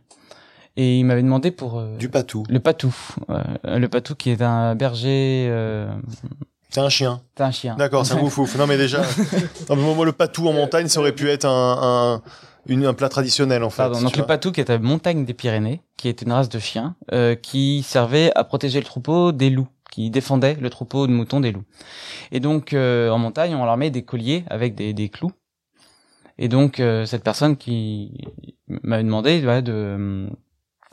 Et 0.75 0.99
il 0.99 1.05
m'avait 1.05 1.23
demandé 1.23 1.51
pour 1.51 1.81
Du 1.97 2.07
patou. 2.09 2.43
le 2.49 2.59
patou, 2.59 2.93
le 3.63 3.87
patou 3.87 4.15
qui 4.15 4.29
est 4.29 4.41
un 4.41 4.75
berger, 4.75 5.49
C'est 6.69 6.81
un 6.81 6.89
chien. 6.89 7.21
c'est 7.37 7.43
un 7.43 7.51
chien. 7.51 7.75
D'accord, 7.77 8.05
c'est 8.05 8.13
un. 8.13 8.17
Non 8.57 8.67
mais 8.67 8.77
déjà, 8.77 9.01
non, 9.69 9.75
mais 9.75 9.95
moi 9.95 10.05
le 10.05 10.11
patou 10.11 10.47
en 10.47 10.53
montagne, 10.53 10.87
ça 10.87 10.99
aurait 10.99 11.13
pu 11.15 11.29
être 11.29 11.45
un, 11.45 11.77
un, 12.15 12.21
une- 12.67 12.85
un 12.85 12.93
plat 12.93 13.09
traditionnel 13.09 13.63
en 13.63 13.69
fait. 13.69 13.77
Pardon, 13.77 14.01
donc 14.01 14.17
le 14.17 14.25
patou 14.25 14.51
qui 14.51 14.59
est 14.59 14.69
à 14.69 14.77
montagne 14.77 15.23
des 15.25 15.33
Pyrénées, 15.33 15.81
qui 15.95 16.09
est 16.09 16.21
une 16.21 16.31
race 16.33 16.49
de 16.49 16.59
chien, 16.59 16.95
euh, 17.13 17.35
qui 17.35 17.83
servait 17.83 18.31
à 18.35 18.43
protéger 18.43 18.79
le 18.79 18.85
troupeau 18.85 19.31
des 19.31 19.49
loups, 19.49 19.69
qui 19.91 20.09
défendait 20.09 20.55
le 20.59 20.69
troupeau 20.69 21.07
de 21.07 21.13
moutons 21.13 21.39
des 21.39 21.51
loups. 21.53 21.63
Et 22.31 22.39
donc 22.41 22.73
euh, 22.73 23.09
en 23.09 23.17
montagne, 23.17 23.55
on 23.55 23.63
leur 23.65 23.77
met 23.77 23.89
des 23.89 24.03
colliers 24.03 24.43
avec 24.49 24.75
des, 24.75 24.93
des 24.93 25.07
clous. 25.09 25.31
Et 26.37 26.49
donc 26.49 26.79
euh, 26.79 27.05
cette 27.05 27.23
personne 27.23 27.55
qui 27.57 28.11
m'avait 28.67 29.03
demandé 29.03 29.43
ouais, 29.45 29.61
de 29.61 30.27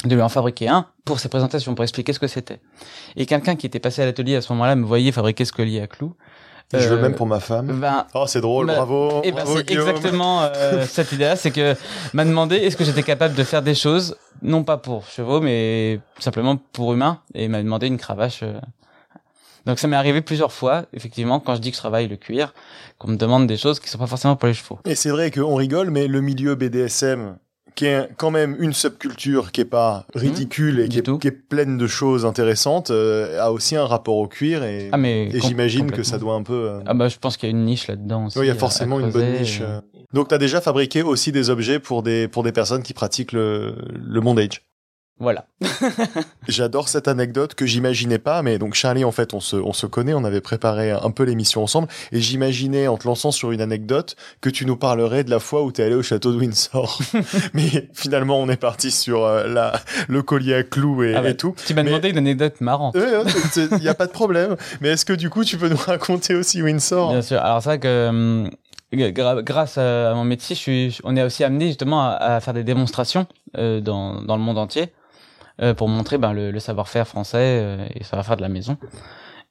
de 0.05 0.15
lui 0.15 0.23
en 0.23 0.29
fabriquer 0.29 0.69
un 0.69 0.87
pour 1.05 1.19
ses 1.21 1.29
présentations, 1.29 1.75
pour 1.75 1.83
expliquer 1.83 2.13
ce 2.13 2.19
que 2.19 2.27
c'était. 2.27 2.61
Et 3.17 3.27
quelqu'un 3.27 3.57
qui 3.57 3.67
était 3.67 3.81
passé 3.81 4.03
à 4.03 4.07
l'atelier 4.07 4.37
à 4.37 4.41
ce 4.43 4.53
moment-là 4.53 4.77
me 4.77 4.85
voyait 4.85 5.13
fabriquer 5.13 5.45
ce 5.45 5.53
collier 5.53 5.81
à 5.81 5.87
clous. 5.87 6.15
Je 6.73 6.79
veux 6.89 6.97
Euh, 6.99 7.03
même 7.03 7.15
pour 7.15 7.27
ma 7.27 7.41
femme. 7.41 7.79
Ben, 7.79 8.07
Oh, 8.15 8.25
c'est 8.27 8.41
drôle, 8.41 8.67
bah, 8.67 8.75
bravo. 8.77 9.21
et 9.23 9.31
ben 9.33 9.45
bravo, 9.45 9.59
c'est 9.59 9.71
exactement 9.71 10.43
euh, 10.43 10.85
cette 10.89 11.13
idée-là, 11.13 11.37
c'est 11.37 11.51
que 11.51 11.75
m'a 12.15 12.25
demandé 12.25 12.57
est-ce 12.57 12.77
que 12.77 12.85
j'étais 12.85 13.03
capable 13.03 13.35
de 13.35 13.45
faire 13.45 13.63
des 13.63 13.75
choses, 13.75 14.17
non 14.43 14.65
pas 14.65 14.77
pour 14.79 15.07
chevaux, 15.07 15.41
mais 15.41 16.01
simplement 16.19 16.57
pour 16.73 16.93
humains, 16.95 17.21
et 17.35 17.45
il 17.45 17.51
m'a 17.51 17.63
demandé 17.63 17.87
une 17.87 17.99
cravache. 17.99 18.41
euh. 18.43 18.59
Donc 19.67 19.79
ça 19.79 19.89
m'est 19.89 19.97
arrivé 19.97 20.21
plusieurs 20.21 20.53
fois, 20.53 20.85
effectivement, 20.93 21.39
quand 21.41 21.55
je 21.55 21.61
dis 21.61 21.71
que 21.71 21.77
je 21.77 21.81
travaille 21.81 22.09
le 22.09 22.17
cuir, 22.17 22.53
qu'on 22.99 23.09
me 23.09 23.17
demande 23.17 23.47
des 23.47 23.57
choses 23.57 23.79
qui 23.81 23.89
sont 23.89 23.99
pas 23.99 24.07
forcément 24.07 24.37
pour 24.37 24.47
les 24.49 24.55
chevaux. 24.55 24.79
Et 24.85 24.95
c'est 24.95 25.11
vrai 25.11 25.31
qu'on 25.31 25.55
rigole, 25.55 25.91
mais 25.91 26.07
le 26.07 26.21
milieu 26.23 26.55
BDSM, 26.55 27.37
qui 27.75 27.87
est 27.87 28.09
quand 28.17 28.31
même 28.31 28.57
une 28.61 28.73
subculture 28.73 29.51
qui 29.53 29.61
est 29.61 29.65
pas 29.65 30.07
ridicule 30.15 30.81
et 30.81 30.89
qui 30.89 30.99
est, 30.99 31.03
tout. 31.03 31.19
qui 31.19 31.29
est 31.29 31.33
pleine 31.33 31.77
de 31.77 31.87
choses 31.87 32.25
intéressantes, 32.25 32.91
euh, 32.91 33.41
a 33.41 33.51
aussi 33.53 33.75
un 33.77 33.85
rapport 33.87 34.17
au 34.17 34.29
cuir 34.29 34.63
et, 34.63 34.89
Ah 34.93 34.97
mais 34.97 35.27
et 35.29 35.41
j'imagine 35.41 35.91
que 35.91 36.03
ça 36.03 36.19
doit 36.19 36.35
un 36.35 36.43
peu. 36.43 36.69
euh, 36.71 36.81
Ah 36.87 36.95
bah 36.95 37.09
je 37.09 37.17
pense 37.19 37.37
qu'il 37.37 37.49
y 37.49 37.53
a 37.53 37.57
une 37.57 37.65
niche 37.65 37.89
là-dedans 37.89 38.27
aussi. 38.27 38.39
oui, 38.39 38.45
il 38.47 38.49
y 38.49 38.53
a 38.53 38.55
forcément 38.55 39.01
une 39.01 39.11
bonne 39.11 39.33
niche. 39.33 39.61
euh. 39.61 39.79
euh. 39.79 39.81
Donc, 40.13 40.29
tu 40.29 40.35
as 40.35 40.39
déjà 40.39 40.61
fabriqué 40.61 41.03
aussi 41.03 41.33
des 41.33 41.51
objets 41.51 41.81
pour 41.81 42.05
des 42.05 42.29
pour 42.29 42.45
des 42.45 42.53
personnes 42.53 42.85
qui 42.85 42.95
pratiquent 42.95 43.33
le 43.33 43.75
le 43.93 44.21
bondage. 44.21 44.63
Voilà. 45.21 45.47
J'adore 46.49 46.89
cette 46.89 47.07
anecdote 47.09 47.55
que 47.55 47.67
j'imaginais 47.67 48.19
pas, 48.19 48.43
mais 48.43 48.59
donc 48.59 48.75
Charlie, 48.75 49.05
en 49.05 49.13
fait, 49.13 49.33
on 49.33 49.41
se, 49.41 49.55
on 49.57 49.73
se 49.73 49.87
connaît, 49.87 50.13
on 50.13 50.25
avait 50.25 50.41
préparé 50.41 50.91
un 50.91 51.11
peu 51.11 51.23
l'émission 51.23 51.63
ensemble, 51.63 51.89
et 52.13 52.21
j'imaginais, 52.21 52.89
en 52.89 52.97
te 52.97 53.07
lançant 53.07 53.31
sur 53.31 53.53
une 53.53 53.61
anecdote, 53.61 54.17
que 54.41 54.51
tu 54.51 54.67
nous 54.67 54.77
parlerais 54.77 55.23
de 55.25 55.31
la 55.31 55.39
fois 55.39 55.63
où 55.63 55.71
t'es 55.73 55.85
allé 55.85 55.95
au 55.95 56.03
château 56.03 56.33
de 56.33 56.39
Windsor. 56.39 56.99
mais 57.55 57.89
finalement, 57.95 58.39
on 58.41 58.49
est 58.49 58.57
parti 58.57 58.91
sur 58.91 59.25
euh, 59.25 59.47
la, 59.47 59.81
le 60.09 60.23
collier 60.23 60.55
à 60.57 60.63
clous 60.65 61.05
et, 61.05 61.15
Ah 61.15 61.23
bah, 61.23 61.31
et 61.31 61.37
tout. 61.37 61.55
Tu 61.65 61.75
m'as 61.75 61.83
Mais- 61.85 61.91
demandé 61.91 62.11
une 62.11 62.19
anecdote 62.19 62.61
marrante. 62.61 62.97
Il 63.57 63.79
n'y 63.79 63.89
a 63.89 63.95
pas 63.95 64.07
de 64.07 64.13
problème. 64.13 64.57
Mais 64.81 64.89
est-ce 64.91 65.05
que 65.05 65.13
du 65.13 65.31
coup, 65.31 65.45
tu 65.45 65.57
peux 65.59 65.69
nous 65.69 65.77
raconter 65.77 66.35
aussi 66.35 66.61
Windsor? 66.61 67.13
Bien 67.13 67.23
sûr. 67.23 67.41
Alors 67.41 67.63
c'est 67.63 67.69
vrai 67.71 67.79
que 67.79 68.09
hum, 68.09 68.51
gra- 68.93 69.43
grâce 69.43 69.79
à, 69.79 70.13
mon 70.15 70.25
métier, 70.25 70.57
je 70.57 70.61
suis, 70.61 70.99
on 71.05 71.17
est 71.17 71.23
aussi 71.23 71.45
amené 71.45 71.69
justement 71.69 72.03
à, 72.05 72.15
à 72.15 72.41
faire 72.41 72.55
des 72.55 72.65
démonstrations 72.65 73.27
euh, 73.57 73.81
dans, 73.81 74.21
dans 74.23 74.37
le 74.37 74.43
monde 74.43 74.59
entier 74.59 74.83
euh, 74.83 74.87
pour 75.75 75.89
montrer 75.89 76.19
ben, 76.19 76.33
le, 76.33 76.51
le 76.51 76.61
savoir-faire 76.61 77.07
français 77.07 77.61
euh, 77.63 77.87
et 77.95 78.01
le 78.01 78.05
savoir-faire 78.05 78.37
de 78.37 78.43
la 78.43 78.49
maison. 78.49 78.77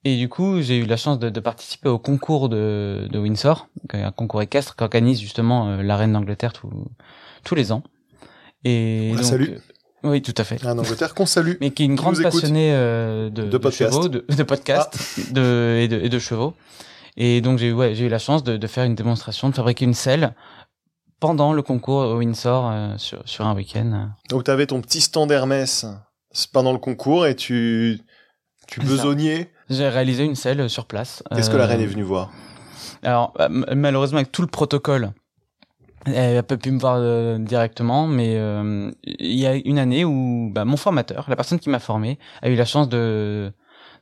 Et 0.05 0.17
du 0.17 0.27
coup, 0.27 0.61
j'ai 0.61 0.77
eu 0.77 0.85
la 0.85 0.97
chance 0.97 1.17
de, 1.17 1.29
de 1.29 1.39
participer 1.39 1.87
au 1.87 1.97
concours 1.97 2.49
de, 2.49 3.07
de 3.09 3.19
Windsor, 3.19 3.67
donc 3.81 3.95
un 4.03 4.11
concours 4.11 4.41
équestre 4.41 4.75
qu'organise 4.75 5.21
justement 5.21 5.69
euh, 5.69 5.81
la 5.81 5.95
reine 5.95 6.11
d'Angleterre 6.11 6.51
tous 6.51 6.69
tous 7.45 7.55
les 7.55 7.71
ans. 7.71 7.83
Et 8.65 9.09
On 9.11 9.15
la 9.15 9.21
donc, 9.21 9.29
salue. 9.29 9.49
euh, 9.49 10.09
oui, 10.09 10.21
tout 10.21 10.33
à 10.37 10.43
fait. 10.43 10.65
En 10.65 10.77
Angleterre 10.77 11.13
qu'on 11.13 11.25
salue. 11.25 11.53
Mais 11.61 11.71
qui 11.71 11.83
est 11.83 11.85
une 11.85 11.93
Qui 11.95 12.01
grande 12.03 12.21
passionnée 12.21 12.71
euh, 12.73 13.29
de, 13.29 13.43
De 13.43 13.47
de 13.49 13.57
podcast. 13.57 13.93
Ah. 13.93 13.95
chevaux, 13.95 14.09
de, 14.09 14.25
de 14.27 14.43
podcasts, 14.43 15.33
de, 15.33 15.77
et, 15.81 15.87
de, 15.87 15.99
et 16.01 16.09
de 16.09 16.19
chevaux. 16.19 16.53
Et 17.15 17.39
donc 17.41 17.59
j'ai 17.59 17.67
eu, 17.67 17.73
ouais, 17.73 17.97
eu 17.97 18.09
la 18.09 18.19
chance 18.19 18.43
de, 18.43 18.57
de 18.57 18.67
faire 18.67 18.83
une 18.83 18.95
démonstration, 18.95 19.49
de 19.49 19.55
fabriquer 19.55 19.85
une 19.85 19.93
selle 19.93 20.33
pendant 21.23 21.53
le 21.53 21.61
concours 21.61 22.01
au 22.01 22.17
Windsor 22.17 22.69
euh, 22.69 22.97
sur, 22.97 23.21
sur 23.23 23.47
un 23.47 23.55
week-end. 23.55 24.09
Donc, 24.29 24.43
t'avais 24.43 24.65
ton 24.67 24.81
petit 24.81 24.99
stand 24.99 25.31
Hermès 25.31 25.85
pendant 26.51 26.73
le 26.73 26.79
concours 26.79 27.25
et 27.25 27.33
tu, 27.33 28.01
tu 28.67 28.81
besognais. 28.81 29.49
J'ai 29.69 29.87
réalisé 29.87 30.25
une 30.25 30.35
selle 30.35 30.69
sur 30.69 30.85
place. 30.85 31.23
Est-ce 31.31 31.49
que 31.49 31.55
Euh, 31.55 31.59
la 31.59 31.67
reine 31.67 31.79
est 31.79 31.85
venue 31.85 32.03
voir? 32.03 32.29
Alors 33.03 33.31
bah, 33.37 33.47
malheureusement 33.49 34.17
avec 34.17 34.33
tout 34.33 34.41
le 34.41 34.49
protocole, 34.49 35.13
elle 36.07 36.35
a 36.35 36.43
pas 36.43 36.57
pu 36.57 36.71
me 36.71 36.79
voir 36.79 36.97
euh, 36.99 37.37
directement, 37.37 38.05
mais 38.05 38.35
euh, 38.35 38.91
il 39.05 39.39
y 39.39 39.47
a 39.47 39.55
une 39.55 39.79
année 39.79 40.03
où 40.03 40.49
bah, 40.53 40.65
mon 40.65 40.75
formateur, 40.75 41.25
la 41.29 41.37
personne 41.37 41.59
qui 41.59 41.69
m'a 41.69 41.79
formé, 41.79 42.19
a 42.41 42.49
eu 42.49 42.55
la 42.55 42.65
chance 42.65 42.89
de 42.89 43.53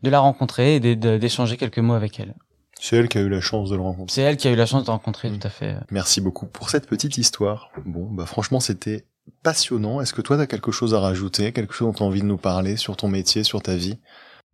de 0.02 0.10
la 0.10 0.20
rencontrer 0.20 0.78
et 0.78 0.96
d'échanger 0.96 1.58
quelques 1.58 1.78
mots 1.78 1.94
avec 1.94 2.20
elle. 2.20 2.34
C'est 2.84 2.96
elle 2.96 3.08
qui 3.08 3.20
a 3.20 3.22
eu 3.22 3.30
la 3.30 3.42
chance 3.42 3.70
de 3.70 3.76
le 3.76 3.82
rencontrer. 3.84 4.12
C'est 4.16 4.22
elle 4.24 4.38
qui 4.38 4.48
a 4.48 4.52
eu 4.52 4.56
la 4.56 4.66
chance 4.66 4.84
de 4.84 4.90
rencontrer, 4.90 5.30
Mm. 5.30 5.38
tout 5.38 5.48
à 5.48 5.52
fait. 5.52 5.76
Merci 5.92 6.20
beaucoup 6.20 6.48
pour 6.48 6.70
cette 6.72 6.88
petite 6.88 7.18
histoire. 7.20 7.70
Bon, 7.86 8.10
bah 8.12 8.26
franchement, 8.26 8.60
c'était 8.60 9.06
passionnant. 9.44 10.02
Est-ce 10.02 10.14
que 10.14 10.22
toi, 10.22 10.36
t'as 10.36 10.48
quelque 10.48 10.72
chose 10.72 10.94
à 10.96 11.00
rajouter, 11.00 11.52
quelque 11.52 11.74
chose 11.74 11.88
dont 11.90 11.94
t'as 11.94 12.06
envie 12.06 12.22
de 12.22 12.26
nous 12.26 12.38
parler 12.38 12.78
sur 12.78 12.98
ton 12.98 13.08
métier, 13.08 13.44
sur 13.44 13.62
ta 13.62 13.76
vie? 13.76 14.00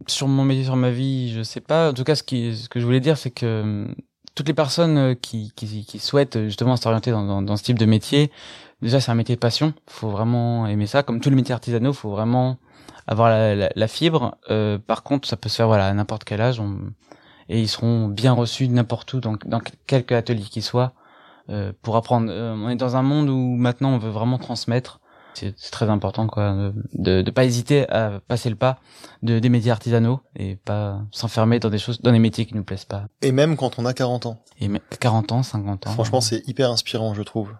Sur 0.07 0.27
mon 0.27 0.43
métier, 0.43 0.65
sur 0.65 0.75
ma 0.75 0.89
vie, 0.91 1.31
je 1.33 1.41
sais 1.41 1.61
pas. 1.61 1.89
En 1.91 1.93
tout 1.93 2.03
cas, 2.03 2.15
ce, 2.15 2.23
qui, 2.23 2.55
ce 2.55 2.67
que 2.69 2.79
je 2.81 2.85
voulais 2.85 2.99
dire, 2.99 3.17
c'est 3.17 3.31
que 3.31 3.61
hum, 3.63 3.95
toutes 4.35 4.47
les 4.49 4.53
personnes 4.53 4.97
euh, 4.97 5.15
qui, 5.15 5.53
qui, 5.55 5.85
qui 5.85 5.97
souhaitent 5.99 6.35
euh, 6.35 6.45
justement 6.47 6.75
s'orienter 6.75 7.11
dans, 7.11 7.25
dans, 7.25 7.41
dans 7.41 7.55
ce 7.57 7.63
type 7.63 7.79
de 7.79 7.85
métier, 7.85 8.29
déjà, 8.81 8.99
c'est 8.99 9.09
un 9.09 9.15
métier 9.15 9.35
de 9.35 9.39
passion. 9.39 9.73
Faut 9.89 10.09
vraiment 10.09 10.67
aimer 10.67 10.85
ça. 10.85 11.01
Comme 11.01 11.21
tous 11.21 11.29
les 11.29 11.35
métiers 11.37 11.53
artisanaux, 11.53 11.93
faut 11.93 12.11
vraiment 12.11 12.57
avoir 13.07 13.29
la, 13.29 13.55
la, 13.55 13.69
la 13.73 13.87
fibre. 13.87 14.35
Euh, 14.51 14.77
par 14.77 15.01
contre, 15.03 15.27
ça 15.29 15.37
peut 15.37 15.47
se 15.49 15.55
faire 15.55 15.67
voilà 15.67 15.87
à 15.87 15.93
n'importe 15.93 16.25
quel 16.25 16.41
âge. 16.41 16.59
on- 16.59 16.77
et 17.49 17.61
ils 17.61 17.67
seront 17.67 18.07
bien 18.07 18.33
reçus 18.33 18.67
n'importe 18.67 19.13
où, 19.13 19.19
dans, 19.19 19.37
dans 19.45 19.61
quelque 19.85 20.13
atelier 20.13 20.43
qu'ils 20.43 20.63
soient, 20.63 20.93
euh, 21.49 21.71
pour 21.81 21.95
apprendre. 21.95 22.27
Euh, 22.29 22.53
on 22.53 22.69
est 22.69 22.75
dans 22.75 22.95
un 22.95 23.03
monde 23.03 23.29
où 23.29 23.55
maintenant 23.55 23.91
on 23.91 23.97
veut 23.97 24.09
vraiment 24.09 24.37
transmettre. 24.37 24.99
C'est 25.33 25.53
très 25.71 25.87
important, 25.87 26.25
quoi, 26.25 26.51
de, 26.53 26.73
de, 26.93 27.21
de 27.21 27.31
pas 27.31 27.45
hésiter 27.45 27.87
à 27.91 28.19
passer 28.27 28.49
le 28.49 28.55
pas 28.55 28.79
de 29.21 29.37
des 29.37 29.49
métiers 29.49 29.69
artisanaux 29.69 30.19
et 30.35 30.55
pas 30.55 31.01
s'enfermer 31.11 31.59
dans 31.59 31.69
des 31.69 31.77
choses, 31.77 32.01
dans 32.01 32.11
des 32.11 32.17
métiers 32.17 32.47
qui 32.47 32.55
nous 32.55 32.63
plaisent 32.63 32.85
pas. 32.85 33.05
Et 33.21 33.31
même 33.31 33.55
quand 33.55 33.77
on 33.77 33.85
a 33.85 33.93
40 33.93 34.25
ans. 34.25 34.39
Et 34.59 34.67
mais 34.67 34.81
40 34.99 35.31
ans, 35.33 35.43
50 35.43 35.85
ans. 35.85 35.91
Franchement, 35.91 36.21
c'est 36.21 36.47
hyper 36.47 36.71
inspirant, 36.71 37.13
je 37.13 37.21
trouve. 37.21 37.53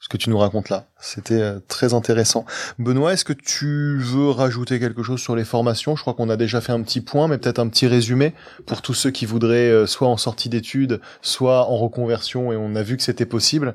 Ce 0.00 0.08
que 0.08 0.16
tu 0.16 0.30
nous 0.30 0.38
racontes 0.38 0.68
là. 0.68 0.86
C'était 1.00 1.40
euh, 1.40 1.60
très 1.66 1.92
intéressant. 1.92 2.46
Benoît, 2.78 3.12
est-ce 3.12 3.24
que 3.24 3.32
tu 3.32 3.98
veux 3.98 4.30
rajouter 4.30 4.78
quelque 4.78 5.02
chose 5.02 5.20
sur 5.20 5.34
les 5.34 5.44
formations? 5.44 5.96
Je 5.96 6.02
crois 6.02 6.14
qu'on 6.14 6.30
a 6.30 6.36
déjà 6.36 6.60
fait 6.60 6.72
un 6.72 6.82
petit 6.82 7.00
point, 7.00 7.26
mais 7.28 7.38
peut-être 7.38 7.58
un 7.58 7.68
petit 7.68 7.86
résumé 7.86 8.32
pour 8.66 8.80
tous 8.80 8.94
ceux 8.94 9.10
qui 9.10 9.26
voudraient, 9.26 9.70
euh, 9.70 9.86
soit 9.86 10.08
en 10.08 10.16
sortie 10.16 10.48
d'études, 10.48 11.00
soit 11.20 11.68
en 11.68 11.76
reconversion, 11.76 12.52
et 12.52 12.56
on 12.56 12.76
a 12.76 12.82
vu 12.82 12.96
que 12.96 13.02
c'était 13.02 13.26
possible, 13.26 13.74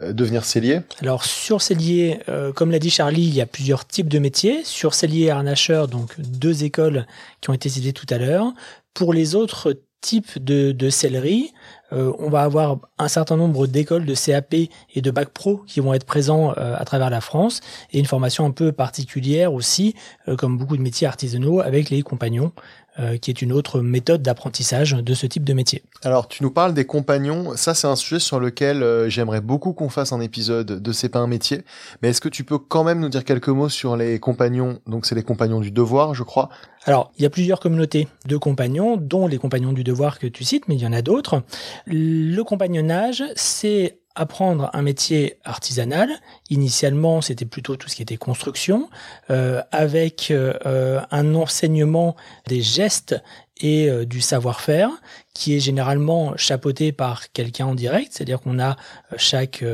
euh, 0.00 0.12
devenir 0.12 0.44
cellier. 0.44 0.80
Alors 1.02 1.24
sur 1.24 1.60
cellier, 1.60 2.20
euh, 2.28 2.52
comme 2.52 2.70
l'a 2.70 2.78
dit 2.78 2.88
Charlie, 2.90 3.24
il 3.24 3.34
y 3.34 3.42
a 3.42 3.46
plusieurs 3.46 3.86
types 3.86 4.08
de 4.08 4.18
métiers. 4.18 4.64
Sur 4.64 4.94
cellier 4.94 5.26
et 5.26 5.30
harnacheur, 5.30 5.86
donc 5.86 6.18
deux 6.18 6.64
écoles 6.64 7.06
qui 7.40 7.50
ont 7.50 7.52
été 7.52 7.68
citées 7.68 7.92
tout 7.92 8.06
à 8.08 8.18
l'heure. 8.18 8.52
Pour 8.94 9.12
les 9.12 9.34
autres 9.34 9.76
types 10.02 10.38
de, 10.38 10.72
de 10.72 10.90
sellerie, 10.90 11.54
euh, 11.92 12.12
on 12.18 12.30
va 12.30 12.42
avoir 12.42 12.78
un 12.98 13.08
certain 13.08 13.36
nombre 13.36 13.66
d'écoles 13.66 14.06
de 14.06 14.14
CAP 14.14 14.54
et 14.54 15.00
de 15.00 15.10
bac 15.10 15.28
pro 15.28 15.58
qui 15.66 15.80
vont 15.80 15.92
être 15.94 16.06
présents 16.06 16.52
euh, 16.56 16.74
à 16.76 16.84
travers 16.84 17.10
la 17.10 17.20
France. 17.20 17.60
Et 17.92 17.98
une 17.98 18.06
formation 18.06 18.46
un 18.46 18.50
peu 18.50 18.72
particulière 18.72 19.52
aussi, 19.52 19.94
euh, 20.28 20.36
comme 20.36 20.56
beaucoup 20.58 20.76
de 20.76 20.82
métiers 20.82 21.06
artisanaux, 21.06 21.60
avec 21.60 21.90
les 21.90 22.02
compagnons, 22.02 22.52
euh, 22.98 23.16
qui 23.16 23.30
est 23.30 23.40
une 23.40 23.52
autre 23.52 23.80
méthode 23.80 24.20
d'apprentissage 24.20 24.92
de 24.92 25.14
ce 25.14 25.26
type 25.26 25.44
de 25.44 25.54
métier. 25.54 25.82
Alors, 26.02 26.28
tu 26.28 26.42
nous 26.42 26.50
parles 26.50 26.74
des 26.74 26.84
compagnons. 26.84 27.56
Ça, 27.56 27.72
c'est 27.72 27.86
un 27.86 27.96
sujet 27.96 28.18
sur 28.18 28.38
lequel 28.38 28.82
euh, 28.82 29.08
j'aimerais 29.08 29.40
beaucoup 29.40 29.72
qu'on 29.72 29.88
fasse 29.88 30.12
un 30.12 30.20
épisode 30.20 30.66
de 30.66 30.92
C'est 30.92 31.08
pas 31.08 31.20
un 31.20 31.26
métier. 31.26 31.62
Mais 32.02 32.10
est-ce 32.10 32.20
que 32.20 32.28
tu 32.28 32.44
peux 32.44 32.58
quand 32.58 32.84
même 32.84 33.00
nous 33.00 33.08
dire 33.08 33.24
quelques 33.24 33.48
mots 33.48 33.70
sur 33.70 33.96
les 33.96 34.20
compagnons? 34.20 34.78
Donc, 34.86 35.06
c'est 35.06 35.14
les 35.14 35.22
compagnons 35.22 35.60
du 35.60 35.70
devoir, 35.70 36.14
je 36.14 36.22
crois. 36.22 36.50
Alors, 36.84 37.12
il 37.16 37.22
y 37.22 37.26
a 37.26 37.30
plusieurs 37.30 37.60
communautés 37.60 38.08
de 38.26 38.36
compagnons, 38.36 38.98
dont 38.98 39.26
les 39.26 39.38
compagnons 39.38 39.72
du 39.72 39.84
devoir 39.84 40.18
que 40.18 40.26
tu 40.26 40.44
cites, 40.44 40.68
mais 40.68 40.74
il 40.74 40.82
y 40.82 40.86
en 40.86 40.92
a 40.92 41.00
d'autres. 41.00 41.42
Le 41.86 42.42
compagnonnage, 42.42 43.24
c'est 43.36 44.01
apprendre 44.14 44.70
un 44.72 44.82
métier 44.82 45.38
artisanal. 45.44 46.10
Initialement, 46.50 47.20
c'était 47.20 47.44
plutôt 47.44 47.76
tout 47.76 47.88
ce 47.88 47.96
qui 47.96 48.02
était 48.02 48.16
construction, 48.16 48.90
euh, 49.30 49.62
avec 49.70 50.30
euh, 50.30 51.00
un 51.10 51.34
enseignement 51.34 52.16
des 52.46 52.60
gestes 52.60 53.20
et 53.60 53.88
euh, 53.88 54.04
du 54.04 54.20
savoir-faire 54.20 54.90
qui 55.34 55.56
est 55.56 55.60
généralement 55.60 56.36
chapeauté 56.36 56.92
par 56.92 57.32
quelqu'un 57.32 57.66
en 57.66 57.74
direct, 57.74 58.12
c'est-à-dire 58.12 58.40
qu'on 58.40 58.58
a 58.58 58.76
chaque 59.16 59.64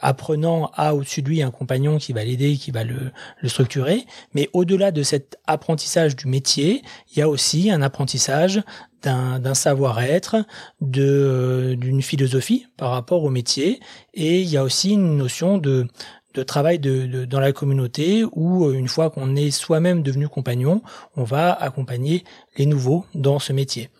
apprenant 0.00 0.70
a 0.74 0.94
au-dessus 0.94 1.20
de 1.20 1.28
lui 1.28 1.42
un 1.42 1.50
compagnon 1.50 1.98
qui 1.98 2.14
va 2.14 2.24
l'aider, 2.24 2.56
qui 2.56 2.70
va 2.70 2.84
le, 2.84 3.12
le 3.42 3.48
structurer, 3.50 4.06
mais 4.32 4.48
au-delà 4.54 4.92
de 4.92 5.02
cet 5.02 5.36
apprentissage 5.46 6.16
du 6.16 6.26
métier, 6.26 6.82
il 7.12 7.18
y 7.18 7.22
a 7.22 7.28
aussi 7.28 7.70
un 7.70 7.82
apprentissage 7.82 8.62
d'un 9.04 9.54
savoir-être, 9.54 10.36
de 10.80 11.76
d'une 11.78 12.02
philosophie 12.02 12.66
par 12.76 12.90
rapport 12.90 13.22
au 13.24 13.30
métier, 13.30 13.80
et 14.14 14.40
il 14.40 14.48
y 14.48 14.56
a 14.56 14.64
aussi 14.64 14.92
une 14.92 15.16
notion 15.16 15.58
de 15.58 15.86
de 16.34 16.42
travail 16.42 16.78
dans 16.80 17.40
la 17.40 17.52
communauté 17.52 18.24
où 18.32 18.70
une 18.72 18.88
fois 18.88 19.10
qu'on 19.10 19.36
est 19.36 19.52
soi-même 19.52 20.02
devenu 20.02 20.28
compagnon, 20.28 20.82
on 21.16 21.22
va 21.22 21.52
accompagner 21.52 22.24
les 22.58 22.66
nouveaux 22.66 23.04
dans 23.14 23.38
ce 23.38 23.52
métier. 23.52 23.90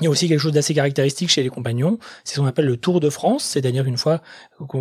Il 0.00 0.04
y 0.04 0.06
a 0.06 0.10
aussi 0.10 0.26
quelque 0.26 0.40
chose 0.40 0.52
d'assez 0.52 0.72
caractéristique 0.74 1.28
chez 1.28 1.42
les 1.42 1.50
compagnons, 1.50 1.98
c'est 2.24 2.36
ce 2.36 2.40
qu'on 2.40 2.46
appelle 2.46 2.64
le 2.64 2.78
Tour 2.78 2.98
de 2.98 3.10
France, 3.10 3.44
c'est-à-dire 3.44 3.84
une 3.84 3.98
fois 3.98 4.22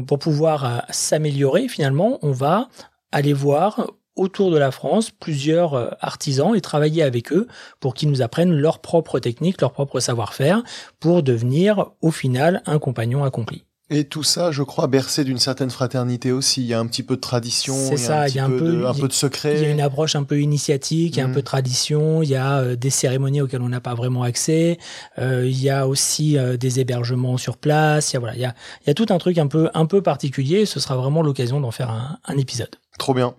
pour 0.08 0.20
pouvoir 0.20 0.66
euh, 0.66 0.80
s'améliorer 0.90 1.68
finalement, 1.68 2.18
on 2.22 2.32
va 2.32 2.70
aller 3.12 3.34
voir 3.34 3.92
autour 4.16 4.52
de 4.52 4.58
la 4.58 4.72
France 4.72 5.12
plusieurs 5.12 5.74
euh, 5.74 5.90
artisans 6.00 6.56
et 6.56 6.62
travailler 6.62 7.04
avec 7.04 7.32
eux 7.32 7.48
pour 7.80 7.94
qu'ils 7.94 8.10
nous 8.10 8.22
apprennent 8.22 8.54
leur 8.54 8.80
propre 8.80 9.20
technique, 9.20 9.62
leur 9.62 9.74
propre 9.74 10.00
savoir-faire 10.00 10.64
pour 11.00 11.24
devenir 11.24 11.92
au 12.02 12.12
final 12.12 12.62
un 12.66 12.80
compagnon 12.80 13.24
accompli. 13.24 13.66
Et 13.94 14.06
tout 14.06 14.24
ça, 14.24 14.52
je 14.52 14.64
crois, 14.64 14.88
bercé 14.88 15.24
d'une 15.24 15.38
certaine 15.38 15.70
fraternité 15.70 16.32
aussi. 16.32 16.62
Il 16.62 16.68
y 16.68 16.74
a 16.74 16.80
un 16.80 16.88
petit 16.88 17.04
peu 17.04 17.18
de 17.18 17.22
tradition, 17.22 17.76
il 17.92 18.02
y 18.02 18.40
a 18.40 18.46
un, 18.46 18.50
peu, 18.50 18.62
de, 18.62 18.86
un 18.86 18.94
peu 18.94 19.08
de 19.08 19.14
secret. 19.14 19.58
Il 19.58 19.62
y 19.62 19.66
a 19.66 19.70
une 19.70 19.82
approche 19.82 20.16
un 20.16 20.24
peu 20.24 20.40
initiatique, 20.40 21.16
il 21.16 21.20
y 21.20 21.22
a 21.22 21.26
un 21.26 21.28
mm. 21.28 21.34
peu 21.34 21.42
de 21.42 21.46
tradition, 21.46 22.24
il 22.24 22.30
y 22.30 22.36
a 22.36 22.60
euh, 22.60 22.76
des 22.76 22.90
cérémonies 22.90 23.42
auxquelles 23.42 23.62
on 23.62 23.70
n'a 23.70 23.82
pas 23.82 23.94
vraiment 23.94 24.24
accès, 24.24 24.80
euh, 25.20 25.46
il 25.46 25.62
y 25.62 25.70
a 25.70 25.88
aussi 25.88 26.38
des 26.60 26.80
hébergements 26.80 27.38
sur 27.38 27.58
place, 27.58 28.12
il 28.12 28.16
y 28.16 28.18
a, 28.18 28.20
voilà, 28.20 28.36
il 28.36 28.42
y 28.42 28.46
a, 28.46 28.56
il 28.84 28.88
y 28.88 28.90
a 28.90 28.94
tout 28.94 29.08
un 29.10 29.18
truc 29.18 29.38
un 29.38 29.48
peu, 29.48 29.70
un 29.74 29.86
peu 29.86 30.02
particulier, 30.02 30.66
ce 30.66 30.80
sera 30.80 30.96
vraiment 30.96 31.22
l'occasion 31.22 31.60
d'en 31.60 31.72
faire 31.72 31.90
un, 31.90 32.18
un 32.26 32.38
épisode. 32.38 32.76
Trop 32.98 33.14
bien. 33.14 33.34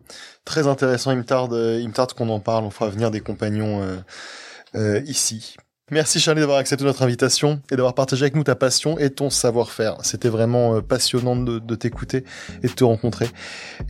Très 0.44 0.66
intéressant. 0.66 1.12
Il 1.12 1.18
me 1.18 1.24
tarde, 1.24 1.52
il 1.52 1.88
me 1.88 1.92
tarde 1.92 2.12
qu'on 2.14 2.28
en 2.28 2.40
parle. 2.40 2.64
On 2.64 2.70
fera 2.70 2.90
venir 2.90 3.10
des 3.10 3.20
compagnons 3.20 3.80
euh, 3.82 3.96
euh, 4.74 5.00
ici. 5.06 5.56
Merci 5.92 6.20
Charlie 6.20 6.40
d'avoir 6.40 6.56
accepté 6.56 6.86
notre 6.86 7.02
invitation 7.02 7.60
et 7.70 7.76
d'avoir 7.76 7.92
partagé 7.92 8.22
avec 8.22 8.34
nous 8.34 8.44
ta 8.44 8.54
passion 8.54 8.98
et 8.98 9.10
ton 9.10 9.28
savoir-faire. 9.28 9.98
C'était 10.04 10.30
vraiment 10.30 10.76
euh, 10.76 10.80
passionnant 10.80 11.36
de, 11.36 11.74
t'écouter 11.74 12.24
et 12.62 12.68
de 12.68 12.72
te 12.72 12.82
rencontrer. 12.82 13.28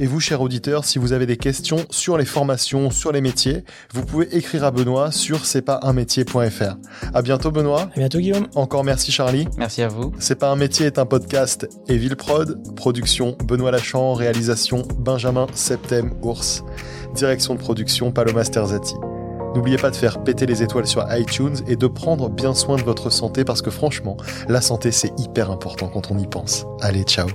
Et 0.01 0.09
vous, 0.09 0.19
chers 0.19 0.41
auditeurs, 0.41 0.85
si 0.85 0.99
vous 0.99 1.13
avez 1.13 1.27
des 1.27 1.37
questions 1.37 1.77
sur 1.91 2.19
les 2.19 2.25
formations, 2.25 2.91
sur 2.91 3.13
les 3.13 3.21
métiers, 3.21 3.63
vous 3.95 4.05
pouvez 4.05 4.37
écrire 4.37 4.65
à 4.65 4.73
Benoît 4.73 5.13
sur 5.13 5.47
c'est 5.47 5.63
pas 5.63 5.79
un 5.85 5.93
métier.fr. 5.93 6.77
À 7.15 7.23
bientôt 7.23 7.53
Benoît. 7.53 7.83
À 7.95 7.99
bientôt 8.01 8.19
Guillaume. 8.19 8.49
Encore 8.57 8.83
merci 8.83 9.13
Charlie. 9.13 9.47
Merci 9.57 9.83
à 9.83 9.89
vous. 9.89 10.11
C'est 10.19 10.41
pas 10.41 10.51
un 10.51 10.57
métier 10.57 10.87
est 10.87 10.99
un 10.99 11.07
podcast 11.07 11.69
et 11.87 12.01
Prod, 12.17 12.75
production 12.75 13.37
Benoît 13.45 13.71
Lachan, 13.71 14.15
réalisation 14.15 14.83
Benjamin 14.99 15.47
Septem 15.55 16.15
Ours, 16.23 16.65
direction 17.15 17.55
de 17.55 17.61
production 17.61 18.11
Paloma 18.11 18.43
Sterzati. 18.43 18.97
N'oubliez 19.55 19.77
pas 19.77 19.91
de 19.91 19.97
faire 19.97 20.23
péter 20.23 20.47
les 20.47 20.63
étoiles 20.63 20.87
sur 20.87 21.05
iTunes 21.15 21.57
et 21.67 21.77
de 21.77 21.87
prendre 21.87 22.29
bien 22.29 22.55
soin 22.55 22.77
de 22.77 22.83
votre 22.83 23.11
santé 23.11 23.45
parce 23.45 23.63
que 23.63 23.71
franchement, 23.71 24.17
la 24.49 24.61
santé 24.61 24.93
c'est 24.93 25.13
hyper 25.19 25.51
important 25.51 25.89
quand 25.89 26.11
on 26.11 26.19
y 26.19 26.27
pense. 26.27 26.67
Allez, 26.81 27.03
ciao 27.03 27.29